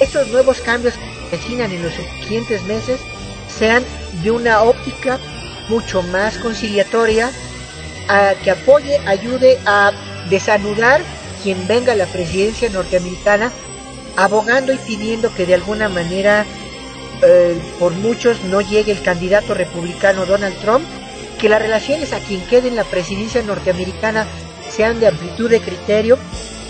estos 0.00 0.28
nuevos 0.28 0.60
cambios 0.60 0.94
que 1.30 1.38
se 1.38 1.52
en 1.52 1.82
los 1.82 1.94
siguientes 2.20 2.62
meses 2.64 3.00
sean 3.48 3.82
de 4.22 4.30
una 4.30 4.62
óptica 4.62 5.18
mucho 5.68 6.02
más 6.02 6.36
conciliatoria, 6.38 7.30
a, 8.08 8.34
que 8.42 8.50
apoye, 8.50 8.98
ayude 9.06 9.58
a 9.64 9.92
desanudar 10.28 11.00
quien 11.42 11.66
venga 11.66 11.92
a 11.92 11.96
la 11.96 12.06
presidencia 12.06 12.68
norteamericana 12.68 13.50
abogando 14.16 14.72
y 14.72 14.78
pidiendo 14.78 15.34
que 15.34 15.46
de 15.46 15.54
alguna 15.54 15.88
manera 15.88 16.44
eh, 17.22 17.60
por 17.78 17.92
muchos 17.92 18.42
no 18.44 18.60
llegue 18.60 18.92
el 18.92 19.02
candidato 19.02 19.54
republicano 19.54 20.26
Donald 20.26 20.56
Trump, 20.60 20.84
que 21.38 21.48
las 21.48 21.60
relaciones 21.60 22.12
a 22.12 22.20
quien 22.20 22.40
quede 22.42 22.68
en 22.68 22.76
la 22.76 22.84
presidencia 22.84 23.42
norteamericana 23.42 24.26
sean 24.68 25.00
de 25.00 25.08
amplitud 25.08 25.50
de 25.50 25.60
criterio, 25.60 26.18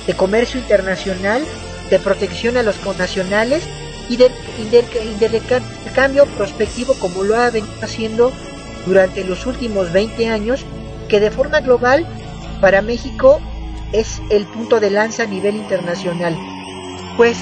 de 0.07 0.15
comercio 0.15 0.61
internacional, 0.61 1.45
de 1.91 1.99
protección 1.99 2.57
a 2.57 2.63
los 2.63 2.77
connacionales 2.77 3.65
y 4.09 4.17
de, 4.17 4.31
cambio 5.95 6.27
prospectivo 6.27 6.95
como 6.95 7.23
lo 7.23 7.37
ha 7.37 7.51
venido 7.51 7.73
haciendo 7.83 8.33
durante 8.85 9.25
los 9.25 9.47
últimos 9.47 9.93
20 9.93 10.29
años, 10.29 10.65
que 11.09 11.21
de 11.21 11.31
forma 11.31 11.61
global 11.61 12.07
para 12.61 12.83
México 12.83 13.41
es 13.93 14.21
el 14.31 14.45
punto 14.47 14.81
de 14.81 14.91
lanza 14.91 15.23
a 15.23 15.27
nivel 15.27 15.57
internacional. 15.57 16.37
Pues, 17.17 17.39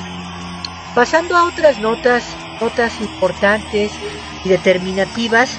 pasando 0.94 1.36
a 1.36 1.44
otras 1.44 1.78
notas, 1.78 2.36
notas 2.60 3.00
importantes 3.00 3.90
y 4.44 4.48
determinativas, 4.48 5.58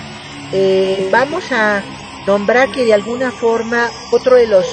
eh, 0.52 1.10
vamos 1.12 1.52
a 1.52 1.82
nombrar 2.28 2.70
que 2.70 2.86
de 2.86 2.94
alguna 2.94 3.32
forma 3.32 3.90
otro 4.12 4.36
de 4.36 4.48
las 4.48 4.66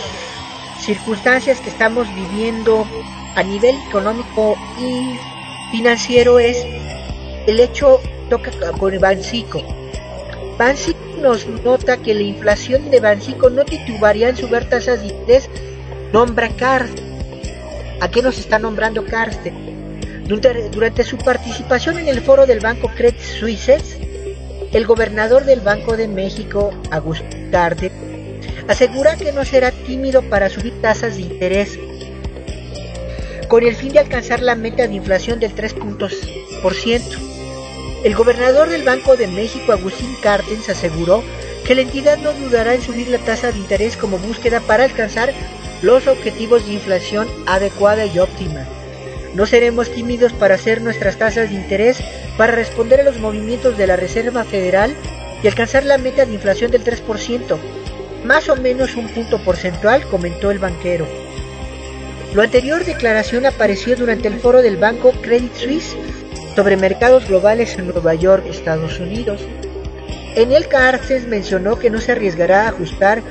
circunstancias 0.78 1.60
que 1.60 1.70
estamos 1.70 2.14
viviendo 2.14 2.86
a 3.34 3.42
nivel 3.42 3.76
económico 3.88 4.56
y 4.78 5.18
financiero 5.70 6.38
es 6.38 6.66
el 7.46 7.60
hecho 7.60 8.00
toca 8.28 8.50
con 8.78 8.98
Bancico. 9.00 9.62
Bancico 10.58 10.98
nos 11.20 11.46
nota 11.46 11.96
que 11.96 12.12
la 12.12 12.22
inflación 12.22 12.90
de 12.90 13.00
Bancico 13.00 13.48
no 13.48 13.64
titubaría 13.64 14.28
en 14.28 14.36
subir 14.36 14.68
tasas 14.68 15.00
de 15.00 15.08
interés, 15.08 15.48
nombra 16.12 16.48
CARD 16.50 17.09
¿A 18.00 18.10
qué 18.10 18.22
nos 18.22 18.38
está 18.38 18.58
nombrando 18.58 19.04
Carsten? 19.04 20.24
Durante 20.26 21.04
su 21.04 21.18
participación 21.18 21.98
en 21.98 22.08
el 22.08 22.22
foro 22.22 22.46
del 22.46 22.60
Banco 22.60 22.88
Credit 22.96 23.20
Suisse, 23.20 23.98
el 24.72 24.86
gobernador 24.86 25.44
del 25.44 25.60
Banco 25.60 25.96
de 25.98 26.08
México, 26.08 26.72
Agustín 26.90 27.50
Carden, 27.50 27.92
asegura 28.68 29.16
que 29.16 29.32
no 29.32 29.44
será 29.44 29.70
tímido 29.70 30.22
para 30.22 30.48
subir 30.48 30.80
tasas 30.80 31.16
de 31.16 31.22
interés, 31.22 31.78
con 33.48 33.66
el 33.66 33.74
fin 33.74 33.92
de 33.92 33.98
alcanzar 33.98 34.40
la 34.40 34.54
meta 34.54 34.86
de 34.86 34.94
inflación 34.94 35.40
del 35.40 35.54
3%. 35.54 37.02
El 38.04 38.14
gobernador 38.14 38.70
del 38.70 38.84
Banco 38.84 39.16
de 39.16 39.26
México, 39.26 39.72
Agustín 39.72 40.16
Cartens, 40.22 40.70
aseguró 40.70 41.22
que 41.66 41.74
la 41.74 41.82
entidad 41.82 42.16
no 42.16 42.32
dudará 42.32 42.74
en 42.74 42.80
subir 42.80 43.08
la 43.08 43.18
tasa 43.18 43.52
de 43.52 43.58
interés 43.58 43.96
como 43.96 44.16
búsqueda 44.16 44.60
para 44.60 44.84
alcanzar 44.84 45.34
los 45.82 46.06
objetivos 46.06 46.66
de 46.66 46.74
inflación 46.74 47.28
adecuada 47.46 48.06
y 48.06 48.18
óptima. 48.18 48.66
No 49.34 49.46
seremos 49.46 49.90
tímidos 49.90 50.32
para 50.32 50.56
hacer 50.56 50.82
nuestras 50.82 51.16
tasas 51.16 51.50
de 51.50 51.56
interés 51.56 51.98
para 52.36 52.52
responder 52.52 53.00
a 53.00 53.04
los 53.04 53.18
movimientos 53.18 53.78
de 53.78 53.86
la 53.86 53.96
Reserva 53.96 54.44
Federal 54.44 54.94
y 55.42 55.46
alcanzar 55.46 55.84
la 55.84 55.98
meta 55.98 56.26
de 56.26 56.34
inflación 56.34 56.70
del 56.70 56.84
3%, 56.84 57.58
más 58.24 58.48
o 58.48 58.56
menos 58.56 58.96
un 58.96 59.08
punto 59.08 59.42
porcentual, 59.42 60.06
comentó 60.08 60.50
el 60.50 60.58
banquero. 60.58 61.06
Lo 62.34 62.42
anterior 62.42 62.84
declaración 62.84 63.46
apareció 63.46 63.96
durante 63.96 64.28
el 64.28 64.38
foro 64.38 64.62
del 64.62 64.76
banco 64.76 65.12
Credit 65.12 65.54
Suisse 65.54 65.96
sobre 66.54 66.76
mercados 66.76 67.26
globales 67.26 67.76
en 67.78 67.88
Nueva 67.88 68.14
York, 68.14 68.44
Estados 68.48 69.00
Unidos. 69.00 69.40
En 70.36 70.52
el 70.52 70.68
Carces 70.68 71.26
mencionó 71.26 71.78
que 71.78 71.90
no 71.90 72.00
se 72.00 72.12
arriesgará 72.12 72.64
a 72.64 72.68
ajustar 72.68 73.22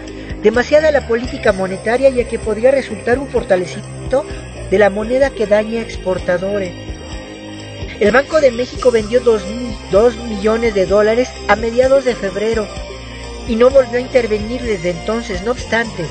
demasiada 0.44 0.92
la 0.92 1.08
política 1.08 1.52
monetaria 1.52 2.10
ya 2.10 2.28
que 2.28 2.40
podría 2.40 2.72
resultar 2.72 3.20
un 3.20 3.28
fortalecimiento 3.28 4.26
de 4.70 4.78
la 4.78 4.90
moneda 4.90 5.32
que 5.32 5.48
daña 5.48 5.80
a 5.80 5.84
exportadores. 5.84 6.72
El 8.00 8.12
Banco 8.12 8.40
de 8.40 8.52
México 8.52 8.92
vendió 8.92 9.20
2, 9.20 9.44
millones 10.30 10.74
de 10.74 10.86
dólares 10.86 11.30
a 11.50 11.58
mediados 11.58 12.06
de 12.06 12.16
febrero 12.16 12.66
y 13.48 13.56
no 13.56 13.70
volvió 13.70 13.98
a 13.98 14.02
intervenir 14.02 14.62
desde 14.62 14.92
entonces. 14.92 15.44
No 15.44 15.52
obstante, 15.52 16.06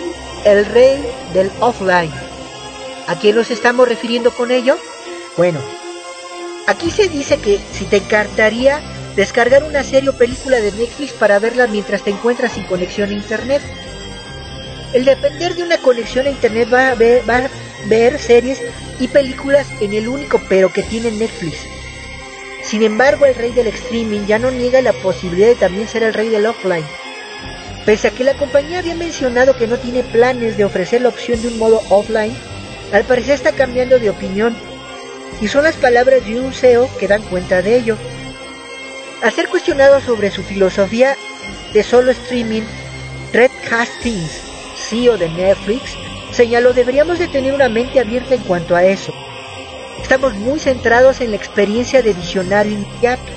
el 0.45 0.65
rey 0.67 1.03
del 1.33 1.51
offline. 1.61 2.13
¿A 3.07 3.15
quién 3.15 3.37
nos 3.37 3.49
estamos 3.49 3.87
refiriendo 3.87 4.29
con 4.29 4.51
ello? 4.51 4.77
Bueno, 5.35 5.59
aquí 6.69 6.91
se 6.91 7.09
dice 7.09 7.37
que 7.37 7.59
si 7.71 7.85
te 7.85 7.97
encantaría 7.97 8.79
descargar 9.15 9.63
una 9.63 9.83
serie 9.83 10.09
o 10.09 10.13
película 10.13 10.61
de 10.61 10.71
Netflix 10.71 11.13
para 11.13 11.39
verla 11.39 11.65
mientras 11.65 12.03
te 12.03 12.11
encuentras 12.11 12.53
sin 12.53 12.63
conexión 12.63 13.09
a 13.09 13.13
internet. 13.13 13.61
El 14.93 15.05
depender 15.05 15.55
de 15.55 15.63
una 15.63 15.79
conexión 15.79 16.27
a 16.27 16.29
internet 16.29 16.69
va 16.71 16.91
a 16.91 16.95
ver, 16.95 17.27
va 17.27 17.37
a 17.37 17.49
ver 17.87 18.19
series 18.19 18.61
y 18.99 19.07
películas 19.07 19.67
en 19.81 19.93
el 19.93 20.07
único 20.07 20.39
pero 20.47 20.71
que 20.71 20.83
tiene 20.83 21.11
Netflix. 21.11 21.57
Sin 22.63 22.83
embargo, 22.83 23.25
el 23.25 23.33
rey 23.33 23.51
del 23.51 23.67
streaming 23.67 24.27
ya 24.27 24.37
no 24.37 24.51
niega 24.51 24.81
la 24.81 24.93
posibilidad 24.93 25.47
de 25.47 25.55
también 25.55 25.87
ser 25.87 26.03
el 26.03 26.13
rey 26.13 26.29
del 26.29 26.45
offline. 26.45 26.85
Pese 27.85 28.09
a 28.09 28.11
que 28.11 28.23
la 28.23 28.37
compañía 28.37 28.79
había 28.79 28.95
mencionado 28.95 29.57
que 29.57 29.65
no 29.65 29.77
tiene 29.77 30.03
planes 30.03 30.55
de 30.55 30.65
ofrecer 30.65 31.01
la 31.01 31.09
opción 31.09 31.41
de 31.41 31.47
un 31.47 31.57
modo 31.57 31.81
offline, 31.89 32.35
al 32.93 33.05
parecer 33.05 33.35
está 33.35 33.53
cambiando 33.53 33.97
de 33.97 34.11
opinión. 34.11 34.68
Y 35.41 35.47
son 35.47 35.63
las 35.63 35.75
palabras 35.75 36.25
de 36.25 36.39
un 36.39 36.53
CEO 36.53 36.89
que 36.99 37.07
dan 37.07 37.21
cuenta 37.23 37.61
de 37.61 37.77
ello. 37.77 37.97
Al 39.21 39.31
ser 39.31 39.49
cuestionado 39.49 40.01
sobre 40.01 40.31
su 40.31 40.43
filosofía 40.43 41.15
de 41.73 41.83
solo 41.83 42.11
streaming, 42.11 42.63
Red 43.33 43.51
Hastings, 43.71 44.41
CEO 44.89 45.17
de 45.17 45.29
Netflix, 45.29 45.95
señaló 46.31 46.73
deberíamos 46.73 47.19
de 47.19 47.27
tener 47.27 47.53
una 47.53 47.69
mente 47.69 47.99
abierta 47.99 48.35
en 48.35 48.41
cuanto 48.41 48.75
a 48.75 48.83
eso. 48.83 49.13
Estamos 50.01 50.33
muy 50.35 50.59
centrados 50.59 51.21
en 51.21 51.31
la 51.31 51.37
experiencia 51.37 52.01
de 52.01 52.13
visionario 52.13 52.73
inmediato 52.73 53.31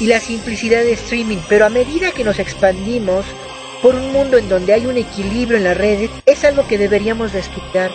y 0.00 0.06
la 0.06 0.20
simplicidad 0.20 0.82
de 0.82 0.92
streaming, 0.92 1.38
pero 1.48 1.64
a 1.64 1.70
medida 1.70 2.12
que 2.12 2.24
nos 2.24 2.38
expandimos 2.38 3.24
por 3.82 3.94
un 3.94 4.12
mundo 4.12 4.38
en 4.38 4.48
donde 4.48 4.72
hay 4.72 4.86
un 4.86 4.96
equilibrio 4.96 5.56
en 5.56 5.64
las 5.64 5.76
redes, 5.76 6.10
es 6.26 6.44
algo 6.44 6.66
que 6.66 6.78
deberíamos 6.78 7.32
de 7.32 7.40
estudiar. 7.40 7.90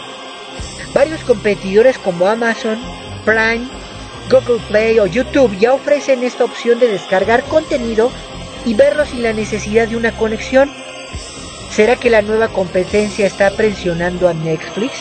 Varios 0.93 1.21
competidores 1.21 1.97
como 1.97 2.27
Amazon, 2.27 2.79
Prime, 3.25 3.67
Google 4.29 4.59
Play 4.67 4.99
o 4.99 5.05
YouTube 5.05 5.57
ya 5.57 5.73
ofrecen 5.73 6.23
esta 6.23 6.45
opción 6.45 6.79
de 6.79 6.87
descargar 6.87 7.43
contenido 7.43 8.11
y 8.65 8.73
verlo 8.73 9.05
sin 9.05 9.23
la 9.23 9.33
necesidad 9.33 9.87
de 9.87 9.97
una 9.97 10.11
conexión. 10.17 10.71
¿Será 11.69 11.95
que 11.95 12.09
la 12.09 12.21
nueva 12.21 12.49
competencia 12.49 13.25
está 13.25 13.51
presionando 13.51 14.27
a 14.29 14.33
Netflix? 14.33 14.93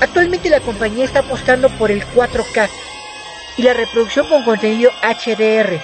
Actualmente 0.00 0.50
la 0.50 0.60
compañía 0.60 1.04
está 1.04 1.20
apostando 1.20 1.68
por 1.70 1.90
el 1.90 2.04
4K 2.04 2.68
y 3.56 3.62
la 3.62 3.74
reproducción 3.74 4.26
con 4.26 4.42
contenido 4.42 4.90
HDR. 5.02 5.80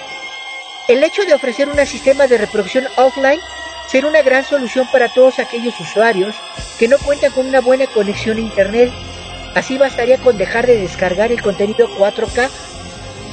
El 0.87 1.03
hecho 1.03 1.23
de 1.23 1.33
ofrecer 1.33 1.69
un 1.69 1.85
sistema 1.85 2.27
de 2.27 2.39
reproducción 2.39 2.85
offline 2.97 3.39
será 3.87 4.07
una 4.07 4.21
gran 4.21 4.43
solución 4.43 4.87
para 4.91 5.07
todos 5.09 5.39
aquellos 5.39 5.79
usuarios 5.79 6.35
que 6.77 6.87
no 6.87 6.97
cuentan 6.97 7.31
con 7.31 7.47
una 7.47 7.61
buena 7.61 7.85
conexión 7.87 8.37
a 8.37 8.41
Internet. 8.41 8.91
Así 9.55 9.77
bastaría 9.77 10.17
con 10.17 10.37
dejar 10.37 10.67
de 10.67 10.77
descargar 10.77 11.31
el 11.31 11.41
contenido 11.41 11.89
4K 11.97 12.49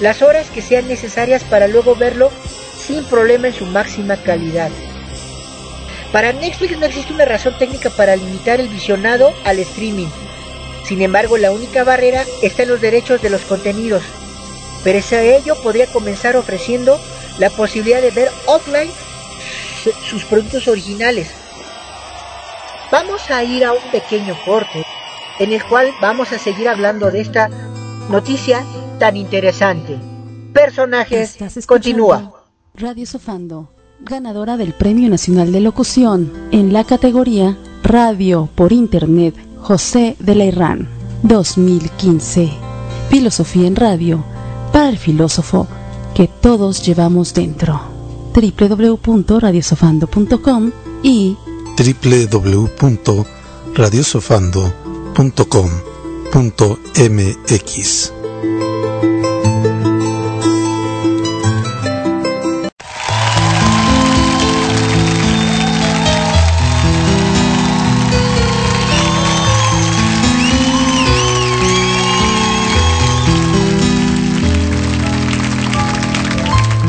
las 0.01 0.23
horas 0.23 0.51
que 0.51 0.62
sean 0.62 0.89
necesarias 0.89 1.45
para 1.45 1.69
luego 1.69 1.95
verlo 1.95 2.31
sin 2.77 3.05
problema 3.05 3.49
en 3.49 3.55
su 3.55 3.67
máxima 3.67 4.17
calidad. 4.17 4.71
Para 6.12 6.33
Netflix 6.33 6.79
no 6.79 6.87
existe 6.87 7.12
una 7.12 7.25
razón 7.25 7.57
técnica 7.59 7.91
para 7.91 8.17
limitar 8.17 8.61
el 8.61 8.69
visionado 8.69 9.35
al 9.45 9.59
streaming. 9.59 10.09
Sin 10.85 11.03
embargo, 11.03 11.37
la 11.37 11.51
única 11.51 11.83
barrera 11.83 12.25
está 12.43 12.62
en 12.62 12.69
los 12.71 12.81
derechos 12.81 13.21
de 13.21 13.31
los 13.31 13.43
contenidos. 13.43 14.03
Pero 14.85 14.99
a 14.99 15.23
ello 15.23 15.57
podría 15.62 15.87
comenzar 15.87 16.37
ofreciendo 16.37 17.01
la 17.39 17.51
posibilidad 17.51 18.01
de 18.01 18.12
ver 18.12 18.31
offline 18.47 18.91
sus 20.09 20.25
productos 20.25 20.69
originales. 20.69 21.29
Vamos 22.91 23.31
a 23.31 23.43
ir 23.43 23.64
a 23.64 23.73
un 23.73 23.83
pequeño 23.91 24.39
corte 24.45 24.85
en 25.39 25.53
el 25.53 25.62
cual 25.64 25.93
vamos 26.01 26.32
a 26.32 26.39
seguir 26.39 26.68
hablando 26.68 27.11
de 27.11 27.20
esta 27.20 27.49
noticia 28.11 28.64
tan 28.99 29.16
interesante. 29.16 29.99
Personajes, 30.53 31.37
continúa. 31.66 32.32
Radio 32.74 33.07
Sofando 33.07 33.76
ganadora 34.01 34.57
del 34.57 34.72
Premio 34.72 35.09
Nacional 35.09 35.53
de 35.53 35.61
Locución 35.61 36.32
en 36.51 36.72
la 36.72 36.82
categoría 36.84 37.57
Radio 37.82 38.49
por 38.55 38.72
Internet 38.72 39.34
José 39.61 40.16
de 40.18 40.34
la 40.34 40.45
Irán 40.45 40.89
2015. 41.22 42.51
Filosofía 43.11 43.66
en 43.66 43.76
radio 43.76 44.24
para 44.72 44.89
el 44.89 44.97
filósofo 44.99 45.68
que 46.14 46.28
todos 46.28 46.82
llevamos 46.84 47.34
dentro. 47.34 47.80
www.radiosofando.com 48.34 50.72
y 51.03 51.37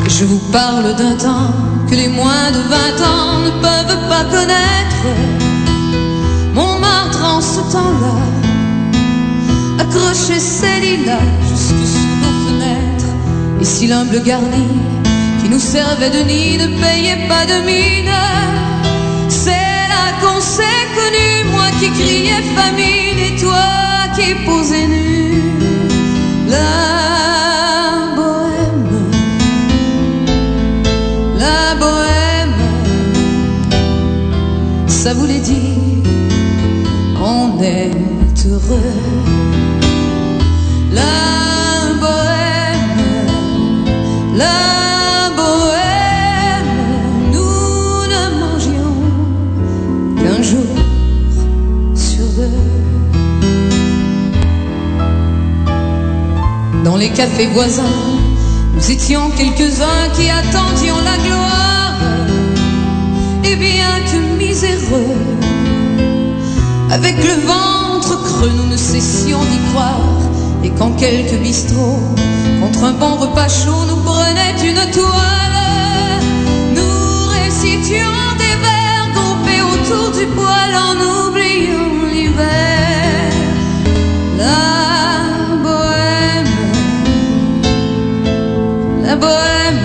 Je 0.09 0.25
vous 0.25 0.39
parle 0.51 0.95
d'un 0.97 1.15
temps 1.15 1.53
que 1.89 1.95
les 1.95 2.09
moins 2.09 2.51
de 2.51 2.59
20 2.59 2.75
ans 3.05 3.39
ne 3.45 3.51
peuvent 3.61 4.09
pas 4.09 4.25
connaître. 4.25 5.36
Ses 10.13 10.79
lilas 10.81 11.19
jusque 11.49 11.85
sous 11.93 12.15
nos 12.23 12.35
fenêtres. 12.47 13.11
Et 13.61 13.65
si 13.65 13.87
l'humble 13.87 14.21
garni 14.23 14.67
qui 15.41 15.49
nous 15.49 15.59
servait 15.59 16.09
de 16.09 16.23
nid 16.23 16.57
ne 16.57 16.67
payait 16.81 17.27
pas 17.27 17.45
de 17.45 17.65
mine, 17.65 18.11
c'est 19.29 19.51
là 19.93 20.05
qu'on 20.21 20.39
s'est 20.39 20.87
connu, 20.95 21.51
moi 21.51 21.67
qui 21.79 21.89
criais 21.91 22.43
famine 22.55 23.19
et 23.27 23.35
toi 23.39 23.67
qui 24.15 24.33
posais 24.45 24.87
nu. 24.87 25.41
La 26.49 28.15
bohème, 28.15 28.89
la 31.37 31.75
bohème, 31.75 32.55
ça 34.87 35.13
voulait 35.13 35.39
dire 35.39 35.87
on 37.19 37.61
est 37.61 37.91
heureux. 38.45 39.16
Cafés 57.17 57.47
voisins, 57.47 57.83
nous 58.75 58.91
étions 58.91 59.31
quelques-uns 59.31 60.09
qui 60.15 60.29
attendions 60.29 60.99
la 61.03 61.17
gloire. 61.27 61.95
Et 63.43 63.55
bien 63.55 63.99
que 64.05 64.37
miséreux, 64.37 65.15
avec 66.91 67.15
le 67.17 67.47
ventre 67.47 68.21
creux, 68.23 68.51
nous 68.55 68.67
ne 68.67 68.77
cessions 68.77 69.43
d'y 69.45 69.71
croire. 69.71 70.36
Et 70.63 70.71
quand 70.71 70.91
quelques 70.91 71.39
bistrots, 71.39 71.99
contre 72.61 72.83
un 72.83 72.93
bon 72.93 73.15
repas 73.15 73.47
chaud, 73.47 73.85
nous 73.87 73.97
prenaient 73.97 74.57
une 74.69 74.91
toile, 74.91 75.59
nous 76.75 77.27
récitions 77.39 78.27
des 78.41 78.55
vers 78.65 79.07
groupés 79.13 79.61
autour 79.61 80.11
du 80.11 80.25
poêle 80.27 80.75
en 80.89 80.95
oubliant 81.27 82.05
l'hiver. 82.11 83.31
La 84.37 84.59
bohème, 85.63 86.53
la 89.03 89.15
bohème, 89.15 89.76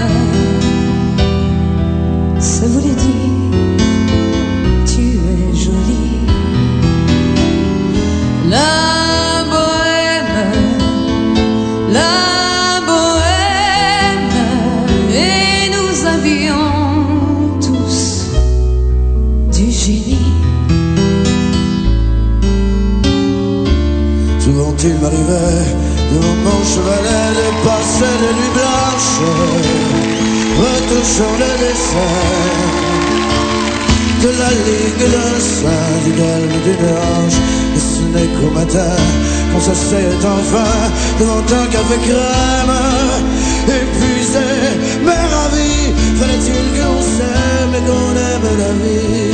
devant 25.33 26.39
mon 26.45 26.61
chevalet 26.73 27.31
de 27.39 27.49
passer 27.65 28.15
des 28.23 28.35
nuits 28.39 28.55
blanches, 28.59 29.19
retouchant 30.63 31.35
le 31.43 31.51
dessin 31.63 33.03
de 34.23 34.29
la 34.29 34.51
ligue 34.69 35.07
d'un 35.15 35.39
sein, 35.41 35.89
du 36.05 36.13
galme 36.13 36.57
d'une 36.65 36.87
hanche. 36.87 37.41
Et 37.77 37.83
ce 37.91 38.03
n'est 38.13 38.31
qu'au 38.37 38.51
matin 38.51 38.97
qu'on 39.53 39.61
s'asseyait 39.61 40.25
enfin 40.37 40.75
devant 41.19 41.45
un 41.61 41.67
café 41.67 41.97
crème, 42.07 42.77
épuisé, 43.67 44.49
mais 45.05 45.23
ravi. 45.35 45.75
Fallait-il 46.19 46.67
qu'on 46.77 47.01
s'aime 47.15 47.75
et 47.79 47.85
qu'on 47.89 48.13
aime 48.31 48.49
la 48.59 48.73
vie? 48.83 49.32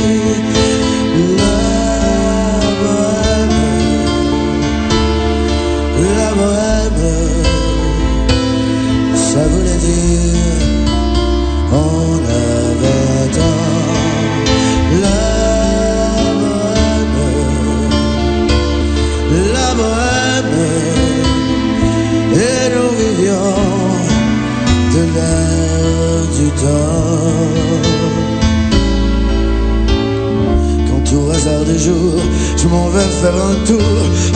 Je 32.61 32.67
m'en 32.67 32.89
vais 32.89 33.11
faire 33.21 33.35
un 33.35 33.55
tour 33.65 33.79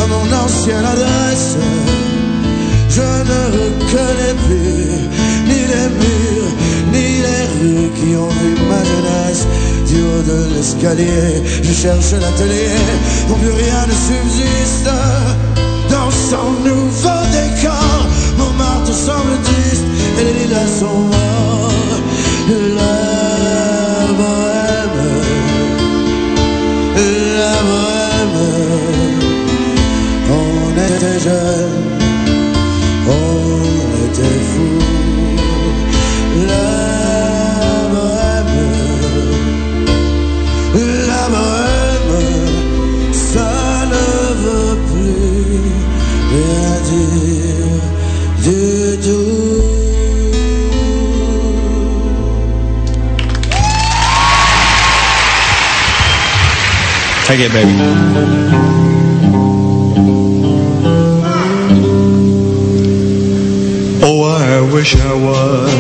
à 0.02 0.08
mon 0.08 0.44
ancienne 0.44 0.86
adresse. 0.86 1.58
Je 2.90 3.02
ne 3.02 3.42
reconnais 3.58 4.36
plus 4.46 5.10
ni 5.48 5.60
les 5.72 5.90
qui 7.96 8.16
ont 8.16 8.30
vu 8.30 8.56
ma 8.70 8.84
jeunesse. 8.84 9.48
Du 9.88 10.02
haut 10.02 10.24
de 10.24 10.56
l'escalier, 10.56 11.44
je 11.62 11.74
cherche 11.74 12.12
l'atelier 12.14 12.76
où 13.30 13.34
plus 13.36 13.52
rien 13.52 13.86
ne 13.88 13.94
subsiste. 13.94 14.90
Dans 15.90 16.12
son 16.12 16.52
nouveau 16.68 17.20
décor, 17.32 18.08
mon 18.38 18.52
marteau 18.54 18.94
semble 18.94 19.38
triste 19.44 19.86
et 20.20 20.24
les 20.24 20.34
lilas 20.40 20.72
sont 20.80 21.00
morts. 21.14 22.00
La 22.50 24.14
bohème 24.18 24.54
la 27.40 28.26
bohème. 28.34 29.20
On 30.30 30.72
était 30.72 31.20
jeunes, 31.20 31.84
on 33.08 34.06
était 34.06 34.40
fous. 34.52 35.13
Take 57.34 57.50
it, 57.50 57.52
baby. 57.52 57.74
Oh, 64.04 64.22
I 64.22 64.62
wish 64.72 64.96
I 64.96 65.14
was 65.16 65.74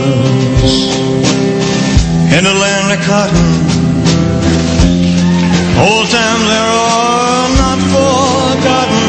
in 2.33 2.45
a 2.47 2.53
land 2.63 2.91
of 2.91 3.01
cotton. 3.05 3.49
Old 5.77 6.09
times 6.09 6.45
there 6.53 6.71
are 6.89 7.49
not 7.61 7.79
forgotten. 7.93 9.03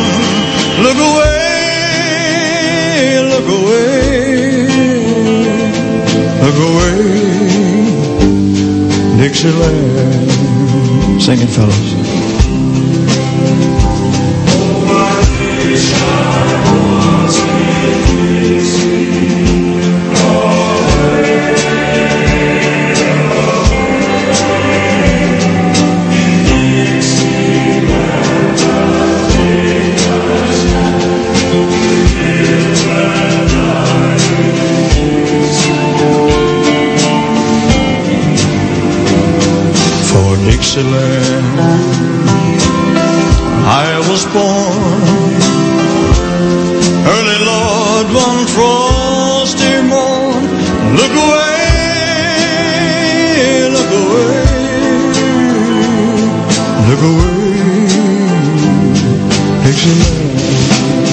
Look 0.84 0.98
away, 1.08 2.04
look 3.32 3.48
away, 3.58 4.68
look 6.44 6.58
away. 6.68 6.98
Dixieland, 9.16 10.30
sing 11.22 11.40
it, 11.40 11.48
picture 59.64 59.88
love. 59.88 61.03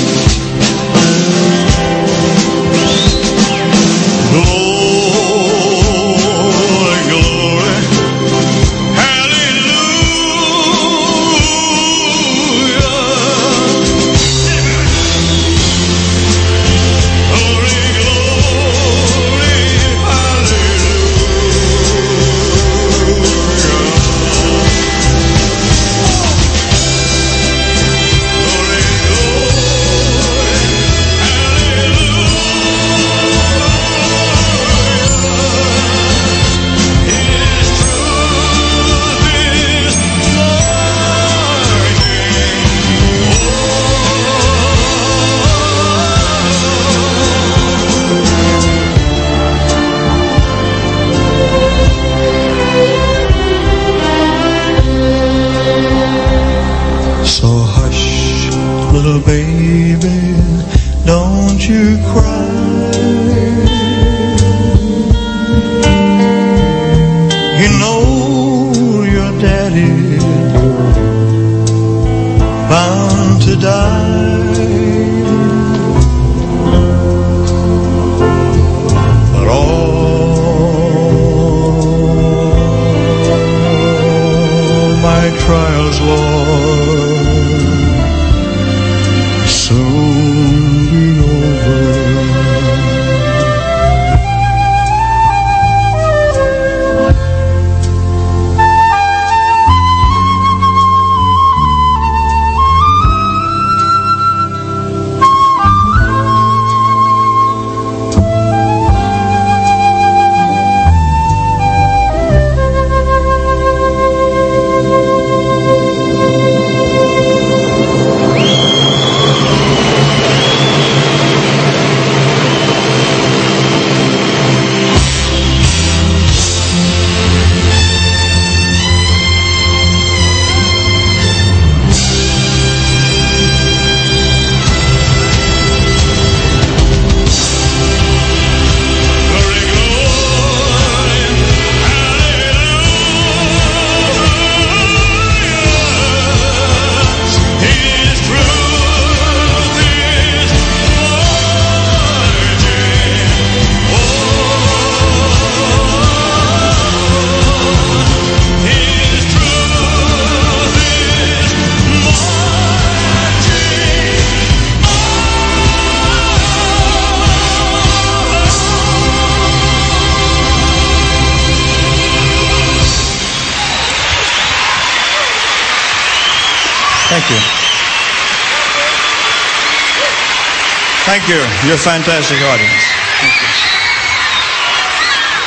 You. 181.32 181.44
You're 181.66 181.76
a 181.76 181.88
fantastic 181.92 182.40
audience. 182.52 182.84
Thank 183.22 183.36
you. 183.42 183.50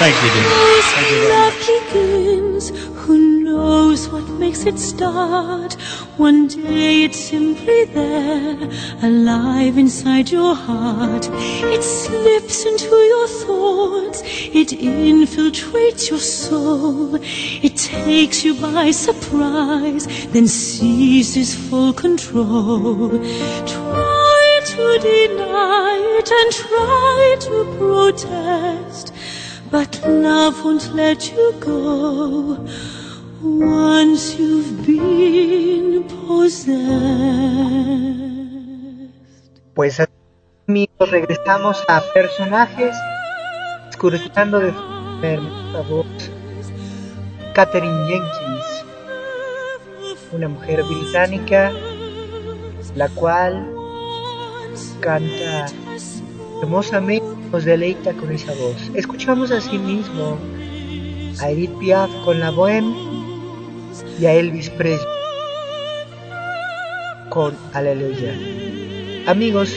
Thank 0.01 0.16
you, 0.22 0.30
dear. 0.35 0.49
Thank 0.95 1.11
you 1.11 1.18
very 1.20 1.39
much. 1.45 1.66
begins, 1.66 2.64
who 3.03 3.16
knows 3.45 4.09
what 4.09 4.26
makes 4.43 4.64
it 4.64 4.78
start? 4.78 5.74
One 6.16 6.49
day 6.49 7.05
it's 7.05 7.18
simply 7.18 7.85
there, 7.85 8.70
alive 9.03 9.76
inside 9.76 10.30
your 10.30 10.55
heart. 10.55 11.28
It 11.74 11.82
slips 11.82 12.64
into 12.64 12.97
your 13.12 13.28
thoughts, 13.28 14.22
it 14.61 14.68
infiltrates 14.68 16.09
your 16.09 16.20
soul. 16.20 17.18
It 17.66 17.76
takes 17.76 18.45
you 18.45 18.55
by 18.55 18.91
surprise, 18.91 20.07
then 20.28 20.49
seizes 20.49 21.55
full 21.55 21.93
control. 21.93 23.11
Try 23.66 24.13
to 24.75 24.99
deny 24.99 26.18
it 26.18 26.31
and 26.41 26.51
try 26.53 27.37
to 27.47 27.57
protest. 27.79 29.12
But 29.70 29.91
love 30.07 30.64
won't 30.64 30.95
let 30.95 31.33
you 31.33 31.53
go 31.61 32.59
once 33.41 34.37
you've 34.39 34.85
been 34.87 36.05
possessed. 36.05 36.75
Pues 39.75 40.01
amigos, 40.01 41.11
regresamos 41.11 41.83
a 41.89 42.01
personajes 42.12 42.97
escuchando 43.91 44.59
de 44.59 44.72
hermosa 45.22 45.81
voz 45.89 46.07
Katherine 47.55 48.07
Jenkins, 48.09 48.85
una 50.33 50.49
mujer 50.49 50.83
británica 50.85 51.72
la 52.97 53.09
cual 53.09 53.74
canta 55.01 55.66
hermosamente, 56.62 57.27
nos 57.53 57.64
deleita 57.64 58.12
con 58.14 58.33
esa 58.33 58.53
voz. 58.55 58.91
Escuchamos 58.95 59.51
así 59.51 59.79
mismo 59.79 60.39
a 61.41 61.51
Edith 61.51 61.79
Piaf 61.79 62.11
con 62.25 62.41
la 62.41 62.51
Bohème 62.51 62.95
y 64.18 64.27
a 64.27 64.33
Elvis 64.33 64.70
Presley 64.70 65.14
con 67.35 67.57
Aleluya. 67.72 68.33
Amigos, 69.27 69.75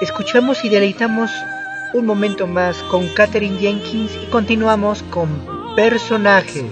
escuchamos 0.00 0.64
y 0.64 0.70
deleitamos 0.70 1.30
un 1.92 2.06
momento 2.06 2.46
más 2.46 2.76
con 2.84 3.06
Katherine 3.08 3.58
Jenkins 3.58 4.10
y 4.22 4.30
continuamos 4.30 5.02
con 5.10 5.28
personajes. 5.76 6.64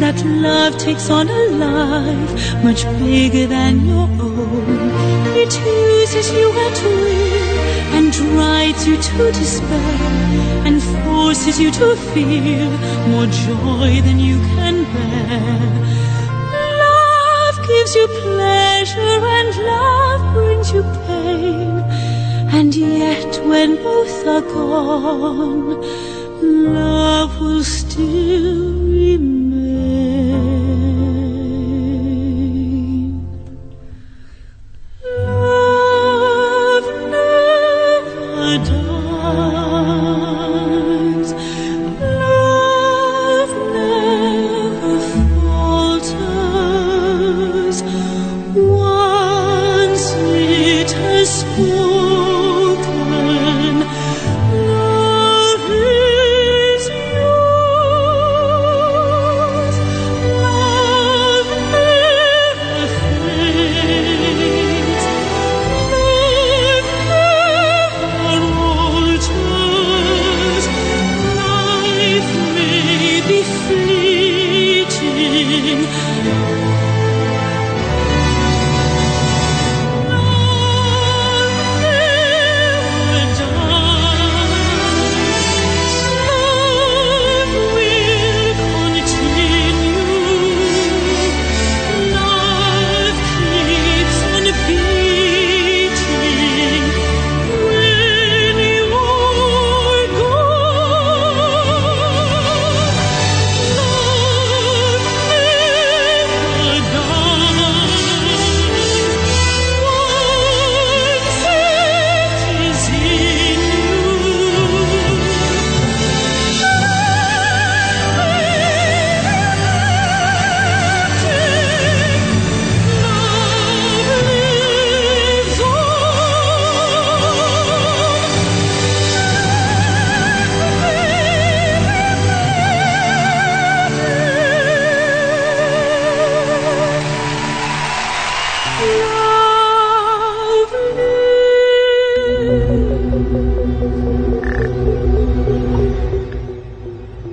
That 0.00 0.24
love 0.24 0.76
takes 0.78 1.10
on 1.10 1.28
a 1.28 1.42
life 1.64 2.64
much 2.64 2.84
bigger 2.98 3.46
than 3.46 3.84
your 3.86 4.08
own. 4.28 4.90
It 5.36 5.52
uses 5.54 6.32
you 6.32 6.48
at 6.66 6.82
will 6.82 7.60
and 7.96 8.12
drives 8.12 8.86
you 8.86 8.96
to 8.96 9.32
despair 9.32 10.10
and 10.66 10.82
forces 11.04 11.60
you 11.60 11.70
to 11.70 11.96
feel 11.96 12.70
more 13.08 13.26
joy 13.26 14.00
than 14.06 14.18
you 14.18 14.38
can 14.54 14.84
bear. 14.94 15.60
Love 16.84 17.56
gives 17.68 17.94
you 17.94 18.06
pleasure 18.22 19.20
and 19.36 19.50
love 19.74 20.34
brings 20.34 20.72
you 20.72 20.82
pain. 21.06 21.70
And 22.58 22.74
yet, 22.74 23.44
when 23.46 23.76
both 23.76 24.26
are 24.26 24.42
gone, 24.42 25.84
love 26.42 27.40
will 27.40 27.62
still 27.62 28.79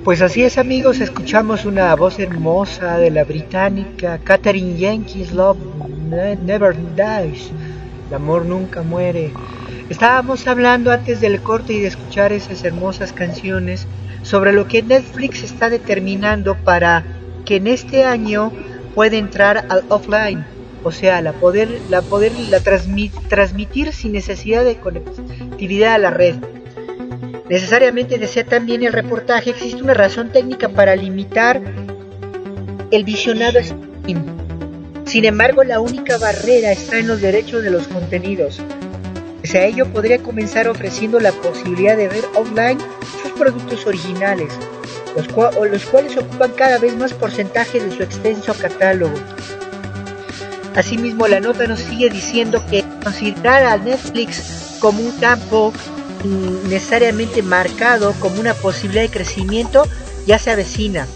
Pues 0.08 0.22
así 0.22 0.42
es 0.42 0.56
amigos, 0.56 1.00
escuchamos 1.00 1.66
una 1.66 1.94
voz 1.94 2.18
hermosa 2.18 2.96
de 2.96 3.10
la 3.10 3.24
británica 3.24 4.16
Catherine 4.16 4.78
Jenkins, 4.78 5.32
Love 5.34 5.58
Ne- 5.98 6.34
Never 6.34 6.74
Dies, 6.96 7.50
el 8.08 8.14
amor 8.14 8.46
nunca 8.46 8.82
muere. 8.82 9.34
Estábamos 9.90 10.46
hablando 10.46 10.92
antes 10.92 11.20
del 11.20 11.42
corte 11.42 11.74
y 11.74 11.80
de 11.80 11.88
escuchar 11.88 12.32
esas 12.32 12.64
hermosas 12.64 13.12
canciones 13.12 13.86
sobre 14.22 14.54
lo 14.54 14.66
que 14.66 14.82
Netflix 14.82 15.42
está 15.42 15.68
determinando 15.68 16.56
para 16.64 17.04
que 17.44 17.56
en 17.56 17.66
este 17.66 18.06
año 18.06 18.50
pueda 18.94 19.18
entrar 19.18 19.66
al 19.68 19.84
offline, 19.90 20.46
o 20.84 20.90
sea, 20.90 21.20
la 21.20 21.34
poder 21.34 21.82
la 21.86 22.00
poder 22.00 22.32
la 22.48 22.60
transmit- 22.60 23.28
transmitir 23.28 23.92
sin 23.92 24.12
necesidad 24.12 24.64
de 24.64 24.80
conectividad 24.80 25.92
a 25.96 25.98
la 25.98 26.10
red. 26.12 26.36
Necesariamente 27.48 28.18
decía 28.18 28.44
también 28.44 28.82
el 28.82 28.92
reportaje, 28.92 29.50
existe 29.50 29.82
una 29.82 29.94
razón 29.94 30.30
técnica 30.30 30.68
para 30.68 30.94
limitar 30.94 31.60
el 32.90 33.04
visionado. 33.04 33.58
Sin 35.06 35.24
embargo, 35.24 35.64
la 35.64 35.80
única 35.80 36.18
barrera 36.18 36.72
está 36.72 36.98
en 36.98 37.08
los 37.08 37.22
derechos 37.22 37.62
de 37.62 37.70
los 37.70 37.88
contenidos. 37.88 38.60
Pese 39.40 39.58
a 39.58 39.64
ello, 39.64 39.86
podría 39.86 40.18
comenzar 40.18 40.68
ofreciendo 40.68 41.20
la 41.20 41.32
posibilidad 41.32 41.96
de 41.96 42.08
ver 42.08 42.24
online 42.34 42.78
sus 43.22 43.32
productos 43.32 43.86
originales, 43.86 44.52
los, 45.16 45.26
cuales 45.86 46.16
ocupan 46.18 46.52
cada 46.52 46.78
vez 46.78 46.94
más 46.96 47.14
porcentaje 47.14 47.80
de 47.80 47.90
su 47.90 48.02
extenso 48.02 48.52
catálogo. 48.52 49.14
Asimismo, 50.74 51.26
la 51.26 51.40
nota 51.40 51.66
nos 51.66 51.80
sigue 51.80 52.10
diciendo 52.10 52.62
que 52.70 52.84
considerar 53.02 53.64
a 53.64 53.78
Netflix 53.78 54.76
como 54.80 55.00
un 55.00 55.12
campo 55.12 55.72
necesariamente 56.24 57.42
marcado 57.42 58.12
como 58.20 58.40
una 58.40 58.54
posibilidad 58.54 59.02
de 59.02 59.10
crecimiento 59.10 59.86
ya 60.26 60.38
se 60.38 60.50
avecina. 60.50 61.06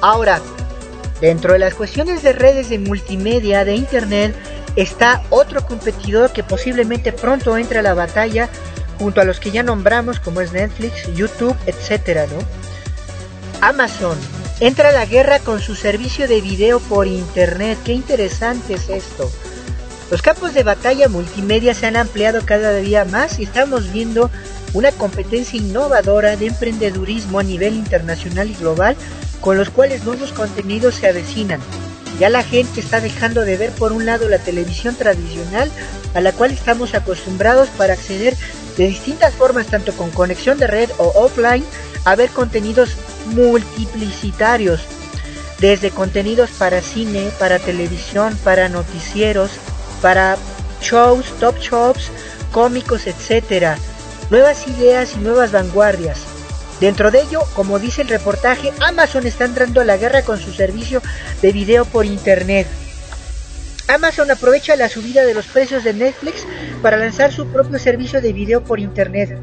Ahora, 0.00 0.40
dentro 1.20 1.52
de 1.52 1.58
las 1.58 1.74
cuestiones 1.74 2.22
de 2.22 2.32
redes 2.32 2.68
de 2.68 2.78
multimedia 2.78 3.64
de 3.64 3.74
Internet 3.74 4.34
está 4.76 5.22
otro 5.30 5.66
competidor 5.66 6.32
que 6.32 6.42
posiblemente 6.42 7.12
pronto 7.12 7.56
entre 7.56 7.80
a 7.80 7.82
la 7.82 7.94
batalla 7.94 8.48
junto 8.98 9.20
a 9.20 9.24
los 9.24 9.40
que 9.40 9.50
ya 9.50 9.62
nombramos 9.62 10.20
como 10.20 10.40
es 10.40 10.52
Netflix, 10.52 11.12
YouTube, 11.14 11.56
etcétera, 11.66 12.26
¿no? 12.26 12.38
Amazon 13.60 14.18
entra 14.60 14.90
a 14.90 14.92
la 14.92 15.06
guerra 15.06 15.38
con 15.38 15.60
su 15.60 15.74
servicio 15.74 16.28
de 16.28 16.40
video 16.40 16.80
por 16.80 17.06
internet. 17.06 17.78
Qué 17.84 17.92
interesante 17.92 18.74
es 18.74 18.88
esto. 18.90 19.30
Los 20.10 20.22
campos 20.22 20.54
de 20.54 20.64
batalla 20.64 21.08
multimedia 21.08 21.72
se 21.72 21.86
han 21.86 21.96
ampliado 21.96 22.44
cada 22.44 22.74
día 22.74 23.04
más 23.04 23.38
y 23.38 23.44
estamos 23.44 23.92
viendo 23.92 24.28
una 24.72 24.90
competencia 24.90 25.58
innovadora 25.58 26.36
de 26.36 26.46
emprendedurismo 26.46 27.38
a 27.38 27.44
nivel 27.44 27.74
internacional 27.74 28.50
y 28.50 28.54
global 28.54 28.96
con 29.40 29.56
los 29.56 29.70
cuales 29.70 30.04
nuevos 30.04 30.32
contenidos 30.32 30.96
se 30.96 31.06
avecinan. 31.06 31.60
Ya 32.18 32.28
la 32.28 32.42
gente 32.42 32.80
está 32.80 33.00
dejando 33.00 33.42
de 33.42 33.56
ver 33.56 33.70
por 33.70 33.92
un 33.92 34.04
lado 34.04 34.28
la 34.28 34.38
televisión 34.38 34.96
tradicional 34.96 35.70
a 36.12 36.20
la 36.20 36.32
cual 36.32 36.50
estamos 36.50 36.94
acostumbrados 36.94 37.68
para 37.68 37.94
acceder 37.94 38.36
de 38.76 38.88
distintas 38.88 39.32
formas 39.34 39.68
tanto 39.68 39.92
con 39.92 40.10
conexión 40.10 40.58
de 40.58 40.66
red 40.66 40.90
o 40.98 41.12
offline 41.14 41.64
a 42.04 42.16
ver 42.16 42.30
contenidos 42.30 42.96
multiplicitarios 43.26 44.80
desde 45.60 45.90
contenidos 45.90 46.50
para 46.50 46.80
cine, 46.80 47.30
para 47.38 47.58
televisión, 47.58 48.36
para 48.42 48.68
noticieros, 48.68 49.50
para 50.02 50.36
shows, 50.80 51.26
top 51.38 51.58
shows, 51.58 52.10
cómicos, 52.52 53.06
etcétera. 53.06 53.78
Nuevas 54.30 54.66
ideas 54.68 55.14
y 55.16 55.18
nuevas 55.18 55.52
vanguardias. 55.52 56.20
Dentro 56.80 57.10
de 57.10 57.20
ello, 57.20 57.42
como 57.54 57.78
dice 57.78 58.02
el 58.02 58.08
reportaje, 58.08 58.72
Amazon 58.80 59.26
está 59.26 59.44
entrando 59.44 59.80
a 59.80 59.84
la 59.84 59.98
guerra 59.98 60.22
con 60.22 60.38
su 60.38 60.52
servicio 60.52 61.02
de 61.42 61.52
video 61.52 61.84
por 61.84 62.06
internet. 62.06 62.66
Amazon 63.88 64.30
aprovecha 64.30 64.76
la 64.76 64.88
subida 64.88 65.24
de 65.24 65.34
los 65.34 65.46
precios 65.46 65.84
de 65.84 65.92
Netflix 65.92 66.46
para 66.80 66.96
lanzar 66.96 67.32
su 67.32 67.48
propio 67.48 67.78
servicio 67.78 68.20
de 68.22 68.32
video 68.32 68.62
por 68.62 68.80
internet. 68.80 69.36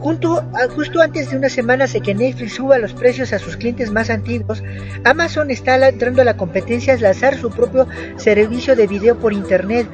Junto 0.00 0.44
justo 0.76 1.00
antes 1.00 1.30
de 1.30 1.36
unas 1.36 1.52
semanas 1.52 1.92
de 1.92 2.00
que 2.00 2.14
Netflix 2.14 2.54
suba 2.54 2.78
los 2.78 2.92
precios 2.92 3.32
a 3.32 3.38
sus 3.38 3.56
clientes 3.56 3.90
más 3.90 4.10
antiguos, 4.10 4.62
Amazon 5.04 5.50
está 5.50 5.76
entrando 5.88 6.22
a 6.22 6.24
la 6.24 6.36
competencia 6.36 6.94
de 6.94 7.02
lanzar 7.02 7.36
su 7.36 7.50
propio 7.50 7.88
servicio 8.16 8.76
de 8.76 8.86
video 8.86 9.18
por 9.18 9.32
internet. 9.32 9.88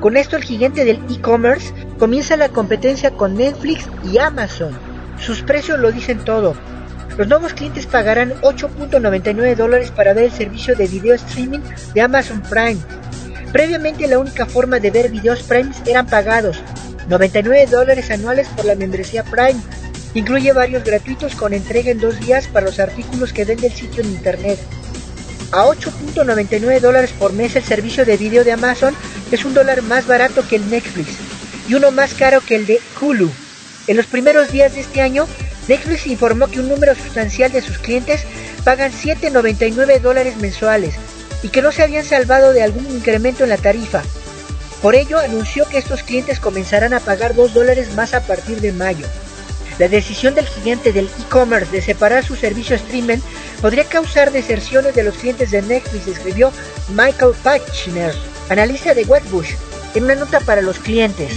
Con 0.00 0.16
esto 0.16 0.36
el 0.36 0.44
gigante 0.44 0.84
del 0.84 1.00
e-commerce 1.08 1.72
comienza 1.98 2.36
la 2.36 2.48
competencia 2.48 3.12
con 3.12 3.36
Netflix 3.36 3.88
y 4.04 4.18
Amazon. 4.18 4.76
Sus 5.18 5.42
precios 5.42 5.78
lo 5.78 5.92
dicen 5.92 6.18
todo. 6.18 6.54
Los 7.16 7.28
nuevos 7.28 7.54
clientes 7.54 7.86
pagarán 7.86 8.34
8.99 8.42 9.54
dólares 9.54 9.90
para 9.90 10.12
ver 10.12 10.24
el 10.24 10.32
servicio 10.32 10.74
de 10.74 10.88
video 10.88 11.14
streaming 11.14 11.60
de 11.94 12.00
Amazon 12.02 12.42
Prime. 12.42 12.78
Previamente 13.52 14.06
la 14.06 14.18
única 14.18 14.44
forma 14.44 14.80
de 14.80 14.90
ver 14.90 15.10
videos 15.10 15.42
Prime 15.44 15.70
eran 15.86 16.06
pagados, 16.06 16.62
99 17.08 17.66
dólares 17.66 18.10
anuales 18.10 18.48
por 18.48 18.64
la 18.64 18.74
membresía 18.74 19.22
Prime. 19.24 19.60
Incluye 20.14 20.52
varios 20.52 20.82
gratuitos 20.82 21.34
con 21.34 21.52
entrega 21.52 21.90
en 21.90 22.00
dos 22.00 22.18
días 22.18 22.48
para 22.48 22.66
los 22.66 22.80
artículos 22.80 23.32
que 23.32 23.44
vende 23.44 23.68
el 23.68 23.72
sitio 23.72 24.02
en 24.02 24.10
internet. 24.10 24.58
A 25.52 25.66
8.99 25.66 26.80
dólares 26.80 27.12
por 27.18 27.32
mes 27.32 27.54
el 27.54 27.62
servicio 27.62 28.04
de 28.04 28.16
video 28.16 28.42
de 28.42 28.52
Amazon 28.52 28.94
es 29.30 29.44
un 29.44 29.54
dólar 29.54 29.82
más 29.82 30.06
barato 30.06 30.46
que 30.48 30.56
el 30.56 30.68
Netflix 30.68 31.16
y 31.68 31.74
uno 31.74 31.90
más 31.90 32.14
caro 32.14 32.40
que 32.40 32.56
el 32.56 32.66
de 32.66 32.80
Hulu. 33.00 33.30
En 33.86 33.96
los 33.96 34.06
primeros 34.06 34.50
días 34.50 34.74
de 34.74 34.80
este 34.80 35.00
año, 35.00 35.28
Netflix 35.68 36.06
informó 36.06 36.48
que 36.48 36.60
un 36.60 36.68
número 36.68 36.94
sustancial 36.94 37.52
de 37.52 37.62
sus 37.62 37.78
clientes 37.78 38.22
pagan 38.64 38.92
7.99 38.92 40.00
dólares 40.00 40.36
mensuales 40.38 40.94
y 41.42 41.48
que 41.48 41.62
no 41.62 41.70
se 41.70 41.82
habían 41.82 42.04
salvado 42.04 42.52
de 42.52 42.62
algún 42.62 42.86
incremento 42.86 43.44
en 43.44 43.50
la 43.50 43.58
tarifa. 43.58 44.02
Por 44.82 44.94
ello, 44.94 45.18
anunció 45.18 45.66
que 45.68 45.78
estos 45.78 46.02
clientes 46.02 46.38
comenzarán 46.38 46.94
a 46.94 47.00
pagar 47.00 47.34
2 47.34 47.54
dólares 47.54 47.94
más 47.94 48.14
a 48.14 48.20
partir 48.20 48.60
de 48.60 48.72
mayo. 48.72 49.06
La 49.78 49.88
decisión 49.88 50.34
del 50.34 50.46
gigante 50.46 50.92
del 50.92 51.10
e-commerce 51.18 51.70
de 51.70 51.82
separar 51.82 52.24
su 52.24 52.34
servicio 52.34 52.76
streaming 52.76 53.18
podría 53.60 53.84
causar 53.84 54.32
deserciones 54.32 54.94
de 54.94 55.02
los 55.02 55.16
clientes 55.16 55.50
de 55.50 55.62
Netflix, 55.62 56.06
escribió 56.06 56.50
Michael 56.88 57.34
Pachner, 57.42 58.14
analista 58.48 58.94
de 58.94 59.04
Webbush, 59.04 59.54
en 59.94 60.04
una 60.04 60.14
nota 60.14 60.40
para 60.40 60.62
los 60.62 60.78
clientes. 60.78 61.34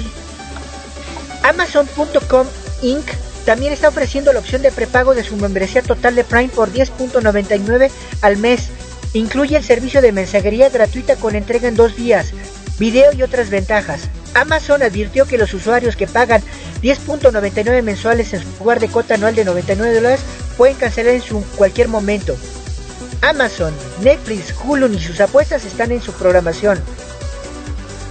Amazon.com 1.44 2.48
Inc. 2.82 3.10
también 3.46 3.74
está 3.74 3.90
ofreciendo 3.90 4.32
la 4.32 4.40
opción 4.40 4.62
de 4.62 4.72
prepago 4.72 5.16
de 5.16 5.24
su 5.24 5.36
membresía 5.36 5.82
total 5.82 6.16
de 6.16 6.24
Prime 6.24 6.50
por 6.50 6.72
10.99 6.72 7.90
al 8.22 8.38
mes. 8.38 8.70
Incluye 9.14 9.58
el 9.58 9.64
servicio 9.64 10.02
de 10.02 10.12
mensajería 10.12 10.70
gratuita 10.70 11.16
con 11.16 11.36
entrega 11.36 11.68
en 11.68 11.76
dos 11.76 11.96
días, 11.96 12.32
video 12.80 13.14
y 13.14 13.22
otras 13.22 13.50
ventajas. 13.50 14.10
Amazon 14.34 14.82
advirtió 14.82 15.26
que 15.26 15.38
los 15.38 15.54
usuarios 15.54 15.96
que 15.96 16.08
pagan 16.08 16.42
10.99 16.82 17.84
mensuales 17.84 18.34
en 18.34 18.42
su 18.42 18.48
lugar 18.60 18.80
de 18.80 18.88
cuota 18.88 19.16
anual 19.16 19.36
de 19.36 19.46
99 19.46 19.96
dólares 19.96 20.22
pueden 20.58 20.78
cancelar 20.78 21.14
en 21.14 21.22
su 21.22 21.44
cualquier 21.56 21.88
momento. 21.88 22.36
Amazon, 23.22 23.74
Netflix, 24.02 24.54
Hulu 24.64 24.88
y 24.88 25.00
sus 25.00 25.20
apuestas 25.20 25.66
están 25.66 25.92
en 25.92 26.02
su 26.02 26.14
programación. 26.14 26.80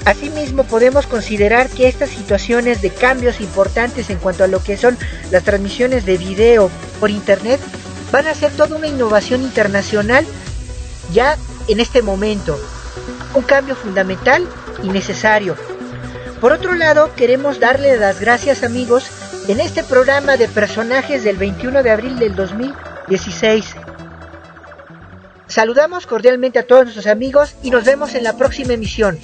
Asimismo, 0.05 0.65
podemos 0.65 1.07
considerar 1.07 1.69
que 1.69 1.89
estas 1.89 2.11
situaciones 2.11 2.81
de 2.81 2.91
cambios 2.91 3.41
importantes 3.41 4.11
en 4.11 4.19
cuanto 4.19 4.45
a 4.45 4.49
lo 4.49 4.63
que 4.63 4.77
son 4.77 4.97
las 5.31 5.45
transmisiones 5.45 6.07
de 6.07 6.17
video 6.17 6.71
por 7.01 7.11
Internet 7.11 7.61
van 8.11 8.27
a 8.27 8.35
ser 8.35 8.51
toda 8.53 8.77
una 8.77 8.87
innovación 8.87 9.43
internacional 9.43 10.27
ya 11.13 11.37
en 11.69 11.81
este 11.81 12.03
momento. 12.03 12.59
Un 13.35 13.43
cambio 13.43 13.77
fundamental 13.77 14.47
y 14.83 14.89
necesario. 14.89 15.57
Por 16.41 16.53
otro 16.53 16.75
lado, 16.75 17.15
queremos 17.17 17.61
darle 17.61 17.97
las 17.97 18.21
gracias 18.21 18.63
amigos 18.63 19.07
en 19.49 19.61
este 19.61 19.83
programa 19.83 20.37
de 20.37 20.49
personajes 20.49 21.25
del 21.25 21.37
21 21.37 21.83
de 21.83 21.91
abril 21.91 22.19
del 22.19 22.37
2016. 22.37 23.75
Saludamos 25.47 26.07
cordialmente 26.07 26.59
a 26.59 26.67
todos 26.67 26.85
nuestros 26.85 27.07
amigos 27.07 27.55
y 27.63 27.71
nos 27.71 27.85
vemos 27.85 28.15
en 28.15 28.25
la 28.25 28.37
próxima 28.37 28.75
emisión. 28.75 29.19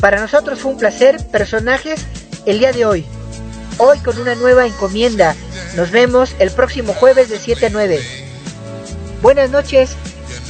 Para 0.00 0.20
nosotros 0.20 0.60
fue 0.60 0.72
un 0.72 0.78
placer, 0.78 1.18
personajes, 1.30 2.06
el 2.46 2.58
día 2.58 2.72
de 2.72 2.86
hoy. 2.86 3.04
Hoy 3.78 3.98
con 3.98 4.18
una 4.18 4.34
nueva 4.34 4.66
encomienda. 4.66 5.34
Nos 5.76 5.90
vemos 5.90 6.34
el 6.38 6.50
próximo 6.50 6.92
jueves 6.92 7.28
de 7.28 7.38
7 7.38 7.66
a 7.66 7.70
9. 7.70 8.00
Buenas 9.22 9.50
noches, 9.50 9.96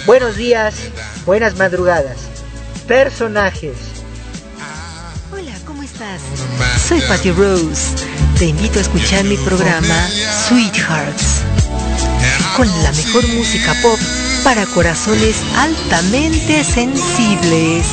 buenos 0.07 0.37
días, 0.37 0.75
buenas 1.25 1.57
madrugadas. 1.57 2.17
Personajes. 2.87 3.77
Hola, 5.33 5.53
¿cómo 5.65 5.83
estás? 5.83 6.21
Soy 6.87 7.01
Patty 7.03 7.31
Rose. 7.33 7.95
Te 8.39 8.47
invito 8.47 8.79
a 8.79 8.83
escuchar 8.83 9.25
mi 9.25 9.37
programa 9.37 10.09
Sweethearts. 10.49 11.43
Con 12.57 12.69
la 12.83 12.93
mejor 12.93 13.27
música 13.29 13.75
pop 13.83 13.99
para 14.45 14.67
corazones 14.67 15.37
altamente 15.57 16.65
sensibles. 16.65 17.87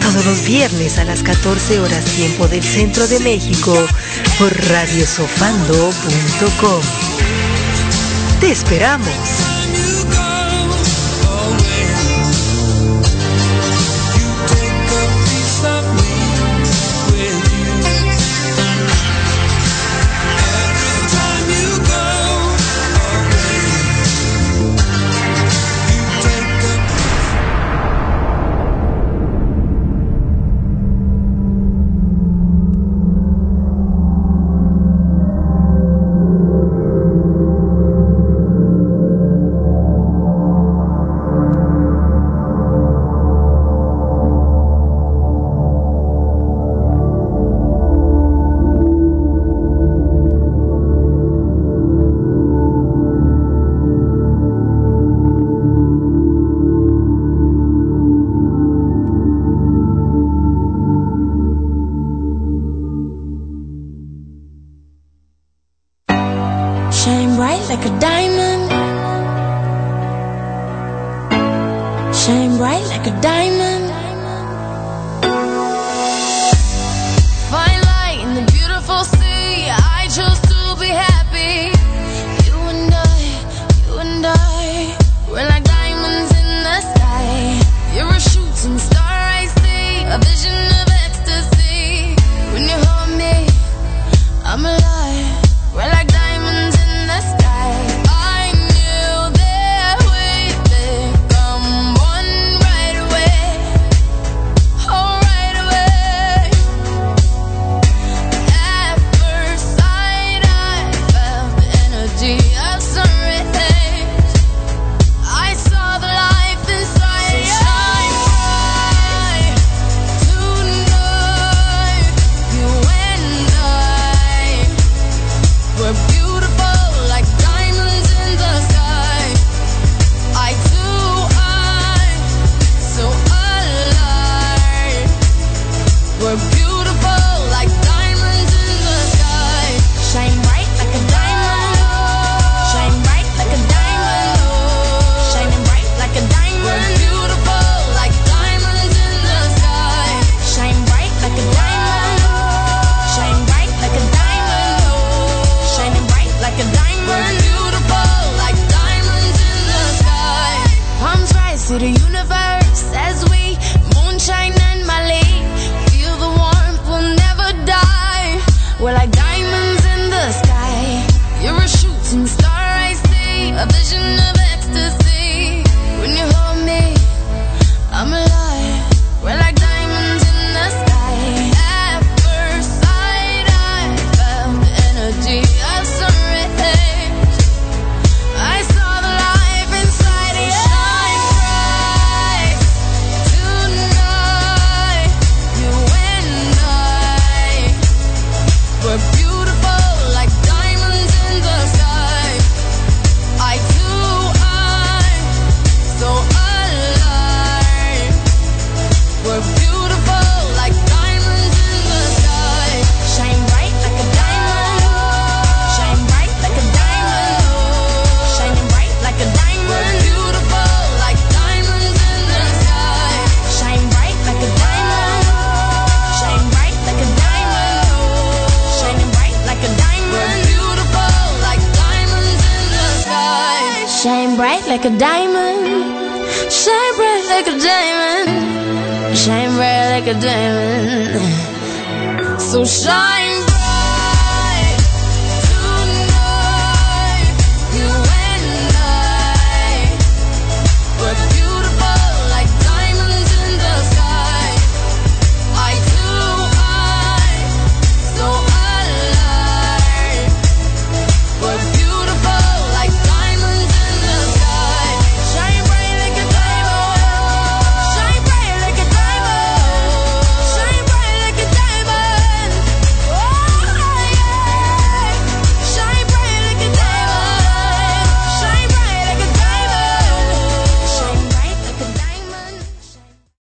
Todos 0.00 0.26
los 0.26 0.44
viernes 0.44 0.98
a 0.98 1.04
las 1.04 1.22
14 1.22 1.80
horas 1.80 2.04
tiempo 2.04 2.46
del 2.48 2.62
centro 2.62 3.06
de 3.06 3.18
México 3.20 3.74
por 4.38 4.52
radiosofando.com. 4.68 6.82
Te 8.40 8.50
esperamos. 8.50 9.45